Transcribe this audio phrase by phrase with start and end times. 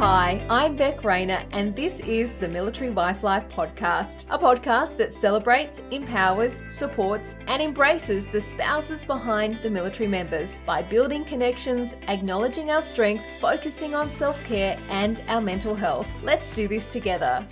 [0.00, 5.12] Hi, I'm Beck Rayner, and this is the Military Wife Life podcast, a podcast that
[5.12, 12.70] celebrates, empowers, supports, and embraces the spouses behind the military members by building connections, acknowledging
[12.70, 16.08] our strength, focusing on self care and our mental health.
[16.22, 17.46] Let's do this together.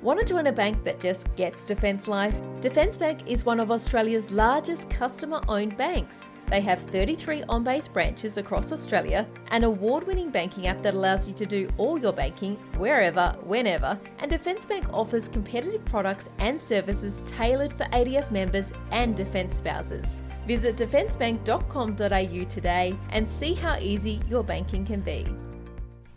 [0.00, 2.40] Want to join a bank that just gets Defence Life?
[2.62, 6.30] Defence Bank is one of Australia's largest customer owned banks.
[6.52, 11.26] They have 33 on base branches across Australia, an award winning banking app that allows
[11.26, 16.60] you to do all your banking wherever, whenever, and Defence Bank offers competitive products and
[16.60, 20.20] services tailored for ADF members and Defence spouses.
[20.46, 25.26] Visit defencebank.com.au today and see how easy your banking can be.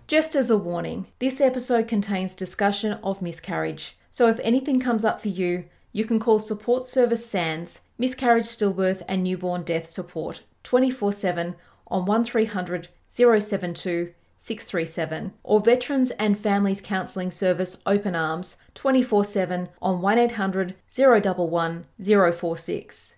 [0.08, 3.98] Just as a warning, this episode contains discussion of miscarriage.
[4.12, 9.02] So if anything comes up for you, you can call Support Service Sands, Miscarriage, Stillbirth
[9.08, 11.56] and Newborn Death Support 24 7
[11.88, 20.02] on 1300 072 637 or Veterans and Families Counselling Service Open Arms 24 7 on
[20.02, 21.86] 1800 011
[22.34, 23.16] 046.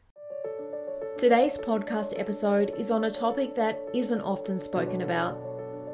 [1.17, 5.35] Today's podcast episode is on a topic that isn't often spoken about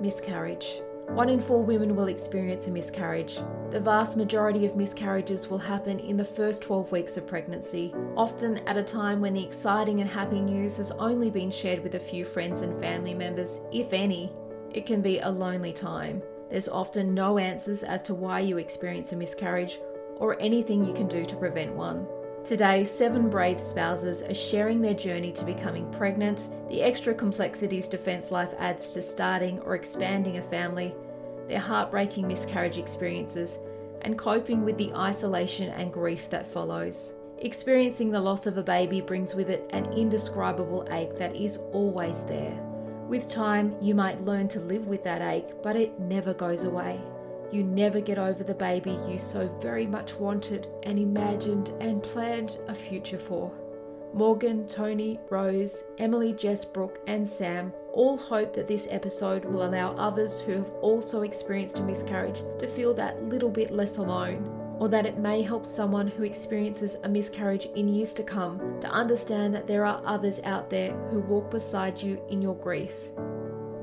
[0.02, 0.82] miscarriage.
[1.10, 3.40] One in four women will experience a miscarriage.
[3.70, 8.58] The vast majority of miscarriages will happen in the first 12 weeks of pregnancy, often
[8.68, 12.00] at a time when the exciting and happy news has only been shared with a
[12.00, 14.32] few friends and family members, if any.
[14.72, 16.24] It can be a lonely time.
[16.50, 19.80] There's often no answers as to why you experience a miscarriage
[20.18, 22.08] or anything you can do to prevent one.
[22.44, 28.32] Today, seven brave spouses are sharing their journey to becoming pregnant, the extra complexities Defence
[28.32, 30.94] Life adds to starting or expanding a family,
[31.48, 33.60] their heartbreaking miscarriage experiences,
[34.02, 37.14] and coping with the isolation and grief that follows.
[37.38, 42.26] Experiencing the loss of a baby brings with it an indescribable ache that is always
[42.26, 42.54] there.
[43.08, 47.00] With time, you might learn to live with that ache, but it never goes away.
[47.54, 52.58] You never get over the baby you so very much wanted and imagined and planned
[52.68, 53.52] a future for.
[54.12, 59.92] Morgan, Tony, Rose, Emily, Jess, Brooke, and Sam all hope that this episode will allow
[59.98, 64.90] others who have also experienced a miscarriage to feel that little bit less alone, or
[64.90, 69.54] that it may help someone who experiences a miscarriage in years to come to understand
[69.54, 73.10] that there are others out there who walk beside you in your grief.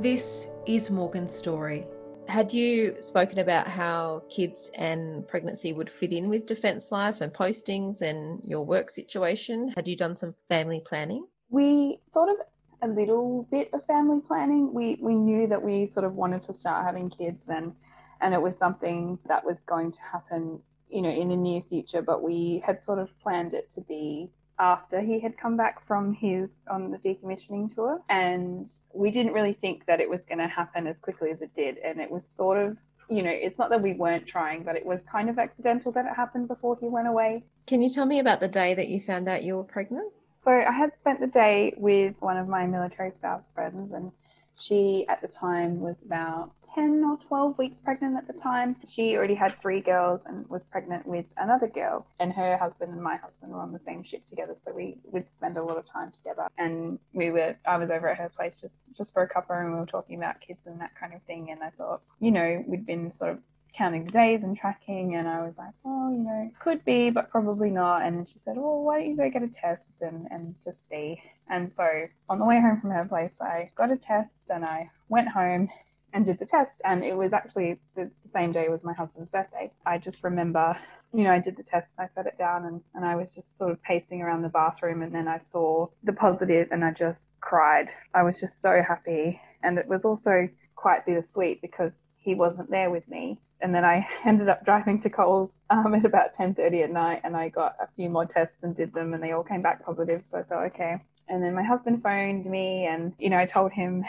[0.00, 1.86] This is Morgan's story.
[2.30, 7.32] Had you spoken about how kids and pregnancy would fit in with Defence Life and
[7.32, 9.72] postings and your work situation?
[9.74, 11.26] Had you done some family planning?
[11.48, 12.36] We sort of
[12.82, 14.72] a little bit of family planning.
[14.72, 17.72] We we knew that we sort of wanted to start having kids and
[18.20, 22.00] and it was something that was going to happen, you know, in the near future,
[22.00, 26.12] but we had sort of planned it to be after he had come back from
[26.12, 28.00] his on the decommissioning tour.
[28.08, 31.52] And we didn't really think that it was going to happen as quickly as it
[31.54, 31.78] did.
[31.78, 32.76] And it was sort of
[33.08, 36.04] you know it's not that we weren't trying but it was kind of accidental that
[36.06, 37.42] it happened before he went away.
[37.66, 40.12] Can you tell me about the day that you found out you were pregnant?
[40.40, 44.12] So i had spent the day with one of my military spouse friends and
[44.58, 48.76] she at the time was about 10 or 12 weeks pregnant at the time.
[48.88, 52.06] She already had three girls and was pregnant with another girl.
[52.18, 54.54] And her husband and my husband were on the same ship together.
[54.54, 56.48] So we would spend a lot of time together.
[56.58, 59.72] And we were, I was over at her place just, just for a cuppa and
[59.72, 61.50] we were talking about kids and that kind of thing.
[61.50, 63.38] And I thought, you know, we'd been sort of
[63.72, 67.30] counting the days and tracking and I was like, oh, you know, could be, but
[67.30, 68.02] probably not.
[68.02, 71.22] And she said, well, why don't you go get a test and, and just see.
[71.50, 71.84] And so
[72.28, 75.68] on the way home from her place, I got a test and I went home
[76.12, 76.80] and did the test.
[76.84, 79.72] And it was actually the, same day was my husband's birthday.
[79.84, 80.76] I just remember
[81.12, 83.34] you know, I did the test and I set it down and, and I was
[83.34, 86.92] just sort of pacing around the bathroom and then I saw the positive and I
[86.92, 87.88] just cried.
[88.14, 89.40] I was just so happy.
[89.62, 93.40] And it was also quite bittersweet because he wasn't there with me.
[93.60, 97.36] And then I ended up driving to Coles um, at about 10.30 at night and
[97.36, 100.24] I got a few more tests and did them and they all came back positive.
[100.24, 101.02] So I thought, okay.
[101.30, 104.04] And then my husband phoned me and, you know, I told him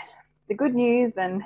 [0.48, 1.44] the good news and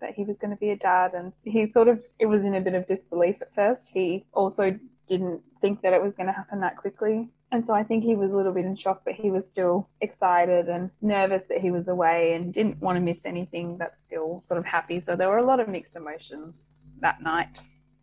[0.00, 1.12] that he was going to be a dad.
[1.14, 3.90] And he sort of, it was in a bit of disbelief at first.
[3.92, 7.28] He also didn't think that it was going to happen that quickly.
[7.50, 9.88] And so I think he was a little bit in shock, but he was still
[10.00, 14.42] excited and nervous that he was away and didn't want to miss anything, but still
[14.44, 15.00] sort of happy.
[15.00, 16.68] So there were a lot of mixed emotions
[17.00, 17.60] that night.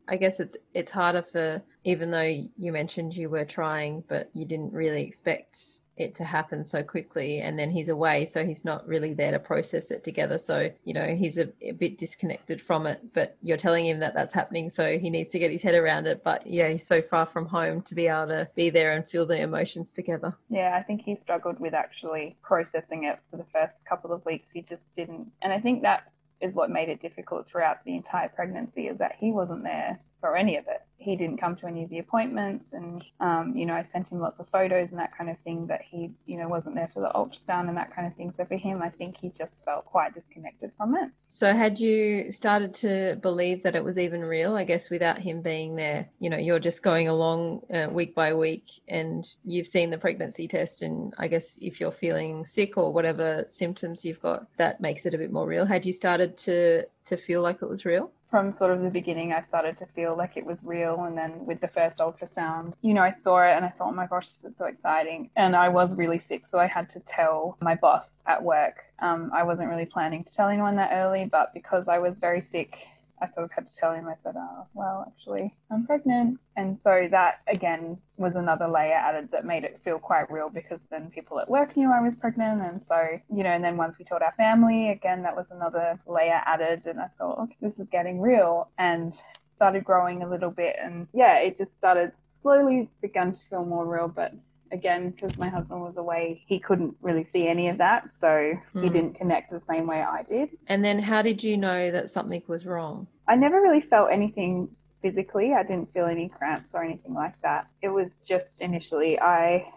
[0.07, 2.21] I guess it's it's harder for even though
[2.57, 5.57] you mentioned you were trying, but you didn't really expect
[5.97, 9.39] it to happen so quickly and then he's away so he's not really there to
[9.39, 10.37] process it together.
[10.37, 14.13] So you know he's a, a, bit disconnected from it but you're telling him that
[14.13, 16.23] that's happening so he needs to get his head around it.
[16.23, 19.25] But yeah he's so far from home to be able to be there and feel
[19.25, 20.35] the emotions together.
[20.49, 24.51] Yeah i think he struggled with actually processing it for the first couple of weeks.
[24.51, 26.11] He just didn't and i think that
[26.41, 30.35] is what made it difficult throughout the entire pregnancy is that he wasn't there for
[30.35, 30.81] any of it.
[30.97, 34.19] He didn't come to any of the appointments, and um, you know, I sent him
[34.19, 35.67] lots of photos and that kind of thing.
[35.67, 38.31] But he, you know, wasn't there for the ultrasound and that kind of thing.
[38.31, 41.11] So for him, I think he just felt quite disconnected from it.
[41.27, 44.55] So had you started to believe that it was even real?
[44.55, 48.33] I guess without him being there, you know, you're just going along uh, week by
[48.33, 52.91] week, and you've seen the pregnancy test, and I guess if you're feeling sick or
[52.91, 55.65] whatever symptoms you've got, that makes it a bit more real.
[55.65, 58.11] Had you started to to feel like it was real?
[58.25, 61.03] From sort of the beginning, I started to feel like it was real.
[61.03, 63.91] And then with the first ultrasound, you know, I saw it and I thought, oh
[63.93, 65.29] my gosh, this is so exciting.
[65.35, 66.47] And I was really sick.
[66.47, 68.85] So I had to tell my boss at work.
[68.99, 72.41] Um, I wasn't really planning to tell anyone that early, but because I was very
[72.41, 72.87] sick,
[73.21, 76.39] I sort of had to tell him, I said, oh, well, actually, I'm pregnant.
[76.57, 80.79] And so that, again, was another layer added that made it feel quite real because
[80.91, 82.61] then people at work knew I was pregnant.
[82.61, 85.99] And so, you know, and then once we told our family, again, that was another
[86.05, 86.87] layer added.
[86.87, 88.69] And I thought, okay, this is getting real.
[88.77, 89.13] And
[89.53, 90.75] started growing a little bit.
[90.81, 94.09] And yeah, it just started slowly begun to feel more real.
[94.09, 94.33] But
[94.71, 98.11] again, because my husband was away, he couldn't really see any of that.
[98.11, 98.59] So mm.
[98.73, 98.93] he hmm.
[98.93, 100.49] didn't connect the same way I did.
[100.67, 103.07] And then how did you know that something was wrong?
[103.27, 104.69] I never really felt anything
[105.01, 105.53] physically.
[105.53, 107.67] I didn't feel any cramps or anything like that.
[107.81, 109.71] It was just initially I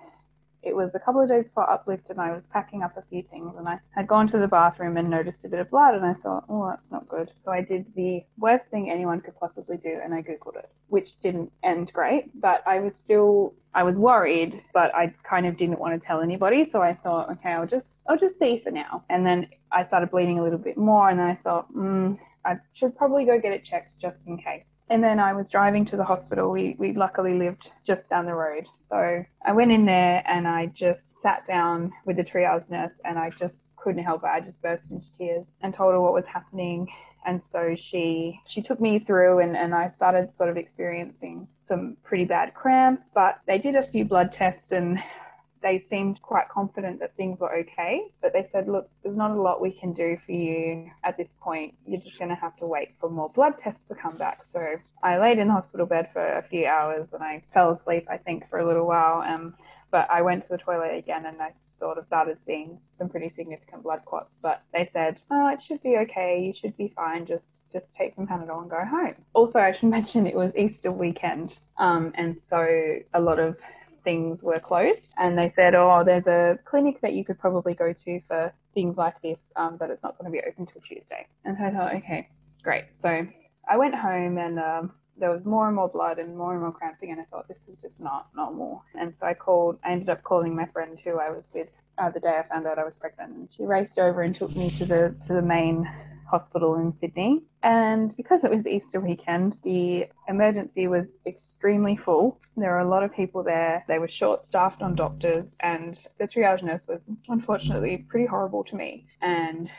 [0.63, 3.23] it was a couple of days before uplift and I was packing up a few
[3.23, 6.05] things and I had gone to the bathroom and noticed a bit of blood and
[6.05, 7.33] I thought, oh, that's not good.
[7.39, 11.19] So I did the worst thing anyone could possibly do and I Googled it, which
[11.21, 15.79] didn't end great, but I was still, I was worried, but I kind of didn't
[15.79, 16.65] want to tell anybody.
[16.65, 19.05] So I thought, okay, I'll just, I'll just see for now.
[19.09, 22.15] And then I started bleeding a little bit more and then I thought, hmm.
[22.49, 24.81] I should probably go get it checked just in case.
[24.89, 26.51] And then I was driving to the hospital.
[26.51, 28.67] We, we luckily lived just down the road.
[28.87, 33.19] So I went in there and I just sat down with the triage nurse and
[33.19, 34.31] I just couldn't help it.
[34.33, 36.89] I just burst into tears and told her what was happening.
[37.27, 41.99] And so she she took me through and, and I started sort of experiencing some
[42.03, 43.11] pretty bad cramps.
[43.15, 44.99] But they did a few blood tests and
[45.63, 49.41] they seemed quite confident that things were okay, but they said, look, there's not a
[49.41, 51.75] lot we can do for you at this point.
[51.87, 54.45] You're just going to have to wait for more blood tests to come back.
[54.45, 58.07] So I laid in the hospital bed for a few hours and I fell asleep,
[58.11, 59.23] I think, for a little while.
[59.23, 59.55] Um,
[59.91, 63.29] but I went to the toilet again and I sort of started seeing some pretty
[63.29, 64.39] significant blood clots.
[64.41, 66.43] But they said, "Oh, it should be okay.
[66.45, 67.25] You should be fine.
[67.25, 70.93] Just just take some Panadol and go home." Also, I should mention it was Easter
[70.93, 73.59] weekend, um, and so a lot of
[74.09, 75.13] things were closed.
[75.19, 78.97] And they said, oh, there's a clinic that you could probably go to for things
[78.97, 81.27] like this, um, but it's not going to be open till Tuesday.
[81.45, 82.31] And so I thought, okay,
[82.63, 82.85] great.
[82.95, 83.27] So
[83.69, 86.73] I went home and um, there was more and more blood and more and more
[86.73, 88.83] cramping and I thought this is just not normal.
[88.99, 92.09] And so I called I ended up calling my friend who I was with uh,
[92.09, 94.71] the day I found out I was pregnant and she raced over and took me
[94.71, 95.87] to the to the main
[96.29, 97.43] hospital in Sydney.
[97.63, 102.39] And because it was Easter weekend, the emergency was extremely full.
[102.57, 103.85] There were a lot of people there.
[103.89, 108.77] They were short staffed on doctors, and the triage nurse was unfortunately pretty horrible to
[108.77, 109.07] me.
[109.21, 109.71] And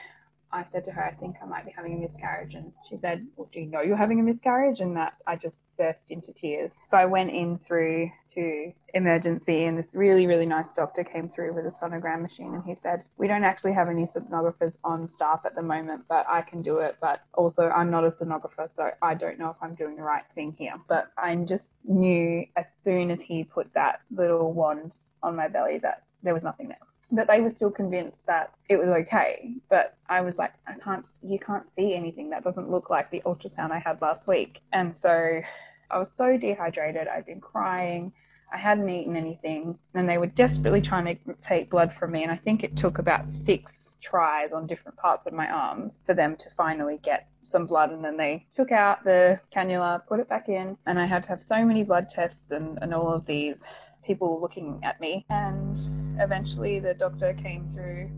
[0.51, 2.55] I said to her, I think I might be having a miscarriage.
[2.55, 4.79] And she said, Well, do you know you're having a miscarriage?
[4.79, 6.75] And that I just burst into tears.
[6.87, 11.53] So I went in through to emergency, and this really, really nice doctor came through
[11.53, 12.53] with a sonogram machine.
[12.53, 16.25] And he said, We don't actually have any sonographers on staff at the moment, but
[16.27, 16.97] I can do it.
[16.99, 20.25] But also, I'm not a sonographer, so I don't know if I'm doing the right
[20.33, 20.75] thing here.
[20.87, 25.77] But I just knew as soon as he put that little wand on my belly
[25.79, 26.77] that there was nothing there
[27.11, 29.53] but they were still convinced that it was okay.
[29.69, 32.29] But I was like, I can't, you can't see anything.
[32.29, 34.61] That doesn't look like the ultrasound I had last week.
[34.71, 35.41] And so
[35.89, 37.07] I was so dehydrated.
[37.07, 38.11] I'd been crying.
[38.51, 39.77] I hadn't eaten anything.
[39.93, 42.23] And they were desperately trying to take blood from me.
[42.23, 46.13] And I think it took about six tries on different parts of my arms for
[46.13, 47.91] them to finally get some blood.
[47.91, 50.77] And then they took out the cannula, put it back in.
[50.85, 53.63] And I had to have so many blood tests and, and all of these
[54.05, 55.25] people looking at me.
[55.29, 55.77] And
[56.19, 58.09] eventually the doctor came through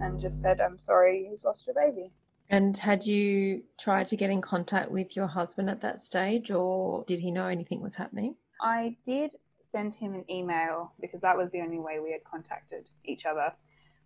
[0.00, 2.12] and just said, I'm sorry, you've lost your baby.
[2.50, 7.04] And had you tried to get in contact with your husband at that stage, or
[7.06, 8.36] did he know anything was happening?
[8.62, 9.34] I did
[9.70, 13.52] send him an email because that was the only way we had contacted each other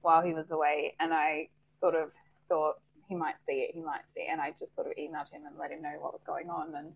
[0.01, 0.95] while he was away.
[0.99, 2.13] And I sort of
[2.49, 4.29] thought he might see it, he might see it.
[4.33, 6.75] And I just sort of emailed him and let him know what was going on
[6.75, 6.93] and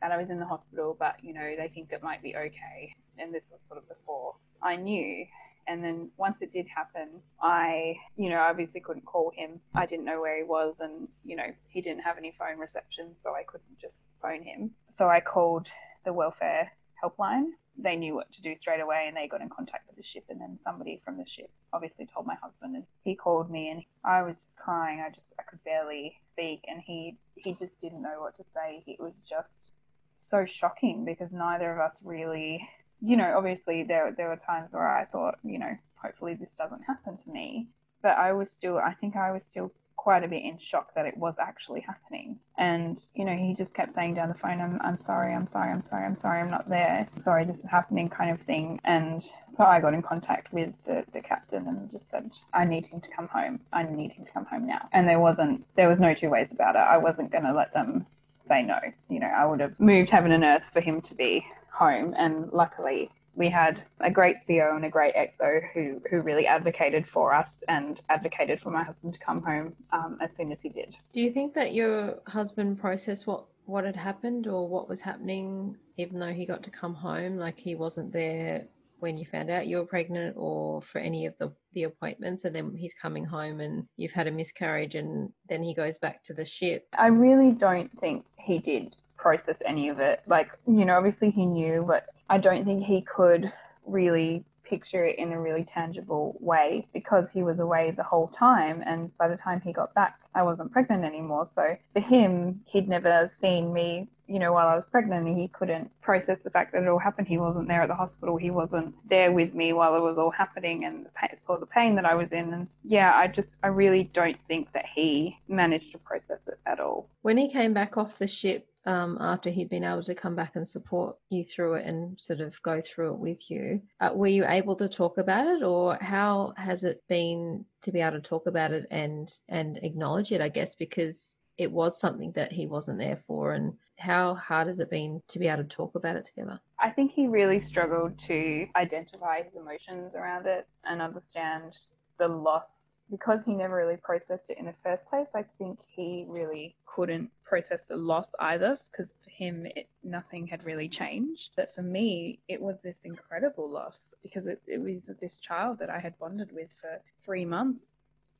[0.00, 2.94] that I was in the hospital, but you know, they think it might be okay
[3.18, 5.26] and this was sort of before I knew.
[5.68, 9.60] And then once it did happen, I, you know, obviously couldn't call him.
[9.74, 13.16] I didn't know where he was, and, you know, he didn't have any phone reception,
[13.16, 14.72] so I couldn't just phone him.
[14.88, 15.68] So I called
[16.04, 17.46] the welfare helpline
[17.78, 20.24] they knew what to do straight away and they got in contact with the ship
[20.28, 23.82] and then somebody from the ship obviously told my husband and he called me and
[24.04, 28.02] I was just crying I just I could barely speak and he he just didn't
[28.02, 29.70] know what to say it was just
[30.16, 32.66] so shocking because neither of us really
[33.00, 36.82] you know obviously there there were times where I thought you know hopefully this doesn't
[36.82, 37.68] happen to me
[38.02, 39.72] but I was still I think I was still
[40.06, 42.38] quite a bit in shock that it was actually happening.
[42.56, 45.72] And, you know, he just kept saying down the phone, I'm, I'm sorry, I'm sorry,
[45.72, 47.08] I'm sorry, I'm sorry, I'm not there.
[47.16, 48.78] Sorry, this is happening, kind of thing.
[48.84, 49.20] And
[49.52, 53.00] so I got in contact with the, the captain and just said, I need him
[53.00, 53.58] to come home.
[53.72, 54.88] I need him to come home now.
[54.92, 56.86] And there wasn't, there was no two ways about it.
[56.86, 58.06] I wasn't going to let them
[58.38, 58.78] say no.
[59.08, 61.44] You know, I would have moved heaven and earth for him to be
[61.76, 62.14] home.
[62.16, 67.06] And luckily, we had a great CO and a great XO who who really advocated
[67.06, 70.70] for us and advocated for my husband to come home um, as soon as he
[70.70, 70.96] did.
[71.12, 75.76] Do you think that your husband processed what what had happened or what was happening,
[75.96, 78.66] even though he got to come home, like he wasn't there
[78.98, 82.54] when you found out you were pregnant or for any of the, the appointments and
[82.54, 86.32] then he's coming home and you've had a miscarriage and then he goes back to
[86.32, 90.22] the ship i really don't think he did process any of it.
[90.26, 93.52] Like you know obviously he knew but I don't think he could
[93.86, 98.82] really picture it in a really tangible way because he was away the whole time
[98.84, 101.46] and by the time he got back I wasn't pregnant anymore.
[101.46, 105.48] So for him he'd never seen me you know while I was pregnant and he
[105.48, 107.28] couldn't process the fact that it all happened.
[107.28, 108.36] He wasn't there at the hospital.
[108.36, 111.06] He wasn't there with me while it was all happening and
[111.36, 112.52] saw the pain that I was in.
[112.52, 116.80] And yeah I just I really don't think that he managed to process it at
[116.80, 117.08] all.
[117.22, 120.56] When he came back off the ship um, after he'd been able to come back
[120.56, 123.82] and support you through it and sort of go through it with you.
[124.00, 128.00] Uh, were you able to talk about it, or how has it been to be
[128.00, 130.40] able to talk about it and and acknowledge it?
[130.40, 134.78] I guess because it was something that he wasn't there for, and how hard has
[134.78, 136.60] it been to be able to talk about it together?
[136.78, 141.76] I think he really struggled to identify his emotions around it and understand
[142.16, 145.30] the loss because he never really processed it in the first place.
[145.34, 150.64] I think he really couldn't process the loss either because for him, it, nothing had
[150.64, 151.50] really changed.
[151.56, 155.90] But for me, it was this incredible loss because it, it was this child that
[155.90, 157.82] I had bonded with for three months.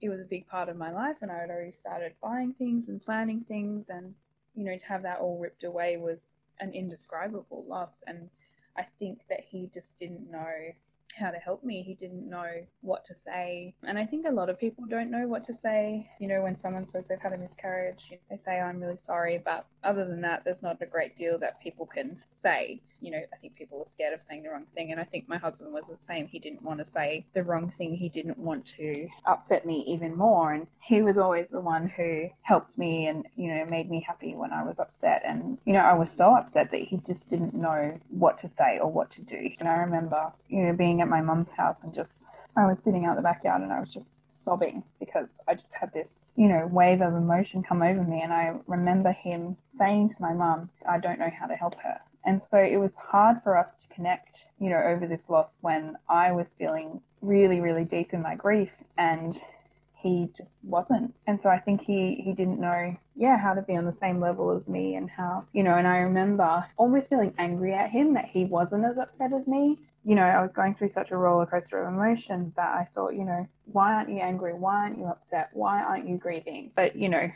[0.01, 2.89] It was a big part of my life, and I had already started buying things
[2.89, 3.87] and planning things.
[3.89, 4.15] And,
[4.55, 6.27] you know, to have that all ripped away was
[6.61, 8.03] an indescribable loss.
[8.07, 8.29] And
[8.77, 10.73] I think that he just didn't know
[11.17, 11.83] how to help me.
[11.83, 13.75] He didn't know what to say.
[13.85, 16.11] And I think a lot of people don't know what to say.
[16.21, 19.41] You know, when someone says they've had a miscarriage, they say, I'm really sorry.
[19.45, 23.19] But other than that, there's not a great deal that people can say you know,
[23.33, 24.91] I think people are scared of saying the wrong thing.
[24.91, 26.27] And I think my husband was the same.
[26.27, 27.95] He didn't want to say the wrong thing.
[27.95, 30.53] He didn't want to upset me even more.
[30.53, 34.35] And he was always the one who helped me and, you know, made me happy
[34.35, 35.23] when I was upset.
[35.27, 38.79] And, you know, I was so upset that he just didn't know what to say
[38.81, 39.51] or what to do.
[39.61, 42.27] And I remember, you know, being at my mum's house and just
[42.57, 45.93] I was sitting out the backyard and I was just sobbing because I just had
[45.93, 48.23] this, you know, wave of emotion come over me.
[48.23, 52.01] And I remember him saying to my mum, I don't know how to help her.
[52.25, 55.97] And so it was hard for us to connect, you know, over this loss when
[56.09, 59.41] I was feeling really, really deep in my grief and
[59.95, 61.15] he just wasn't.
[61.27, 64.21] And so I think he, he didn't know, yeah, how to be on the same
[64.21, 68.15] level as me and how, you know, and I remember almost feeling angry at him
[68.15, 69.79] that he wasn't as upset as me.
[70.07, 73.15] You know, I was going through such a roller coaster of emotions that I thought,
[73.15, 74.55] you know, why aren't you angry?
[74.55, 75.51] Why aren't you upset?
[75.53, 76.71] Why aren't you grieving?
[76.77, 77.29] But, you know,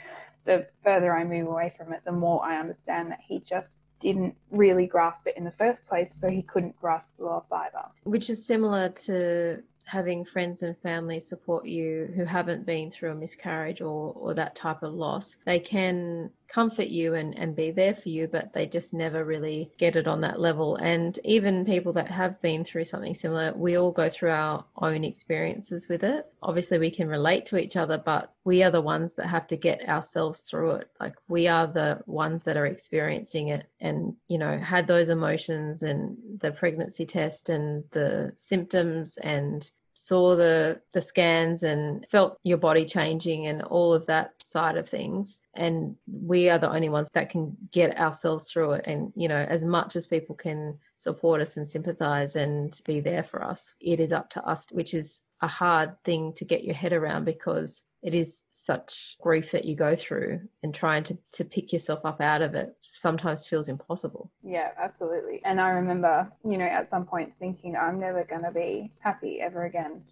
[0.45, 4.37] the further I move away from it, the more I understand that he just didn't
[4.53, 7.87] really grasp it in the first place, so he couldn't grasp the loss either.
[8.05, 13.15] Which is similar to having friends and family support you who haven't been through a
[13.15, 15.37] miscarriage or, or that type of loss.
[15.45, 19.71] They can comfort you and, and be there for you, but they just never really
[19.79, 20.77] get it on that level.
[20.77, 25.05] And even people that have been through something similar, we all go through our own
[25.05, 26.27] experiences with it.
[26.43, 29.57] Obviously, we can relate to each other, but we are the ones that have to
[29.57, 30.91] get ourselves through it.
[30.99, 35.83] Like we are the ones that are experiencing it and, you know, had those emotions
[35.83, 42.59] and the pregnancy test and the symptoms and saw the the scans and felt your
[42.59, 45.41] body changing and all of that side of things.
[45.55, 48.87] And we are the only ones that can get ourselves through it.
[48.87, 53.23] And you know as much as people can support us and sympathize and be there
[53.23, 56.75] for us it is up to us which is a hard thing to get your
[56.75, 61.45] head around because it is such grief that you go through and trying to, to
[61.45, 64.31] pick yourself up out of it sometimes feels impossible.
[64.43, 65.43] Yeah, absolutely.
[65.45, 69.41] And I remember, you know, at some points thinking, I'm never going to be happy
[69.41, 70.03] ever again.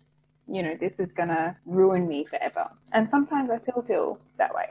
[0.47, 2.69] You know, this is going to ruin me forever.
[2.93, 4.71] And sometimes I still feel that way.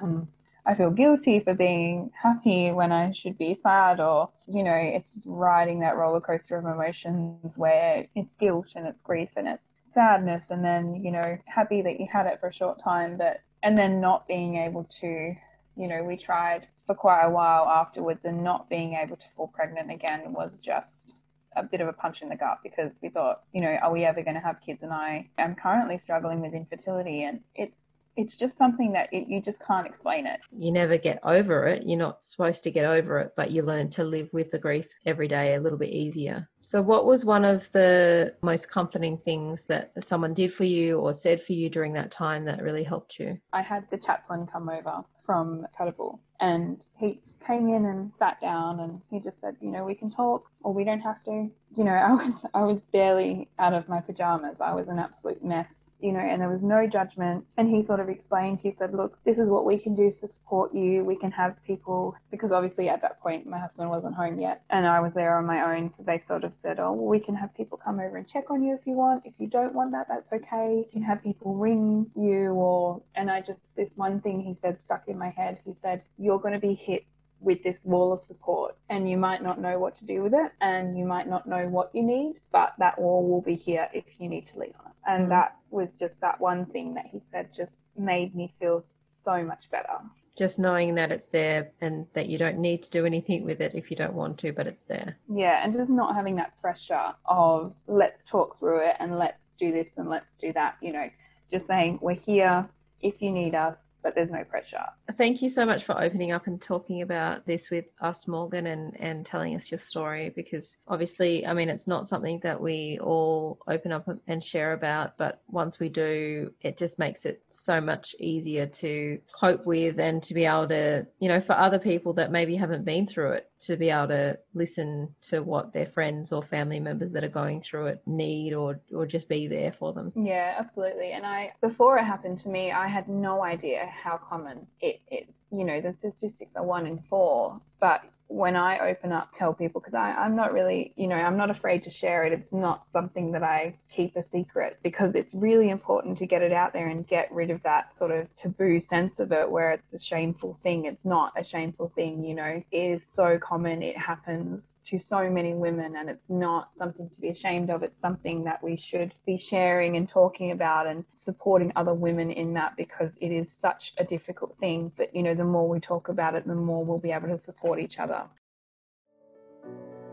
[0.00, 0.28] Um,
[0.64, 5.10] I feel guilty for being happy when I should be sad, or, you know, it's
[5.10, 9.72] just riding that roller coaster of emotions where it's guilt and it's grief and it's
[9.92, 13.40] sadness, and then, you know, happy that you had it for a short time, but,
[13.62, 15.34] and then not being able to,
[15.76, 19.48] you know, we tried for quite a while afterwards, and not being able to fall
[19.48, 21.14] pregnant again was just
[21.54, 24.04] a bit of a punch in the gut because we thought, you know, are we
[24.04, 24.82] ever going to have kids?
[24.82, 29.40] And I am currently struggling with infertility, and it's it's just something that it, you
[29.40, 30.40] just can't explain it.
[30.56, 31.84] You never get over it.
[31.86, 34.88] You're not supposed to get over it, but you learn to live with the grief
[35.06, 36.48] every day a little bit easier.
[36.60, 41.12] So, what was one of the most comforting things that someone did for you or
[41.12, 43.38] said for you during that time that really helped you?
[43.52, 48.80] I had the chaplain come over from Kuttabul and he came in and sat down
[48.80, 51.50] and he just said, you know, we can talk or we don't have to.
[51.74, 54.60] You know, I was I was barely out of my pajamas.
[54.60, 57.44] I was an absolute mess you know, and there was no judgment.
[57.56, 60.28] And he sort of explained, he said, look, this is what we can do to
[60.28, 61.04] support you.
[61.04, 64.86] We can have people, because obviously at that point, my husband wasn't home yet and
[64.86, 65.88] I was there on my own.
[65.88, 68.50] So they sort of said, oh, well, we can have people come over and check
[68.50, 69.24] on you if you want.
[69.24, 70.78] If you don't want that, that's okay.
[70.78, 74.80] You can have people ring you or, and I just, this one thing he said
[74.80, 75.60] stuck in my head.
[75.64, 77.06] He said, you're going to be hit
[77.42, 80.52] with this wall of support and you might not know what to do with it
[80.60, 84.04] and you might not know what you need but that wall will be here if
[84.18, 85.30] you need to lean on it and mm-hmm.
[85.30, 89.70] that was just that one thing that he said just made me feel so much
[89.70, 89.98] better.
[90.36, 93.74] Just knowing that it's there and that you don't need to do anything with it
[93.74, 95.18] if you don't want to but it's there.
[95.28, 99.72] Yeah and just not having that pressure of let's talk through it and let's do
[99.72, 101.08] this and let's do that you know
[101.50, 102.68] just saying we're here.
[103.02, 104.84] If you need us but there's no pressure.
[105.16, 108.98] Thank you so much for opening up and talking about this with us, Morgan, and,
[109.00, 113.58] and telling us your story because obviously, I mean, it's not something that we all
[113.68, 118.14] open up and share about, but once we do, it just makes it so much
[118.18, 122.30] easier to cope with and to be able to, you know, for other people that
[122.30, 126.42] maybe haven't been through it, to be able to listen to what their friends or
[126.42, 130.10] family members that are going through it need or or just be there for them.
[130.16, 131.12] Yeah, absolutely.
[131.12, 135.36] And I before it happened to me, I had no idea how common it is.
[135.50, 139.80] You know, the statistics are one in four, but when I open up, tell people,
[139.80, 142.32] because I'm not really, you know, I'm not afraid to share it.
[142.32, 146.52] It's not something that I keep a secret because it's really important to get it
[146.52, 149.92] out there and get rid of that sort of taboo sense of it where it's
[149.92, 150.86] a shameful thing.
[150.86, 153.82] It's not a shameful thing, you know, it is so common.
[153.82, 157.82] It happens to so many women and it's not something to be ashamed of.
[157.82, 162.54] It's something that we should be sharing and talking about and supporting other women in
[162.54, 164.90] that because it is such a difficult thing.
[164.96, 167.36] But, you know, the more we talk about it, the more we'll be able to
[167.38, 168.21] support each other.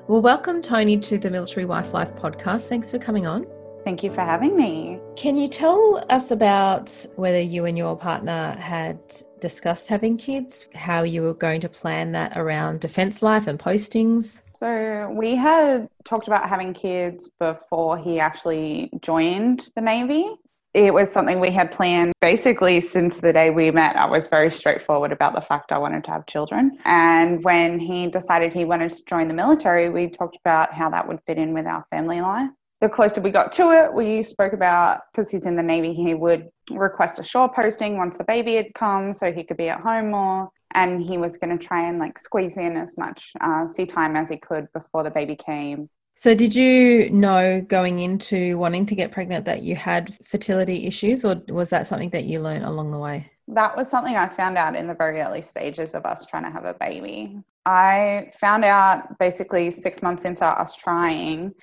[0.09, 2.67] Well, welcome, Tony, to the Military Wife Life podcast.
[2.67, 3.45] Thanks for coming on.
[3.83, 4.99] Thank you for having me.
[5.15, 8.99] Can you tell us about whether you and your partner had
[9.39, 14.41] discussed having kids, how you were going to plan that around defense life and postings?
[14.51, 20.27] So, we had talked about having kids before he actually joined the Navy
[20.73, 23.95] it was something we had planned basically since the day we met.
[23.95, 26.77] I was very straightforward about the fact I wanted to have children.
[26.85, 31.07] And when he decided he wanted to join the military, we talked about how that
[31.07, 32.49] would fit in with our family life.
[32.81, 36.13] The closer we got to it, we spoke about because he's in the Navy, he
[36.13, 39.81] would request a shore posting once the baby had come so he could be at
[39.81, 40.49] home more.
[40.75, 44.15] And he was going to try and like squeeze in as much uh, sea time
[44.15, 45.89] as he could before the baby came.
[46.19, 51.23] So, did you know going into wanting to get pregnant that you had fertility issues,
[51.23, 53.31] or was that something that you learned along the way?
[53.47, 56.49] That was something I found out in the very early stages of us trying to
[56.49, 57.37] have a baby.
[57.65, 61.53] I found out basically six months into us trying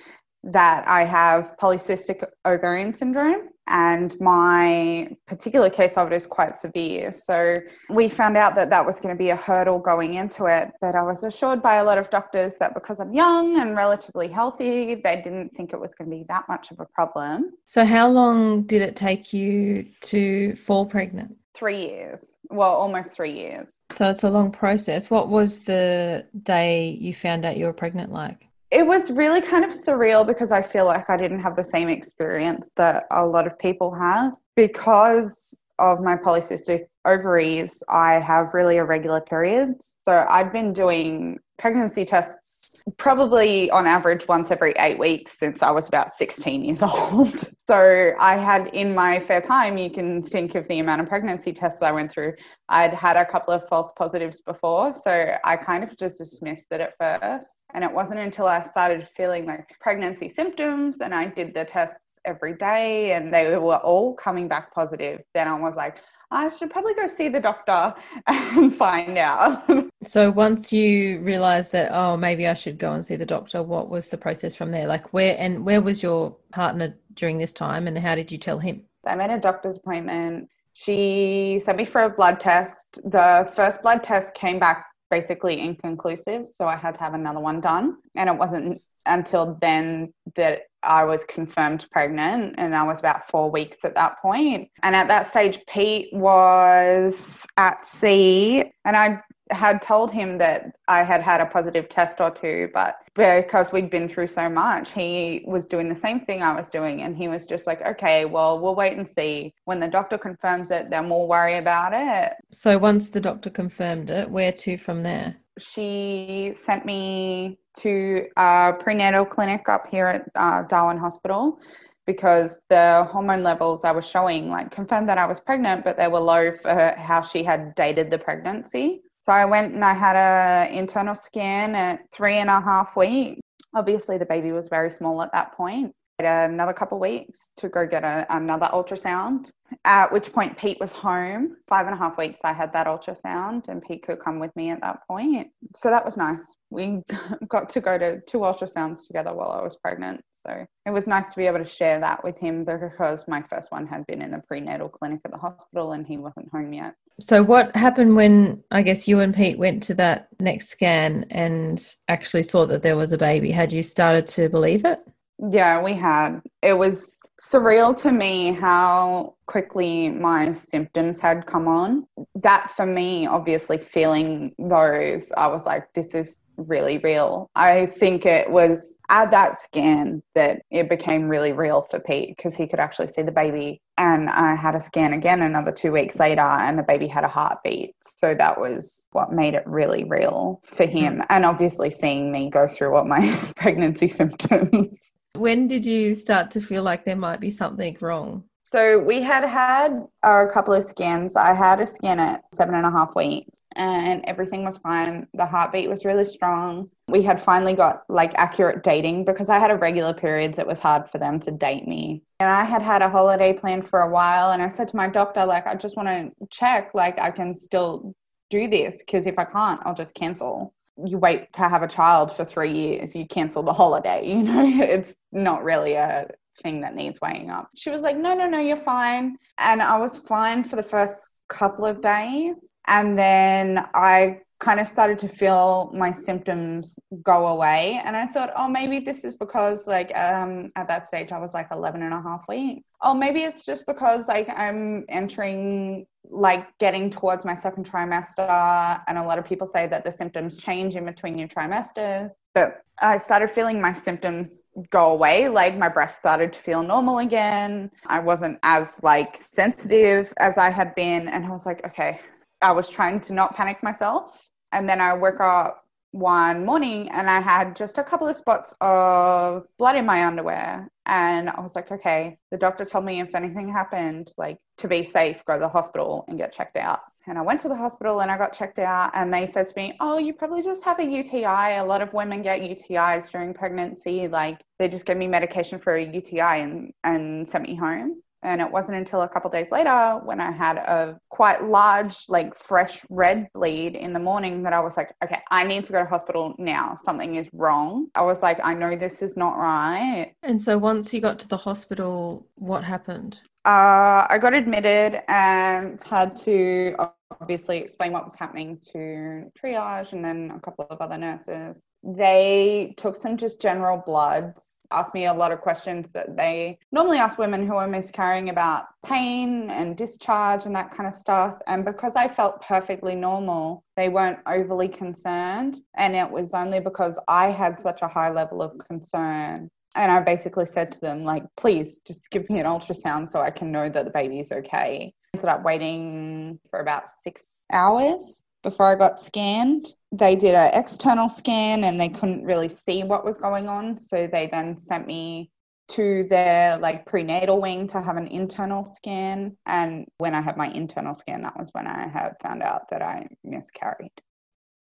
[0.46, 7.11] that I have polycystic ovarian syndrome and my particular case of it is quite severe.
[7.11, 7.56] So
[7.90, 10.94] we found out that that was going to be a hurdle going into it, but
[10.94, 14.94] I was assured by a lot of doctors that because I'm young and relatively healthy,
[14.94, 17.52] they didn't think it was going to be that much of a problem.
[17.64, 21.37] So how long did it take you to fall pregnant?
[21.54, 22.37] Three years.
[22.50, 23.80] Well, almost three years.
[23.94, 25.11] So it's a long process.
[25.11, 28.46] What was the day you found out you were pregnant like?
[28.70, 31.88] It was really kind of surreal because I feel like I didn't have the same
[31.88, 34.35] experience that a lot of people have.
[34.57, 39.96] Because of my polycystic ovaries, I have really irregular periods.
[40.05, 42.65] So I'd been doing pregnancy tests
[42.99, 47.51] probably on average once every eight weeks since I was about 16 years old.
[47.66, 51.53] so I had in my fair time, you can think of the amount of pregnancy
[51.53, 52.35] tests I went through.
[52.68, 54.94] I'd had a couple of false positives before.
[54.94, 57.64] So I kind of just dismissed it at first.
[57.75, 62.20] And it wasn't until I started feeling like pregnancy symptoms and I did the tests
[62.25, 65.22] every day and they were all coming back positive.
[65.35, 65.99] Then I was like,
[66.31, 67.94] I should probably go see the doctor
[68.27, 69.68] and find out.
[70.02, 73.88] so once you realized that, oh, maybe I should go and see the doctor, what
[73.88, 74.87] was the process from there?
[74.87, 78.59] Like where and where was your partner during this time and how did you tell
[78.59, 78.82] him?
[79.06, 80.48] I made a doctor's appointment.
[80.74, 83.00] She sent me for a blood test.
[83.04, 87.61] The first blood test came back basically inconclusive, so I had to have another one
[87.61, 87.96] done.
[88.14, 93.50] And it wasn't until then that I was confirmed pregnant, and I was about four
[93.50, 94.68] weeks at that point.
[94.82, 101.02] And at that stage, Pete was at sea, and I had told him that I
[101.02, 105.44] had had a positive test or two, but because we'd been through so much, he
[105.46, 107.02] was doing the same thing I was doing.
[107.02, 109.54] And he was just like, okay, well, we'll wait and see.
[109.64, 112.35] When the doctor confirms it, then we'll worry about it.
[112.52, 115.37] So once the doctor confirmed it, where to from there?
[115.59, 121.59] She sent me to a prenatal clinic up here at uh, Darwin Hospital
[122.06, 126.09] because the hormone levels I was showing like confirmed that I was pregnant, but they
[126.09, 129.02] were low for how she had dated the pregnancy.
[129.26, 133.40] So I went and I had a internal scan at three and a half weeks.
[133.74, 138.04] Obviously, the baby was very small at that point another couple weeks to go get
[138.04, 139.50] a, another ultrasound.
[139.85, 141.57] At which point, Pete was home.
[141.66, 144.70] Five and a half weeks, I had that ultrasound, and Pete could come with me
[144.70, 145.48] at that point.
[145.74, 146.57] So that was nice.
[146.70, 147.02] We
[147.48, 150.22] got to go to two ultrasounds together while I was pregnant.
[150.33, 153.72] So it was nice to be able to share that with him because my first
[153.72, 156.94] one had been in the prenatal clinic at the hospital and he wasn't home yet.
[157.18, 161.83] So, what happened when I guess you and Pete went to that next scan and
[162.09, 163.50] actually saw that there was a baby?
[163.50, 165.00] Had you started to believe it?
[165.38, 166.40] Yeah, we had.
[166.62, 172.07] It was surreal to me how quickly my symptoms had come on.
[172.35, 177.51] That for me, obviously, feeling those, I was like, this is really real.
[177.55, 182.55] I think it was at that scan that it became really real for Pete because
[182.55, 183.83] he could actually see the baby.
[183.99, 187.29] And I had a scan again another two weeks later, and the baby had a
[187.29, 187.94] heartbeat.
[188.01, 191.18] So that was what made it really real for him.
[191.18, 191.27] Mm.
[191.29, 195.14] And obviously, seeing me go through what my pregnancy symptoms.
[195.37, 198.44] When did you start to feel like there might be something wrong?
[198.68, 201.37] So we had had a couple of scans.
[201.37, 205.29] I had a scan at seven and a half weeks and everything was fine.
[205.35, 206.88] The heartbeat was really strong.
[207.07, 210.59] We had finally got like accurate dating because I had irregular periods.
[210.59, 212.22] It was hard for them to date me.
[212.40, 214.51] And I had had a holiday planned for a while.
[214.51, 217.55] And I said to my doctor, like, I just want to check, like, I can
[217.55, 218.16] still
[218.51, 222.32] do this because if I can't, I'll just cancel you wait to have a child
[222.32, 224.26] for three years, you cancel the holiday.
[224.37, 226.28] You know, it's not really a
[226.62, 227.70] thing that needs weighing up.
[227.74, 229.37] She was like, no, no, no, you're fine.
[229.59, 231.16] And I was fine for the first
[231.48, 232.54] couple of days.
[232.87, 238.00] And then I kind of started to feel my symptoms go away.
[238.04, 241.52] And i thought oh maybe this is because like um at that stage i was
[241.52, 242.94] like 11 and a half weeks.
[243.02, 249.00] Oh maybe it's just because like i'm entering like getting towards my second trimester.
[249.06, 252.32] And a lot of people say that the symptoms change in between your trimesters.
[252.54, 255.48] But i started feeling my symptoms go away.
[255.48, 257.90] Like my breast started to feel normal again.
[258.06, 261.28] I wasn't as like sensitive as i had been.
[261.28, 262.20] And i was like okay
[262.66, 264.48] I was trying to not panic myself.
[264.72, 268.74] And then I woke up one morning and I had just a couple of spots
[268.81, 270.88] of blood in my underwear.
[271.07, 275.05] And I was like, okay, the doctor told me if anything happened, like to be
[275.05, 277.02] safe, go to the hospital and get checked out.
[277.29, 279.72] And I went to the hospital and I got checked out, and they said to
[279.76, 281.76] me, Oh, you probably just have a UTI.
[281.76, 284.29] A lot of women get UTIs during pregnancy.
[284.29, 288.22] Like, they just gave me medication for a UTI and, and sent me home.
[288.42, 292.57] And it wasn't until a couple days later when I had a quite large, like
[292.57, 296.01] fresh red bleed in the morning that I was like, okay, I need to go
[296.01, 296.94] to hospital now.
[297.03, 298.09] Something is wrong.
[298.14, 300.33] I was like, I know this is not right.
[300.42, 303.40] And so once you got to the hospital, what happened?
[303.64, 306.94] Uh, I got admitted and had to
[307.40, 311.83] obviously explain what was happening to triage and then a couple of other nurses.
[312.06, 317.18] They took some just general bloods, asked me a lot of questions that they normally
[317.18, 321.58] ask women who are miscarrying about pain and discharge and that kind of stuff.
[321.66, 325.78] And because I felt perfectly normal, they weren't overly concerned.
[325.96, 330.20] And it was only because I had such a high level of concern and I
[330.20, 333.88] basically said to them, like, please just give me an ultrasound so I can know
[333.88, 335.14] that the baby is okay.
[335.34, 339.92] Ended up waiting for about six hours before I got scanned.
[340.11, 343.96] They did an external scan and they couldn't really see what was going on.
[343.96, 345.52] So they then sent me
[345.90, 349.57] to their like prenatal wing to have an internal scan.
[349.66, 353.02] And when I had my internal scan, that was when I had found out that
[353.02, 354.11] I miscarried.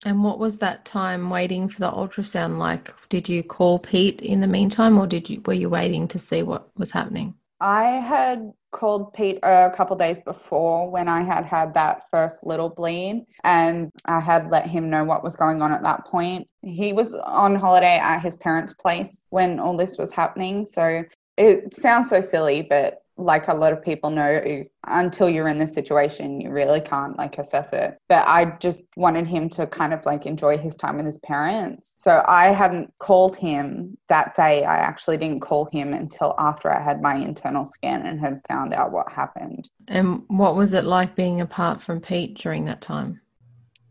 [0.06, 2.94] And what was that time waiting for the ultrasound like?
[3.08, 6.44] Did you call Pete in the meantime, or did you were you waiting to see
[6.44, 7.34] what was happening?
[7.62, 12.70] I had called Pete a couple days before when I had had that first little
[12.70, 16.48] bleed, and I had let him know what was going on at that point.
[16.62, 20.66] He was on holiday at his parents' place when all this was happening.
[20.66, 21.04] So
[21.38, 25.74] it sounds so silly, but like a lot of people know until you're in this
[25.74, 27.98] situation you really can't like assess it.
[28.08, 31.96] But i just wanted him to kind of like enjoy his time with his parents.
[31.98, 34.64] So i hadn't called him that day.
[34.64, 38.74] I actually didn't call him until after i had my internal scan and had found
[38.74, 39.70] out what happened.
[39.88, 43.20] And what was it like being apart from pete during that time?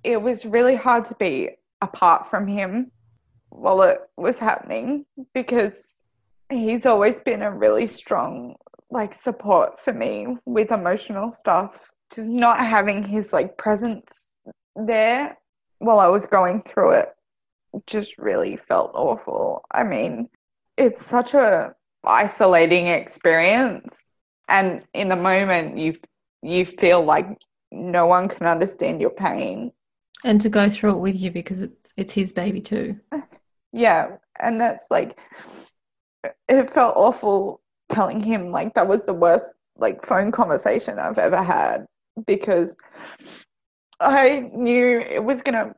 [0.04, 1.50] It was really hard to be
[1.82, 2.90] apart from him
[3.50, 6.02] while it was happening because
[6.50, 8.56] he's always been a really strong
[8.90, 11.90] like support for me with emotional stuff.
[12.12, 14.30] Just not having his like presence
[14.74, 15.36] there
[15.78, 17.08] while I was going through it
[17.86, 19.62] just really felt awful.
[19.70, 20.28] I mean,
[20.76, 21.74] it's such a
[22.04, 24.08] isolating experience
[24.48, 25.96] and in the moment you
[26.42, 27.26] you feel like
[27.72, 29.72] no one can understand your pain
[30.24, 32.98] and to go through it with you because it's it's his baby too.
[33.70, 35.18] Yeah, and that's like
[36.48, 41.42] it felt awful telling him like that was the worst like phone conversation I've ever
[41.42, 41.86] had
[42.26, 42.76] because
[44.00, 45.74] I knew it was gonna,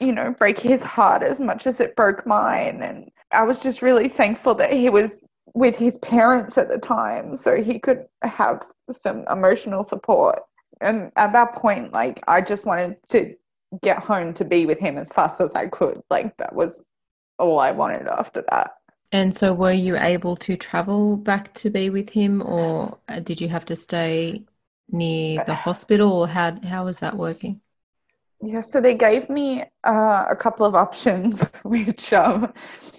[0.00, 2.82] you know, break his heart as much as it broke mine.
[2.82, 5.24] And I was just really thankful that he was
[5.54, 10.40] with his parents at the time so he could have some emotional support.
[10.80, 13.34] And at that point, like, I just wanted to
[13.82, 16.00] get home to be with him as fast as I could.
[16.10, 16.86] Like, that was
[17.38, 18.72] all I wanted after that.
[19.10, 23.40] And so, were you able to travel back to be with him, or uh, did
[23.40, 24.44] you have to stay
[24.90, 27.60] near the hospital, or how how was that working?
[28.40, 32.52] Yeah, so they gave me uh, a couple of options, which um,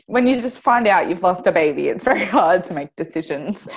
[0.08, 3.68] when you just find out you've lost a baby, it's very hard to make decisions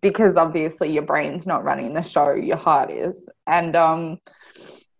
[0.00, 3.28] because obviously your brain's not running the show, your heart is.
[3.46, 4.18] And um,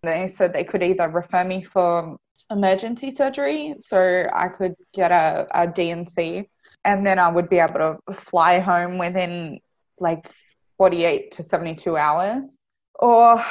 [0.03, 2.17] they said they could either refer me for
[2.51, 6.49] emergency surgery, so I could get a, a D&C
[6.87, 7.75] and then I would be able
[8.07, 9.59] to fly home within
[9.99, 10.27] like
[10.79, 12.59] 48 to 72 hours.
[12.95, 13.43] Or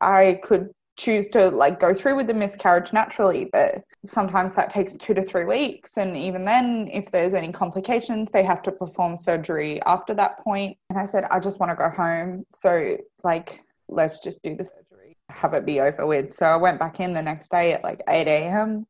[0.00, 4.96] I could choose to like go through with the miscarriage naturally, but sometimes that takes
[4.96, 5.96] two to three weeks.
[5.96, 10.76] And even then, if there's any complications, they have to perform surgery after that point.
[10.90, 12.44] And I said, I just want to go home.
[12.50, 16.32] So, like, let's just do the surgery, have it be over with.
[16.32, 18.86] So I went back in the next day at like 8 a.m.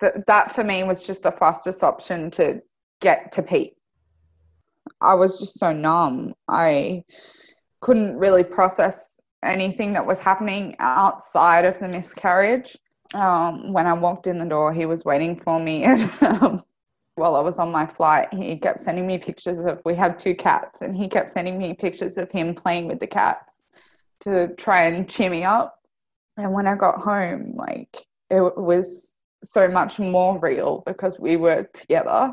[0.00, 2.60] That, that for me was just the fastest option to
[3.02, 3.74] get to Pete.
[5.00, 6.34] I was just so numb.
[6.48, 7.04] I
[7.80, 12.76] couldn't really process anything that was happening outside of the miscarriage.
[13.12, 15.84] Um, when I walked in the door, he was waiting for me.
[15.86, 16.62] And um,
[17.16, 20.34] while I was on my flight, he kept sending me pictures of, we had two
[20.34, 23.62] cats, and he kept sending me pictures of him playing with the cats
[24.20, 25.78] to try and cheer me up.
[26.38, 31.68] And when I got home, like, it was so much more real because we were
[31.74, 32.32] together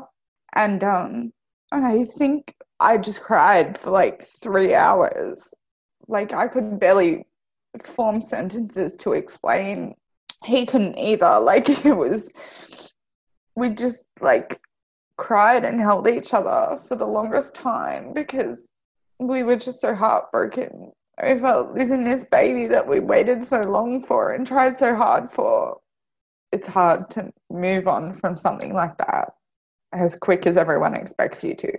[0.54, 1.32] and um
[1.72, 5.54] I think I just cried for like three hours.
[6.08, 7.26] Like I could barely
[7.84, 9.94] form sentences to explain.
[10.44, 11.38] He couldn't either.
[11.40, 12.30] Like it was
[13.56, 14.60] we just like
[15.16, 18.68] cried and held each other for the longest time because
[19.18, 24.32] we were just so heartbroken over losing this baby that we waited so long for
[24.32, 25.78] and tried so hard for.
[26.52, 29.34] It's hard to move on from something like that
[29.92, 31.72] as quick as everyone expects you to.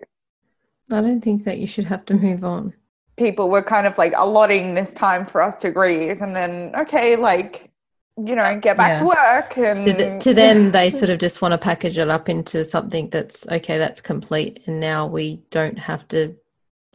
[0.92, 2.74] I don't think that you should have to move on.
[3.18, 7.16] People were kind of like allotting this time for us to grieve, and then, okay,
[7.16, 7.72] like,
[8.18, 8.98] you know, get back yeah.
[8.98, 9.58] to work.
[9.58, 12.66] And to, the, to them, they sort of just want to package it up into
[12.66, 14.62] something that's okay, that's complete.
[14.66, 16.36] And now we don't have to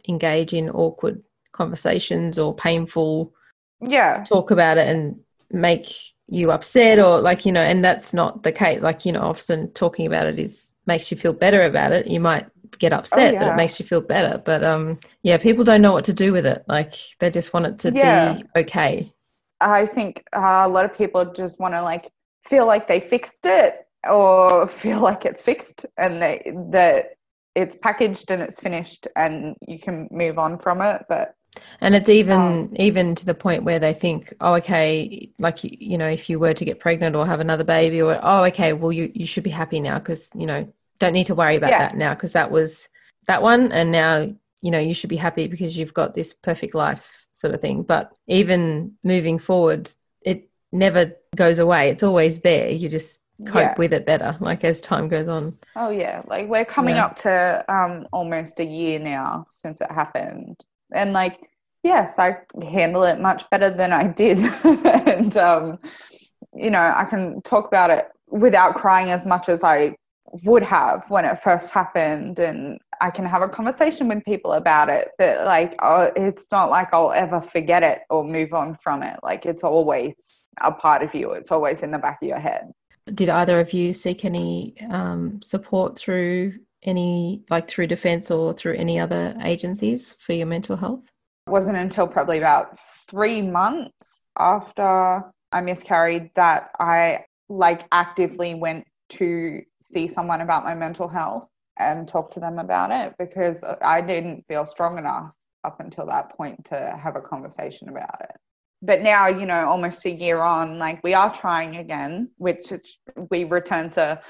[0.07, 3.33] engage in awkward conversations or painful
[3.81, 5.19] yeah talk about it and
[5.51, 5.87] make
[6.27, 9.71] you upset or like you know and that's not the case like you know often
[9.73, 12.47] talking about it is makes you feel better about it, you might
[12.79, 13.39] get upset, oh, yeah.
[13.39, 14.41] but it makes you feel better.
[14.43, 16.63] But um, yeah, people don't know what to do with it.
[16.67, 18.33] Like they just want it to yeah.
[18.33, 19.11] be okay.
[19.59, 22.11] I think uh, a lot of people just want to like
[22.43, 27.17] feel like they fixed it or feel like it's fixed and they that
[27.55, 31.03] it's packaged and it's finished and you can move on from it.
[31.09, 31.33] But
[31.81, 35.71] and it's even um, even to the point where they think oh okay like you,
[35.79, 38.73] you know if you were to get pregnant or have another baby or oh okay
[38.73, 41.69] well you you should be happy now because you know don't need to worry about
[41.69, 41.79] yeah.
[41.79, 42.89] that now because that was
[43.27, 44.27] that one and now
[44.61, 47.83] you know you should be happy because you've got this perfect life sort of thing
[47.83, 49.89] but even moving forward
[50.21, 53.75] it never goes away it's always there you just cope Yeah.
[53.77, 55.55] with it better, like as time goes on.
[55.75, 57.05] Oh yeah, like we're coming Yeah.
[57.05, 60.59] up to um almost a year now since it happened.
[60.91, 61.37] And like
[61.83, 64.39] yes, I handle it much better than I did.
[64.63, 65.77] and um
[66.55, 69.95] you know, I can talk about it without crying as much as I
[70.43, 74.89] would have when it first happened and I can have a conversation with people about
[74.89, 79.03] it but like oh, it's not like I'll ever forget it or move on from
[79.03, 79.19] it.
[79.23, 80.15] Like it's always
[80.61, 81.31] a part of you.
[81.31, 82.71] It's always in the back of your head.
[83.13, 88.75] Did either of you seek any um, support through any, like through defence or through
[88.75, 91.03] any other agencies for your mental health?
[91.47, 92.77] It wasn't until probably about
[93.09, 100.75] three months after I miscarried that I like actively went to see someone about my
[100.75, 101.47] mental health
[101.79, 105.31] and talk to them about it because I didn't feel strong enough
[105.63, 108.35] up until that point to have a conversation about it.
[108.81, 112.71] But now, you know, almost a year on, like we are trying again, which
[113.31, 114.21] we return to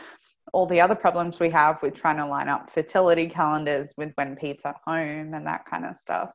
[0.53, 4.36] all the other problems we have with trying to line up fertility calendars with when
[4.36, 6.29] Pete's at home and that kind of stuff.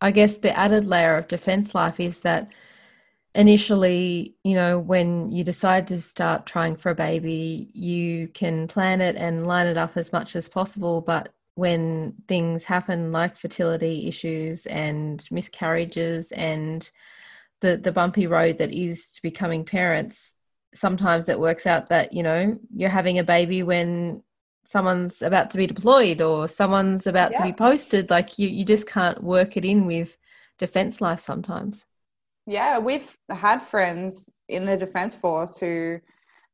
[0.00, 2.50] I guess the added layer of defense life is that
[3.36, 9.02] initially, you know, when you decide to start trying for a baby, you can plan
[9.02, 11.02] it and line it up as much as possible.
[11.02, 16.90] But when things happen like fertility issues and miscarriages and
[17.60, 20.36] the, the bumpy road that is to becoming parents,
[20.74, 24.22] sometimes it works out that, you know, you're having a baby when
[24.64, 28.08] someone's about to be deployed or someone's about to be posted.
[28.08, 30.16] Like you, you just can't work it in with
[30.58, 31.84] defense life sometimes.
[32.46, 35.98] Yeah, we've had friends in the Defence Force who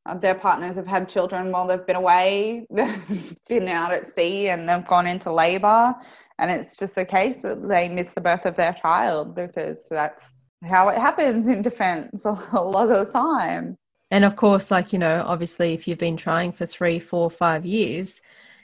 [0.05, 4.49] uh, their partners have had children while they've been away, they've been out at sea
[4.49, 5.93] and they've gone into labour.
[6.39, 10.33] And it's just the case that they miss the birth of their child because that's
[10.63, 13.77] how it happens in defence a lot of the time.
[14.11, 17.65] And of course, like, you know, obviously, if you've been trying for three, four, five
[17.65, 18.21] years,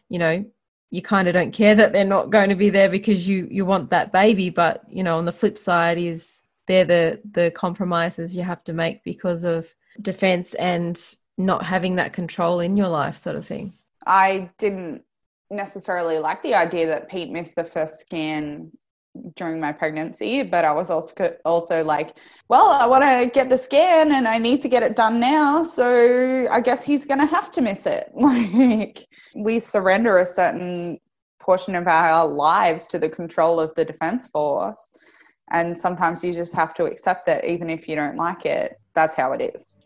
[0.07, 0.45] you know,
[0.91, 3.65] you kind of don't care that they're not going to be there because you you
[3.65, 4.49] want that baby.
[4.49, 8.73] But you know, on the flip side is they're the the compromises you have to
[8.73, 13.73] make because of defense and not having that control in your life, sort of thing.
[14.05, 15.01] I didn't
[15.49, 18.71] necessarily like the idea that Pete missed the first scan
[19.35, 22.15] during my pregnancy, but I was also also like,
[22.49, 25.63] well, I want to get the scan and I need to get it done now,
[25.63, 28.11] so I guess he's going to have to miss it.
[28.29, 30.99] Like we surrender a certain
[31.39, 34.91] portion of our lives to the control of the defense force,
[35.51, 39.15] and sometimes you just have to accept that even if you don't like it, that's
[39.15, 39.77] how it is.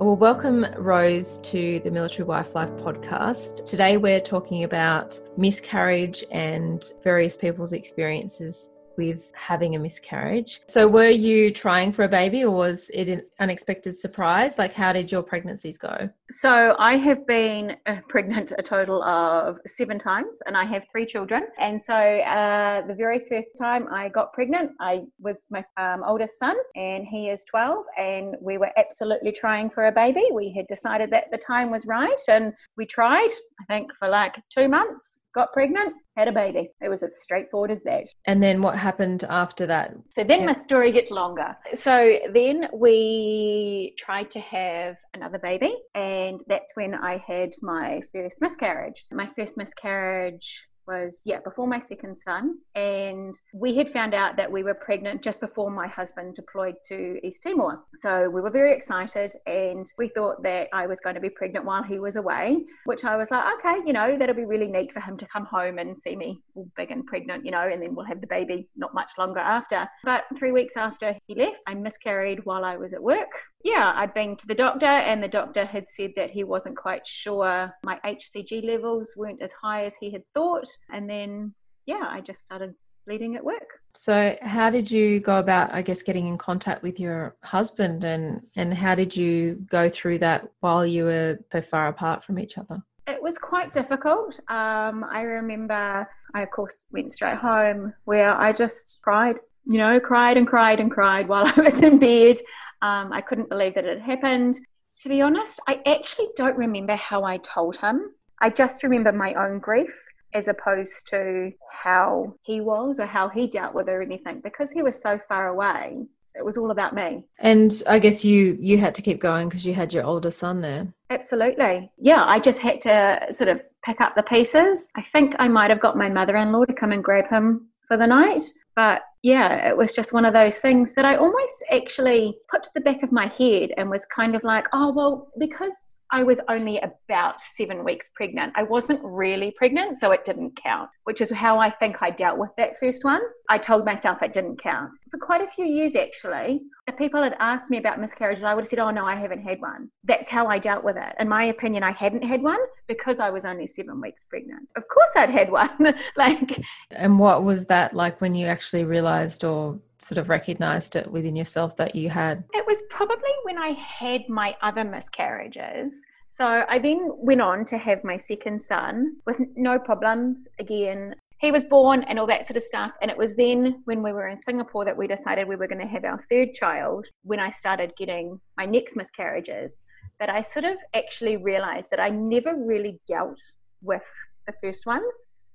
[0.00, 3.64] Well, welcome, Rose, to the Military Wife Life podcast.
[3.64, 10.60] Today, we're talking about miscarriage and various people's experiences with having a miscarriage.
[10.66, 14.58] So, were you trying for a baby or was it an unexpected surprise?
[14.58, 16.10] Like, how did your pregnancies go?
[16.30, 21.06] So I have been uh, pregnant a total of seven times, and I have three
[21.06, 21.44] children.
[21.58, 26.38] And so uh, the very first time I got pregnant, I was my um, oldest
[26.38, 30.24] son, and he is twelve, and we were absolutely trying for a baby.
[30.32, 33.30] We had decided that the time was right, and we tried.
[33.60, 36.70] I think for like two months, got pregnant, had a baby.
[36.80, 38.04] It was as straightforward as that.
[38.26, 39.94] And then what happened after that?
[40.10, 41.56] So then my story gets longer.
[41.72, 48.40] So then we tried to have another baby, and that's when I had my first
[48.40, 49.04] miscarriage.
[49.10, 52.58] My first miscarriage was, yeah, before my second son.
[52.74, 57.18] And we had found out that we were pregnant just before my husband deployed to
[57.22, 57.80] East Timor.
[57.96, 61.64] So we were very excited, and we thought that I was going to be pregnant
[61.64, 64.92] while he was away, which I was like, okay, you know, that'll be really neat
[64.92, 67.82] for him to come home and see me all big and pregnant, you know, and
[67.82, 69.88] then we'll have the baby not much longer after.
[70.04, 73.30] But three weeks after he left, I miscarried while I was at work.
[73.64, 77.06] Yeah, I'd been to the doctor, and the doctor had said that he wasn't quite
[77.06, 80.66] sure my HCG levels weren't as high as he had thought.
[80.92, 81.54] And then,
[81.86, 82.74] yeah, I just started
[83.06, 83.80] bleeding at work.
[83.94, 88.42] So, how did you go about, I guess, getting in contact with your husband, and
[88.56, 92.58] and how did you go through that while you were so far apart from each
[92.58, 92.82] other?
[93.06, 94.40] It was quite difficult.
[94.48, 100.00] Um, I remember I, of course, went straight home where I just cried, you know,
[100.00, 102.38] cried and cried and cried while I was in bed.
[102.82, 104.58] Um, I couldn't believe that it happened.
[105.02, 108.14] To be honest, I actually don't remember how I told him.
[108.40, 109.94] I just remember my own grief
[110.34, 114.72] as opposed to how he was or how he dealt with it or anything because
[114.72, 116.06] he was so far away.
[116.36, 117.24] It was all about me.
[117.38, 120.60] And I guess you you had to keep going because you had your older son
[120.60, 120.88] there.
[121.08, 121.92] Absolutely.
[121.96, 124.90] Yeah, I just had to sort of pick up the pieces.
[124.96, 127.68] I think I might have got my mother in law to come and grab him
[127.86, 128.42] for the night.
[128.74, 132.70] But yeah, it was just one of those things that I almost actually put to
[132.74, 136.40] the back of my head and was kind of like, oh, well, because I was
[136.48, 138.52] only about seven weeks pregnant.
[138.54, 142.38] I wasn't really pregnant, so it didn't count, which is how I think I dealt
[142.38, 143.20] with that first one.
[143.50, 144.92] I told myself it didn't count.
[145.10, 148.62] For quite a few years, actually, if people had asked me about miscarriages, I would
[148.62, 149.90] have said, oh, no, I haven't had one.
[150.04, 151.16] That's how I dealt with it.
[151.18, 154.68] In my opinion, I hadn't had one because I was only seven weeks pregnant.
[154.76, 155.96] Of course, I'd had one.
[156.16, 156.62] like,
[156.92, 161.36] and what was that like when you actually realized or sort of recognized it within
[161.36, 162.44] yourself that you had?
[162.52, 165.94] It was probably when I had my other miscarriages.
[166.28, 170.48] So I then went on to have my second son with no problems.
[170.58, 172.92] Again, he was born and all that sort of stuff.
[173.02, 175.80] And it was then when we were in Singapore that we decided we were going
[175.80, 179.80] to have our third child when I started getting my next miscarriages
[180.18, 183.38] that I sort of actually realized that I never really dealt
[183.82, 184.04] with
[184.46, 185.02] the first one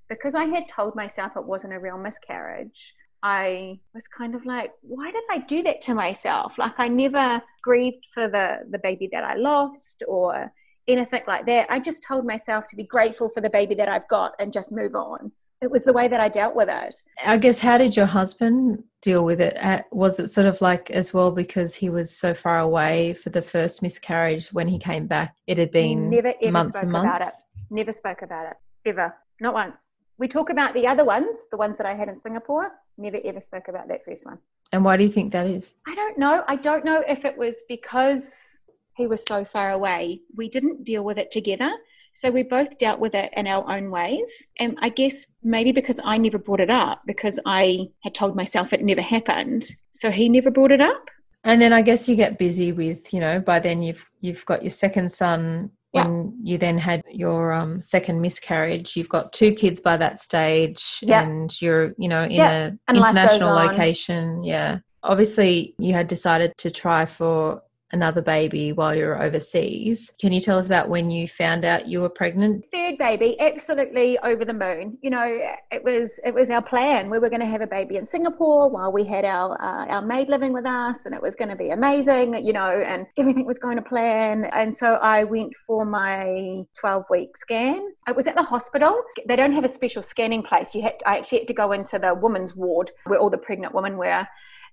[0.10, 2.94] because I had told myself it wasn't a real miscarriage.
[3.22, 6.58] I was kind of like, why did I do that to myself?
[6.58, 10.52] Like I never grieved for the the baby that I lost or
[10.88, 11.70] anything like that.
[11.70, 14.72] I just told myself to be grateful for the baby that I've got and just
[14.72, 15.32] move on.
[15.62, 17.02] It was the way that I dealt with it.
[17.24, 19.58] I guess how did your husband deal with it?
[19.92, 23.42] Was it sort of like as well because he was so far away for the
[23.42, 25.36] first miscarriage when he came back?
[25.48, 27.08] It had been never ever months spoke and months.
[27.08, 27.34] about it.
[27.70, 29.92] Never spoke about it ever, not once.
[30.20, 32.74] We talk about the other ones, the ones that I had in Singapore.
[32.98, 34.40] Never ever spoke about that first one.
[34.74, 35.74] And why do you think that is?
[35.88, 36.44] I don't know.
[36.48, 38.58] I don't know if it was because
[38.98, 40.22] he was so far away.
[40.36, 41.72] We didn't deal with it together.
[42.12, 44.48] So we both dealt with it in our own ways.
[44.60, 48.74] And I guess maybe because I never brought it up, because I had told myself
[48.74, 49.72] it never happened.
[49.92, 51.06] So he never brought it up.
[51.46, 54.64] And then I guess you get busy with, you know, by then you've you've got
[54.64, 56.52] your second son when yeah.
[56.52, 61.24] you then had your um, second miscarriage you've got two kids by that stage yeah.
[61.24, 62.72] and you're you know in yeah.
[62.88, 67.62] an international location yeah obviously you had decided to try for
[67.92, 70.14] another baby while you were overseas.
[70.20, 72.66] Can you tell us about when you found out you were pregnant?
[72.72, 74.98] Third baby, absolutely over the moon.
[75.02, 77.10] You know, it was it was our plan.
[77.10, 80.02] We were going to have a baby in Singapore while we had our uh, our
[80.02, 82.46] maid living with us, and it was going to be amazing.
[82.46, 84.46] You know, and everything was going to plan.
[84.54, 87.94] And so I went for my 12 week scan.
[88.08, 88.96] I was at the hospital.
[89.28, 90.76] They don't have a special scanning place.
[90.76, 93.74] You had I actually had to go into the women's ward where all the pregnant
[93.74, 94.28] women were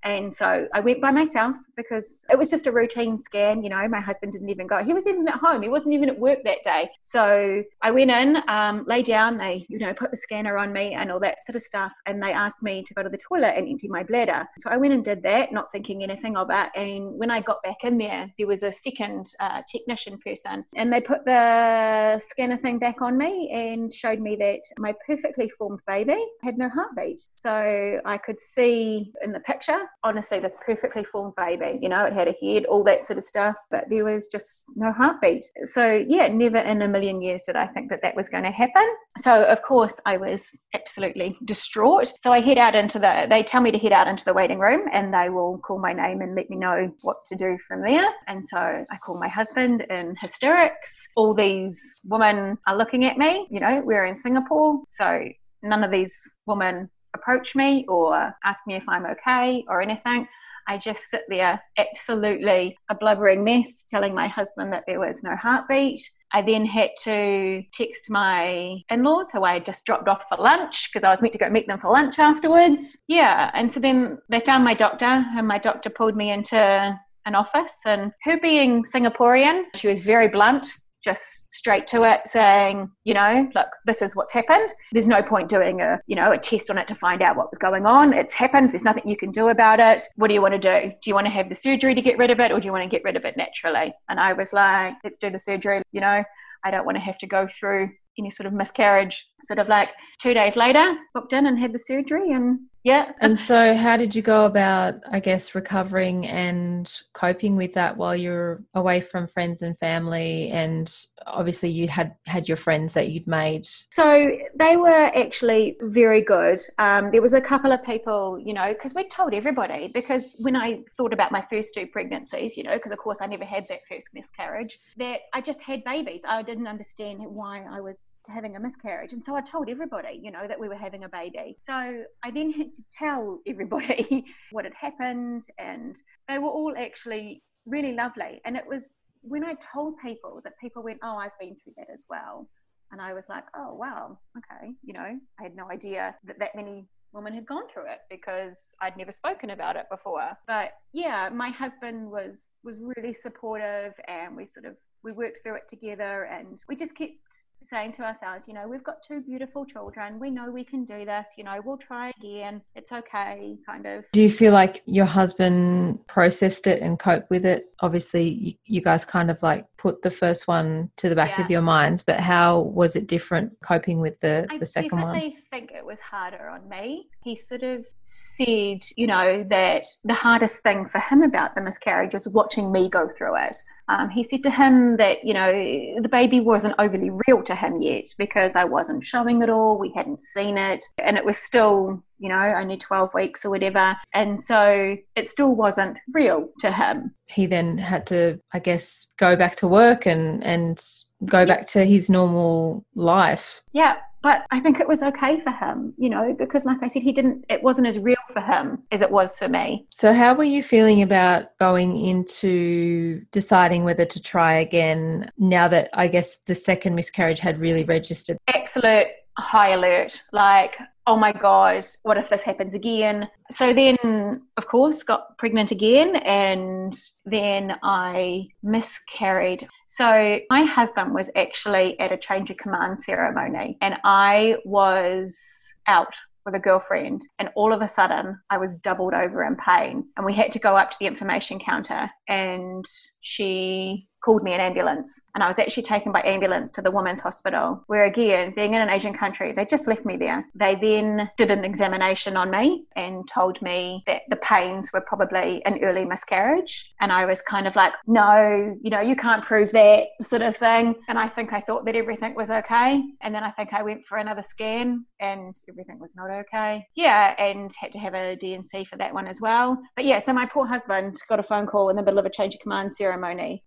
[0.07, 3.64] and so I went by myself because it was just a routine scan.
[3.64, 4.84] You know, my husband didn't even go.
[4.84, 5.62] He was even at home.
[5.62, 6.88] He wasn't even at work that day.
[7.02, 9.36] So I went in, um, lay down.
[9.36, 11.90] They, you know, put the scanner on me and all that sort of stuff.
[12.07, 14.46] And they asked me to go to the toilet and empty my bladder.
[14.59, 16.70] So I went and did that, not thinking anything of it.
[16.76, 20.92] And when I got back in there, there was a second uh, technician person, and
[20.92, 25.80] they put the scanner thing back on me and showed me that my perfectly formed
[25.84, 27.26] baby had no heartbeat.
[27.32, 31.78] So I could see in the picture honestly this perfectly formed baby.
[31.80, 34.64] You know, it had a head, all that sort of stuff, but there was just
[34.76, 35.47] no heartbeat.
[35.64, 38.51] So, yeah, never in a million years did I think that that was going to
[38.51, 38.86] happen.
[39.18, 42.12] So, of course, I was absolutely distraught.
[42.18, 44.59] So, I head out into the, they tell me to head out into the waiting
[44.59, 47.82] room and they will call my name and let me know what to do from
[47.82, 48.07] there.
[48.28, 51.07] And so I call my husband in hysterics.
[51.16, 54.82] All these women are looking at me, you know, we're in Singapore.
[54.88, 55.28] So,
[55.62, 60.28] none of these women approach me or ask me if I'm okay or anything.
[60.68, 65.36] I just sit there absolutely a blubbering mess, telling my husband that there was no
[65.36, 66.02] heartbeat.
[66.32, 70.38] I then had to text my in laws who I had just dropped off for
[70.38, 72.98] lunch because I was meant to go meet them for lunch afterwards.
[73.06, 77.34] Yeah, and so then they found my doctor, and my doctor pulled me into an
[77.34, 77.78] office.
[77.86, 80.66] And her being Singaporean, she was very blunt
[81.07, 84.68] just straight to it saying, you know, look, this is what's happened.
[84.90, 87.48] There's no point doing a, you know, a test on it to find out what
[87.48, 88.12] was going on.
[88.12, 88.72] It's happened.
[88.72, 90.02] There's nothing you can do about it.
[90.16, 90.92] What do you want to do?
[91.00, 92.72] Do you want to have the surgery to get rid of it or do you
[92.72, 93.94] want to get rid of it naturally?
[94.09, 96.24] And I was like, let's do the surgery, you know.
[96.64, 99.24] I don't want to have to go through any sort of miscarriage.
[99.42, 99.90] Sort of like
[100.20, 103.12] two days later, booked in and had the surgery, and yeah.
[103.20, 108.14] And so, how did you go about, I guess, recovering and coping with that while
[108.14, 110.51] you're away from friends and family?
[110.51, 110.89] And
[111.26, 113.66] obviously, you had had your friends that you'd made.
[113.91, 116.61] So they were actually very good.
[116.78, 119.89] Um, there was a couple of people, you know, because we told everybody.
[119.89, 123.26] Because when I thought about my first two pregnancies, you know, because of course I
[123.26, 126.22] never had that first miscarriage, that I just had babies.
[126.28, 130.30] I didn't understand why I was having a miscarriage, and so I told everybody, you
[130.30, 131.57] know, that we were having a baby.
[131.59, 135.97] So I then had to tell everybody what had happened, and
[136.29, 138.41] they were all actually really lovely.
[138.45, 141.89] And it was when I told people that people went, Oh, I've been through that
[141.93, 142.49] as well.
[142.93, 144.72] And I was like, Oh, wow, okay.
[144.83, 148.74] You know, I had no idea that that many women had gone through it because
[148.81, 150.31] I'd never spoken about it before.
[150.47, 155.57] But yeah, my husband was was really supportive and we sort of we worked through
[155.57, 159.64] it together and we just kept saying to ourselves, you know, we've got two beautiful
[159.64, 160.18] children.
[160.18, 161.30] We know we can do this.
[161.36, 162.62] You know, we'll try again.
[162.74, 164.04] It's okay, kind of.
[164.12, 167.66] Do you feel like your husband processed it and coped with it?
[167.80, 171.44] Obviously, you, you guys kind of like put the first one to the back Yeah.
[171.44, 175.10] of your minds, but how was it different coping with the, I the second one?
[175.10, 177.08] I definitely think it was harder on me.
[177.22, 182.12] He sort of said, you know, that the hardest thing for him about the miscarriage
[182.12, 183.56] was watching me go through it.
[183.88, 185.52] Um, he said to him that, you know,
[186.00, 189.78] the baby wasn't overly real to him yet because I wasn't showing it all.
[189.78, 190.84] We hadn't seen it.
[190.98, 193.96] And it was still, you know, only 12 weeks or whatever.
[194.14, 197.14] And so it still wasn't real to him.
[197.26, 200.80] He then had to, I guess, go back to work and, and
[201.24, 203.62] go back to his normal life.
[203.72, 207.02] Yeah, but I think it was okay for him, you know, because like I said,
[207.02, 209.86] he didn't, it wasn't as real for him as it was for me.
[209.90, 215.90] So, how were you feeling about going into deciding whether to try again now that
[215.92, 218.36] I guess the second miscarriage had really registered?
[218.48, 219.08] Absolute
[219.38, 220.20] high alert.
[220.32, 223.28] Like, oh my God, what if this happens again?
[223.50, 226.94] So then, of course, got pregnant again, and
[227.24, 229.68] then I miscarried.
[229.87, 235.41] So my husband was actually at a change of command ceremony, and I was
[235.87, 236.14] out
[236.45, 240.26] with a girlfriend, and all of a sudden I was doubled over in pain, and
[240.26, 242.84] we had to go up to the information counter, and
[243.27, 247.20] she called me an ambulance and I was actually taken by ambulance to the women's
[247.20, 250.45] hospital where again being in an Asian country they just left me there.
[250.55, 255.64] They then did an examination on me and told me that the pains were probably
[255.64, 259.70] an early miscarriage and I was kind of like no you know you can't prove
[259.72, 260.97] that sort of thing.
[261.09, 264.05] And I think I thought that everything was okay and then I think I went
[264.07, 266.85] for another scan and everything was not okay.
[266.97, 269.79] Yeah and had to have a D&C for that one as well.
[269.95, 272.31] But yeah so my poor husband got a phone call in the middle of a
[272.31, 273.15] change of command ceremony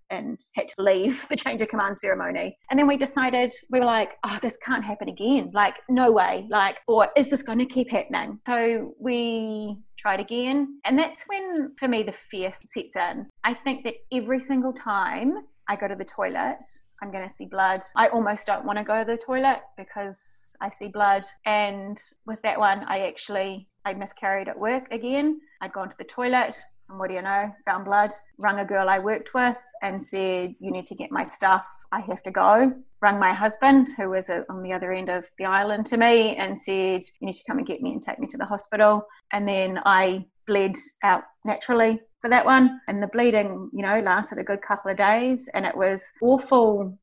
[0.09, 2.57] and had to leave the change of command ceremony.
[2.69, 5.51] And then we decided, we were like, oh, this can't happen again.
[5.53, 6.47] Like, no way.
[6.49, 8.39] Like, or is this going to keep happening?
[8.47, 10.79] So we tried again.
[10.85, 13.27] And that's when, for me, the fear sets in.
[13.43, 15.33] I think that every single time
[15.67, 16.63] I go to the toilet,
[17.01, 17.81] I'm going to see blood.
[17.95, 21.23] I almost don't want to go to the toilet because I see blood.
[21.45, 25.39] And with that one, I actually I miscarried at work again.
[25.61, 26.55] I'd gone to the toilet.
[26.89, 27.53] And what do you know?
[27.65, 28.11] Found blood.
[28.37, 31.65] Rung a girl I worked with and said, You need to get my stuff.
[31.91, 32.73] I have to go.
[33.01, 36.35] Rung my husband, who was uh, on the other end of the island, to me
[36.35, 39.03] and said, You need to come and get me and take me to the hospital.
[39.31, 42.81] And then I bled out naturally for that one.
[42.87, 45.47] And the bleeding, you know, lasted a good couple of days.
[45.53, 46.97] And it was awful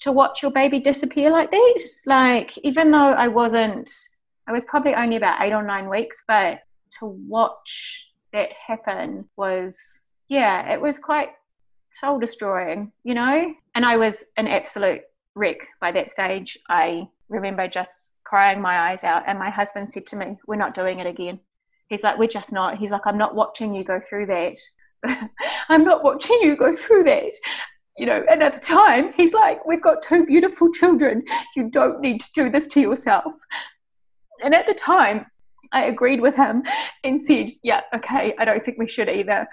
[0.00, 1.82] to watch your baby disappear like that.
[2.06, 3.90] Like, even though I wasn't,
[4.46, 6.60] I was probably only about eight or nine weeks, but
[7.00, 11.30] to watch that happen was, yeah, it was quite
[11.94, 13.54] soul destroying, you know?
[13.74, 15.02] And I was an absolute
[15.34, 16.58] wreck by that stage.
[16.68, 20.74] I remember just crying my eyes out, and my husband said to me, We're not
[20.74, 21.40] doing it again.
[21.88, 22.76] He's like, We're just not.
[22.76, 24.56] He's like, I'm not watching you go through that.
[25.68, 27.32] I'm not watching you go through that.
[27.96, 31.22] You know, and at the time, he's like, We've got two beautiful children.
[31.56, 33.32] You don't need to do this to yourself.
[34.42, 35.26] And at the time,
[35.72, 36.62] I agreed with him
[37.02, 39.46] and said, Yeah, okay, I don't think we should either.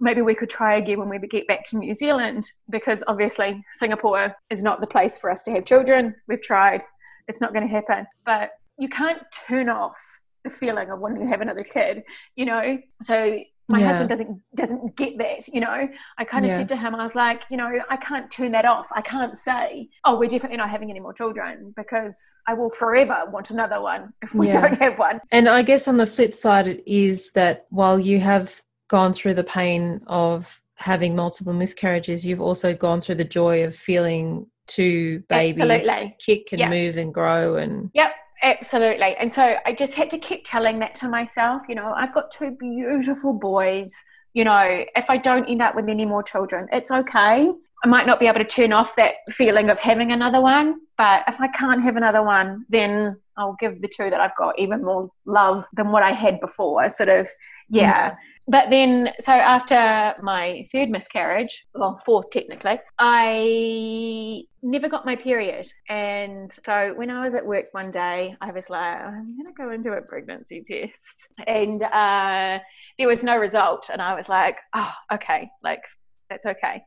[0.00, 4.34] Maybe we could try again when we get back to New Zealand because obviously Singapore
[4.50, 6.14] is not the place for us to have children.
[6.26, 6.82] We've tried,
[7.28, 8.06] it's not going to happen.
[8.26, 9.96] But you can't turn off
[10.42, 12.02] the feeling of wanting to have another kid,
[12.36, 12.78] you know?
[13.02, 13.38] So
[13.68, 13.86] my Yeah.
[13.86, 15.88] husband doesn't doesn't get that you know
[16.18, 16.58] i kind of Yeah.
[16.58, 19.34] said to him i was like you know i can't turn that off i can't
[19.34, 23.80] say oh we're definitely not having any more children because i will forever want another
[23.80, 24.60] one if we Yeah.
[24.60, 28.20] don't have one And I guess on the flip side, it is that while you
[28.20, 33.64] have gone through the pain of having multiple miscarriages, you've also gone through the joy
[33.64, 36.16] of feeling two babies Absolutely.
[36.24, 38.12] kick and move and grow and Yep,
[38.44, 39.16] absolutely.
[39.16, 41.62] And so I just had to keep telling that to myself.
[41.68, 44.04] You know, I've got two beautiful boys.
[44.34, 47.50] You know, if I don't end up with any more children, it's okay.
[47.84, 51.22] I might not be able to turn off that feeling of having another one, but
[51.28, 54.84] if I can't have another one, then I'll give the two that I've got even
[54.84, 56.88] more love than what I had before.
[56.88, 57.28] Sort of,
[57.68, 58.10] yeah.
[58.10, 58.16] Mm.
[58.46, 65.72] But then, so after my third miscarriage, well, fourth technically, I never got my period.
[65.88, 69.52] And so when I was at work one day, I was like, I'm going to
[69.56, 71.28] go into a pregnancy test.
[71.46, 72.58] And uh,
[72.98, 73.88] there was no result.
[73.90, 75.82] And I was like, oh, okay, like,
[76.28, 76.82] that's okay.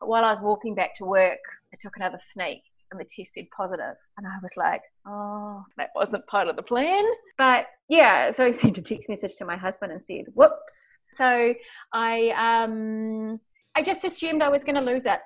[0.00, 1.38] But while I was walking back to work,
[1.72, 3.96] I took another sneak and the test said positive.
[4.16, 7.04] And I was like, oh, that wasn't part of the plan.
[7.38, 10.98] But yeah, so I sent a text message to my husband and said, whoops.
[11.16, 11.54] So
[11.92, 13.40] I, um,
[13.74, 15.20] I just assumed I was going to lose it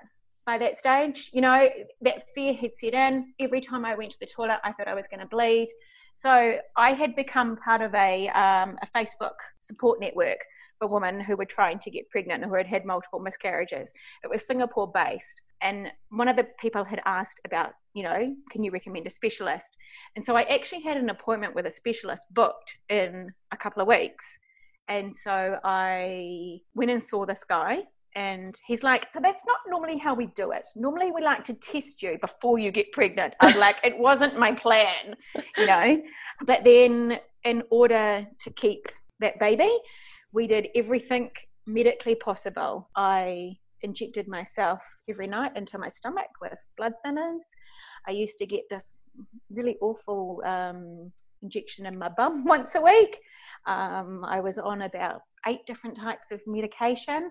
[0.46, 1.30] by that stage.
[1.32, 1.68] You know,
[2.02, 3.32] that fear had set in.
[3.40, 5.68] Every time I went to the toilet, I thought I was going to bleed.
[6.14, 10.38] So I had become part of a, um, a Facebook support network
[10.78, 13.90] for women who were trying to get pregnant and who had had multiple miscarriages.
[14.22, 15.42] It was Singapore based.
[15.64, 19.76] And one of the people had asked about, you know, can you recommend a specialist?
[20.14, 23.88] And so I actually had an appointment with a specialist booked in a couple of
[23.88, 24.38] weeks.
[24.88, 27.84] And so I went and saw this guy
[28.14, 30.68] and he's like, So that's not normally how we do it.
[30.76, 33.34] Normally we like to test you before you get pregnant.
[33.40, 35.16] I'm like, It wasn't my plan,
[35.56, 36.02] you know.
[36.46, 38.86] But then, in order to keep
[39.20, 39.70] that baby,
[40.32, 41.30] we did everything
[41.66, 42.90] medically possible.
[42.94, 47.42] I injected myself every night into my stomach with blood thinners.
[48.08, 49.02] I used to get this
[49.50, 51.12] really awful um,
[51.42, 53.20] injection in my bum once a week.
[53.66, 57.30] Um, I was on about eight different types of medication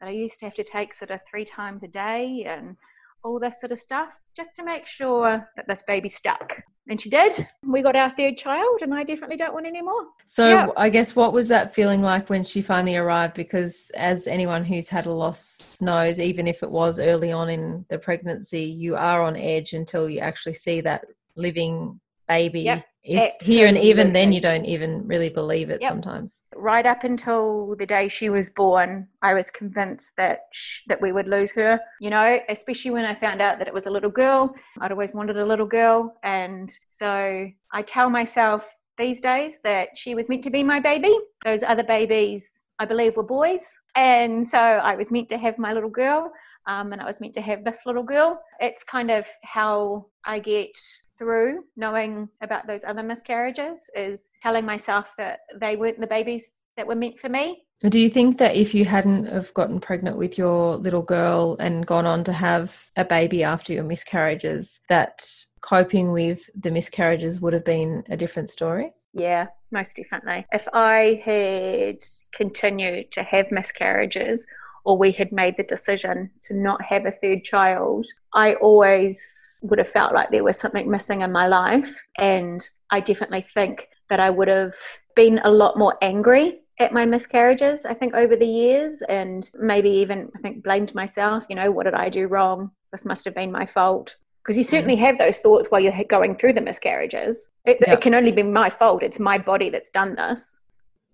[0.00, 2.76] that I used to have to take sort of three times a day and
[3.24, 6.62] all this sort of stuff just to make sure that this baby stuck.
[6.88, 7.46] And she did.
[7.64, 10.04] We got our third child, and I definitely don't want any more.
[10.26, 10.68] So, yeah.
[10.76, 13.34] I guess what was that feeling like when she finally arrived?
[13.34, 17.84] Because, as anyone who's had a loss knows, even if it was early on in
[17.88, 21.04] the pregnancy, you are on edge until you actually see that
[21.36, 22.00] living
[22.32, 23.54] baby yep, is absolutely.
[23.54, 25.90] here and even then you don't even really believe it yep.
[25.90, 31.00] sometimes right up until the day she was born i was convinced that sh- that
[31.00, 33.90] we would lose her you know especially when i found out that it was a
[33.90, 39.58] little girl i'd always wanted a little girl and so i tell myself these days
[39.64, 41.14] that she was meant to be my baby
[41.44, 43.64] those other babies i believe were boys
[43.94, 46.32] and so i was meant to have my little girl
[46.66, 48.40] um, and I was meant to have this little girl.
[48.60, 50.78] It's kind of how I get
[51.22, 56.86] through knowing about those other miscarriages is telling myself that they weren't the babies that
[56.86, 57.64] were meant for me.
[57.88, 61.86] Do you think that if you hadn't have gotten pregnant with your little girl and
[61.86, 65.24] gone on to have a baby after your miscarriages, that
[65.60, 68.92] coping with the miscarriages would have been a different story?
[69.12, 70.46] Yeah, most definitely.
[70.52, 71.98] If I had
[72.34, 74.46] continued to have miscarriages
[74.84, 79.78] or we had made the decision to not have a third child, I always would
[79.78, 81.94] have felt like there was something missing in my life.
[82.18, 84.74] And I definitely think that I would have
[85.14, 89.90] been a lot more angry at my miscarriages, I think, over the years, and maybe
[89.90, 91.44] even, I think, blamed myself.
[91.48, 92.70] You know, what did I do wrong?
[92.90, 94.16] This must have been my fault.
[94.42, 95.04] Because you certainly mm-hmm.
[95.04, 97.52] have those thoughts while you're going through the miscarriages.
[97.64, 97.98] It, yep.
[97.98, 99.02] it can only be my fault.
[99.02, 100.58] It's my body that's done this.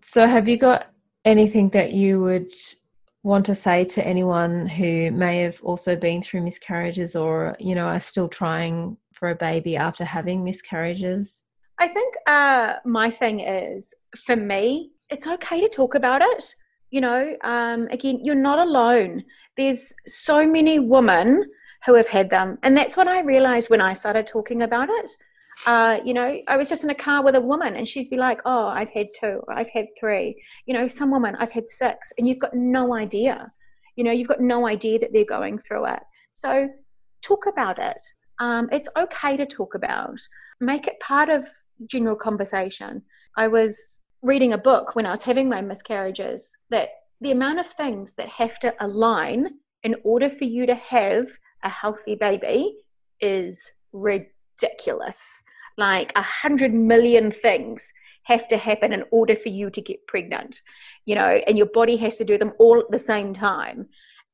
[0.00, 0.86] So, have you got
[1.24, 2.50] anything that you would
[3.22, 7.86] want to say to anyone who may have also been through miscarriages or you know
[7.86, 11.44] are still trying for a baby after having miscarriages?
[11.78, 13.94] I think uh, my thing is
[14.24, 16.54] for me it's okay to talk about it.
[16.90, 19.24] You know um, again you're not alone.
[19.56, 21.44] There's so many women
[21.86, 22.58] who have had them.
[22.62, 25.10] And that's what i realized when i started talking about it
[25.66, 28.16] uh, you know, I was just in a car with a woman and she's be
[28.16, 30.40] like, oh, I've had two, I've had three.
[30.66, 33.50] You know, some woman, I've had six, and you've got no idea.
[33.96, 36.00] You know, you've got no idea that they're going through it.
[36.32, 36.68] So
[37.22, 38.02] talk about it.
[38.38, 40.18] Um, it's okay to talk about.
[40.60, 41.46] Make it part of
[41.86, 43.02] general conversation.
[43.36, 46.88] I was reading a book when I was having my miscarriages that
[47.20, 49.48] the amount of things that have to align
[49.82, 51.26] in order for you to have
[51.64, 52.76] a healthy baby
[53.20, 55.44] is ridiculous ridiculous.
[55.76, 57.92] Like a hundred million things
[58.24, 60.60] have to happen in order for you to get pregnant,
[61.06, 63.86] you know, and your body has to do them all at the same time.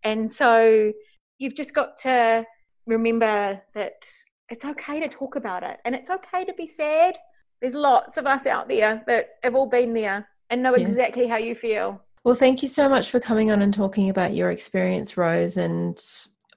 [0.02, 0.92] And so
[1.38, 2.44] you've just got to
[2.86, 4.06] remember that
[4.50, 7.16] it's okay to talk about it and it's okay to be sad.
[7.60, 10.82] There's lots of us out there that have all been there and know yeah.
[10.82, 12.00] exactly how you feel.
[12.24, 16.02] Well, thank you so much for coming on and talking about your experience, Rose, and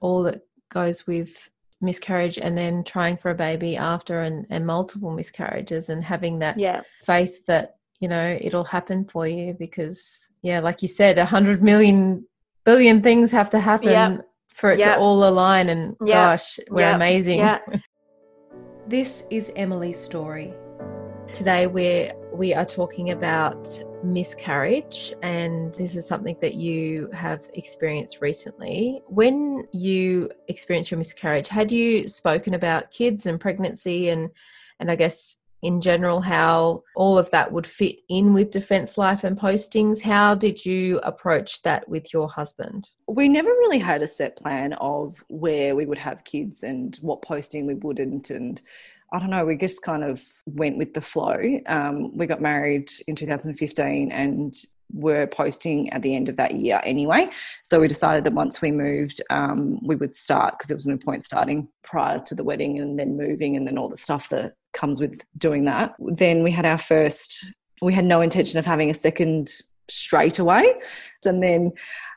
[0.00, 1.50] all that goes with
[1.80, 6.58] miscarriage and then trying for a baby after and, and multiple miscarriages and having that
[6.58, 6.80] yeah.
[7.02, 11.62] faith that you know it'll happen for you because yeah like you said a hundred
[11.62, 12.24] million
[12.64, 14.28] billion things have to happen yep.
[14.48, 14.96] for it yep.
[14.96, 16.16] to all align and yep.
[16.16, 17.46] gosh we're amazing
[18.88, 20.52] this is emily's story
[21.32, 23.66] today we're we are talking about
[24.02, 29.02] miscarriage, and this is something that you have experienced recently.
[29.08, 34.30] When you experienced your miscarriage, had you spoken about kids and pregnancy and
[34.80, 39.24] and I guess in general how all of that would fit in with defence life
[39.24, 40.02] and postings.
[40.02, 42.88] How did you approach that with your husband?
[43.08, 47.22] We never really had a set plan of where we would have kids and what
[47.22, 48.30] posting we wouldn't.
[48.30, 48.60] And
[49.12, 51.40] I don't know, we just kind of went with the flow.
[51.66, 54.54] Um, we got married in 2015 and
[54.92, 57.28] were posting at the end of that year anyway.
[57.62, 60.96] So we decided that once we moved, um, we would start because there was no
[60.96, 64.54] point starting prior to the wedding and then moving and then all the stuff that
[64.72, 65.94] comes with doing that.
[65.98, 67.50] Then we had our first,
[67.82, 69.50] we had no intention of having a second
[69.88, 70.74] straight away.
[71.24, 71.72] And then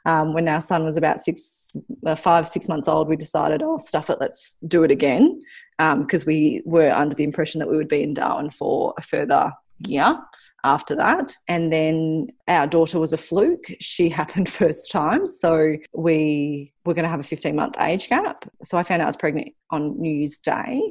[0.06, 1.76] um, when our son was about six,
[2.06, 5.42] uh, five, six months old, we decided, oh, stuff it, let's do it again.
[5.78, 9.02] Because um, we were under the impression that we would be in Darwin for a
[9.02, 9.52] further
[9.88, 10.20] year
[10.64, 11.36] after that.
[11.48, 13.66] And then our daughter was a fluke.
[13.80, 15.28] She happened first time.
[15.28, 18.50] So we were going to have a 15 month age gap.
[18.64, 20.82] So I found out I was pregnant on New Year's Day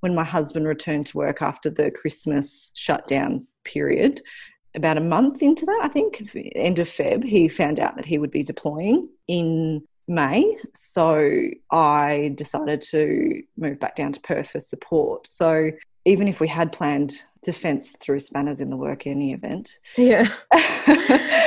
[0.00, 4.22] when my husband returned to work after the Christmas shutdown period.
[4.78, 6.22] About a month into that, I think,
[6.54, 10.56] end of Feb, he found out that he would be deploying in May.
[10.72, 15.26] So I decided to move back down to Perth for support.
[15.26, 15.72] So
[16.04, 19.78] even if we had planned defense through spanners in the work any event.
[19.96, 20.28] Yeah.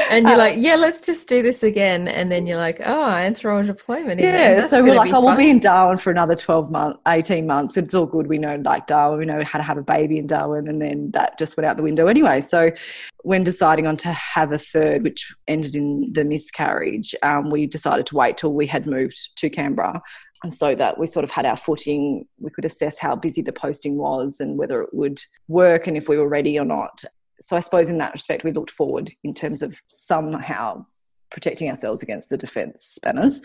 [0.09, 2.07] and you're like, yeah, let's just do this again.
[2.07, 4.65] And then you're like, oh, and throw a deployment in Yeah.
[4.67, 7.75] So we're like, oh, we'll be in Darwin for another 12 months, 18 months.
[7.77, 8.27] It's all good.
[8.27, 10.67] We know like Darwin, we know how to have a baby in Darwin.
[10.67, 12.39] And then that just went out the window anyway.
[12.41, 12.71] So
[13.23, 18.05] when deciding on to have a third, which ended in the miscarriage, um, we decided
[18.07, 20.01] to wait till we had moved to Canberra
[20.43, 23.53] and so that we sort of had our footing we could assess how busy the
[23.53, 27.03] posting was and whether it would work and if we were ready or not.
[27.39, 30.85] So i suppose in that respect we looked forward in terms of somehow
[31.29, 33.41] protecting ourselves against the defence spanners.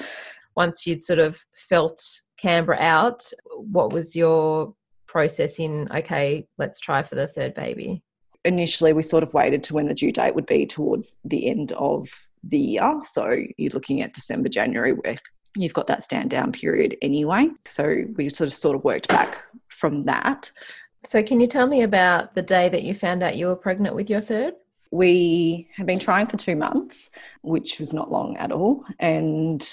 [0.56, 2.02] Once you'd sort of felt
[2.38, 3.22] canberra out
[3.56, 4.74] what was your
[5.06, 8.02] process in okay let's try for the third baby?
[8.44, 11.72] Initially we sort of waited to when the due date would be towards the end
[11.72, 12.08] of
[12.42, 13.00] the year.
[13.02, 15.18] So you're looking at december january where
[15.56, 17.48] you've got that stand down period anyway.
[17.62, 20.50] So we sort of sort of worked back from that.
[21.04, 23.94] So can you tell me about the day that you found out you were pregnant
[23.94, 24.54] with your third?
[24.90, 27.10] We had been trying for two months,
[27.42, 28.84] which was not long at all.
[28.98, 29.66] And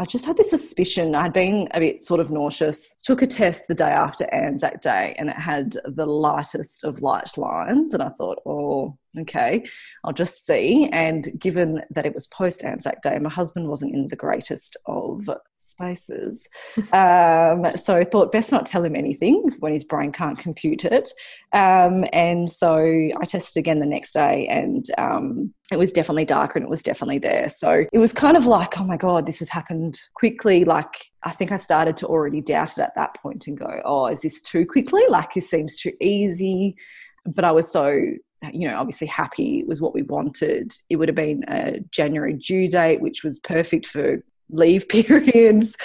[0.00, 1.14] I just had this suspicion.
[1.14, 2.94] I'd been a bit sort of nauseous.
[3.02, 7.36] Took a test the day after Anzac Day and it had the lightest of light
[7.36, 7.94] lines.
[7.94, 9.64] And I thought, oh, okay,
[10.04, 10.88] I'll just see.
[10.92, 15.28] And given that it was post Anzac Day, my husband wasn't in the greatest of
[15.58, 16.48] spaces.
[16.92, 21.12] um, so I thought best not tell him anything when his brain can't compute it.
[21.52, 26.58] Um, and so I tested again the next day and um, it was definitely darker
[26.58, 27.48] and it was definitely there.
[27.48, 30.64] So it was kind of like, oh my God, this has happened quickly.
[30.64, 34.06] Like I think I started to already doubt it at that point and go, oh,
[34.06, 35.02] is this too quickly?
[35.08, 36.76] Like it seems too easy.
[37.26, 38.00] But I was so
[38.44, 40.72] Uh, you know, obviously happy was what we wanted.
[40.88, 45.76] It would have been a January due date, which was perfect for leave periods.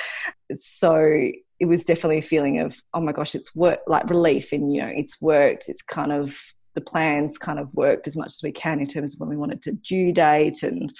[0.54, 4.74] So it was definitely a feeling of, oh my gosh, it's work like relief and
[4.74, 5.70] you know, it's worked.
[5.70, 6.38] It's kind of
[6.76, 9.38] the plans kind of worked as much as we can in terms of when we
[9.38, 10.94] wanted to due date and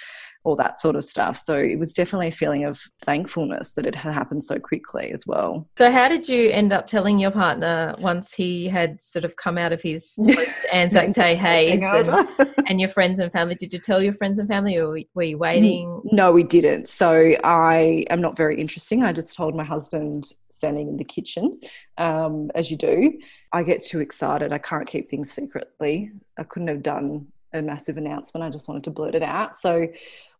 [0.44, 1.36] all that sort of stuff.
[1.36, 5.26] So it was definitely a feeling of thankfulness that it had happened so quickly as
[5.26, 5.66] well.
[5.76, 9.58] So, how did you end up telling your partner once he had sort of come
[9.58, 12.28] out of his post Anzac Day haze and,
[12.68, 13.54] and, your friends and family?
[13.54, 16.02] Did you tell your friends and family or were you waiting?
[16.04, 16.88] No, we didn't.
[16.88, 19.02] So, I am not very interesting.
[19.02, 21.58] I just told my husband standing in the kitchen,
[21.98, 23.18] um, as you do.
[23.52, 24.52] I get too excited.
[24.52, 26.10] I can't keep things secretly.
[26.38, 28.44] I couldn't have done a massive announcement.
[28.44, 29.56] I just wanted to blurt it out.
[29.56, 29.86] So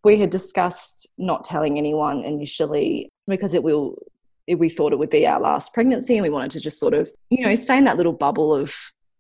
[0.03, 3.97] we had discussed not telling anyone initially because it will
[4.47, 6.93] it, we thought it would be our last pregnancy and we wanted to just sort
[6.93, 8.75] of you know stay in that little bubble of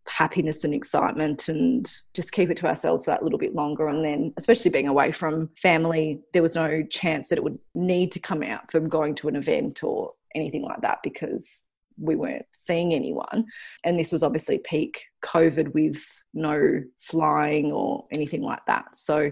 [0.06, 4.04] happiness and excitement and just keep it to ourselves for that little bit longer and
[4.04, 8.20] then especially being away from family there was no chance that it would need to
[8.20, 11.64] come out from going to an event or anything like that because
[11.98, 13.46] we weren't seeing anyone.
[13.84, 18.96] And this was obviously peak COVID with no flying or anything like that.
[18.96, 19.30] So,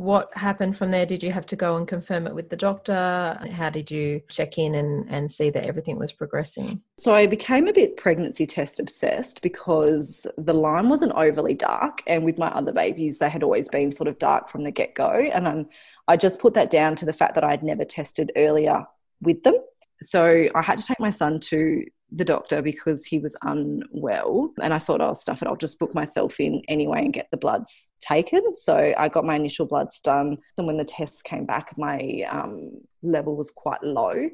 [0.00, 1.04] what happened from there?
[1.04, 3.38] Did you have to go and confirm it with the doctor?
[3.52, 6.80] How did you check in and, and see that everything was progressing?
[6.98, 12.02] So I became a bit pregnancy test obsessed because the line wasn't overly dark.
[12.06, 14.94] And with my other babies, they had always been sort of dark from the get
[14.94, 15.10] go.
[15.10, 15.68] And I'm,
[16.08, 18.86] I just put that down to the fact that I'd never tested earlier
[19.20, 19.56] with them.
[20.02, 24.52] So I had to take my son to the doctor because he was unwell.
[24.62, 27.28] And I thought, I'll oh, stuff it, I'll just book myself in anyway and get
[27.30, 28.56] the bloods taken.
[28.56, 30.38] So I got my initial bloods done.
[30.58, 34.30] And when the tests came back, my um, level was quite low.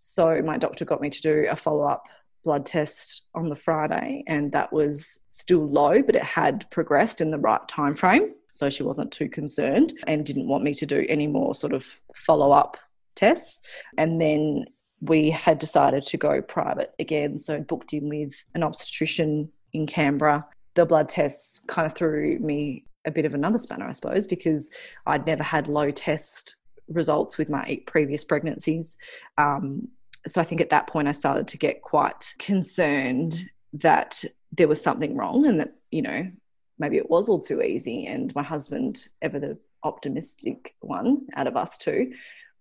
[0.00, 2.04] So my doctor got me to do a follow up
[2.42, 7.30] blood test on the Friday, and that was still low, but it had progressed in
[7.30, 8.32] the right time frame.
[8.50, 12.00] So she wasn't too concerned and didn't want me to do any more sort of
[12.14, 12.78] follow up
[13.14, 13.60] tests.
[13.96, 14.64] And then
[15.00, 17.38] we had decided to go private again.
[17.38, 20.46] So booked in with an obstetrician in Canberra.
[20.74, 24.70] The blood tests kind of threw me a bit of another spanner, I suppose, because
[25.06, 26.56] I'd never had low test
[26.88, 28.96] results with my eight previous pregnancies.
[29.38, 29.88] Um,
[30.26, 34.22] so I think at that point I started to get quite concerned that
[34.52, 36.30] there was something wrong and that, you know,
[36.78, 38.06] maybe it was all too easy.
[38.06, 42.12] And my husband, ever the optimistic one out of us two,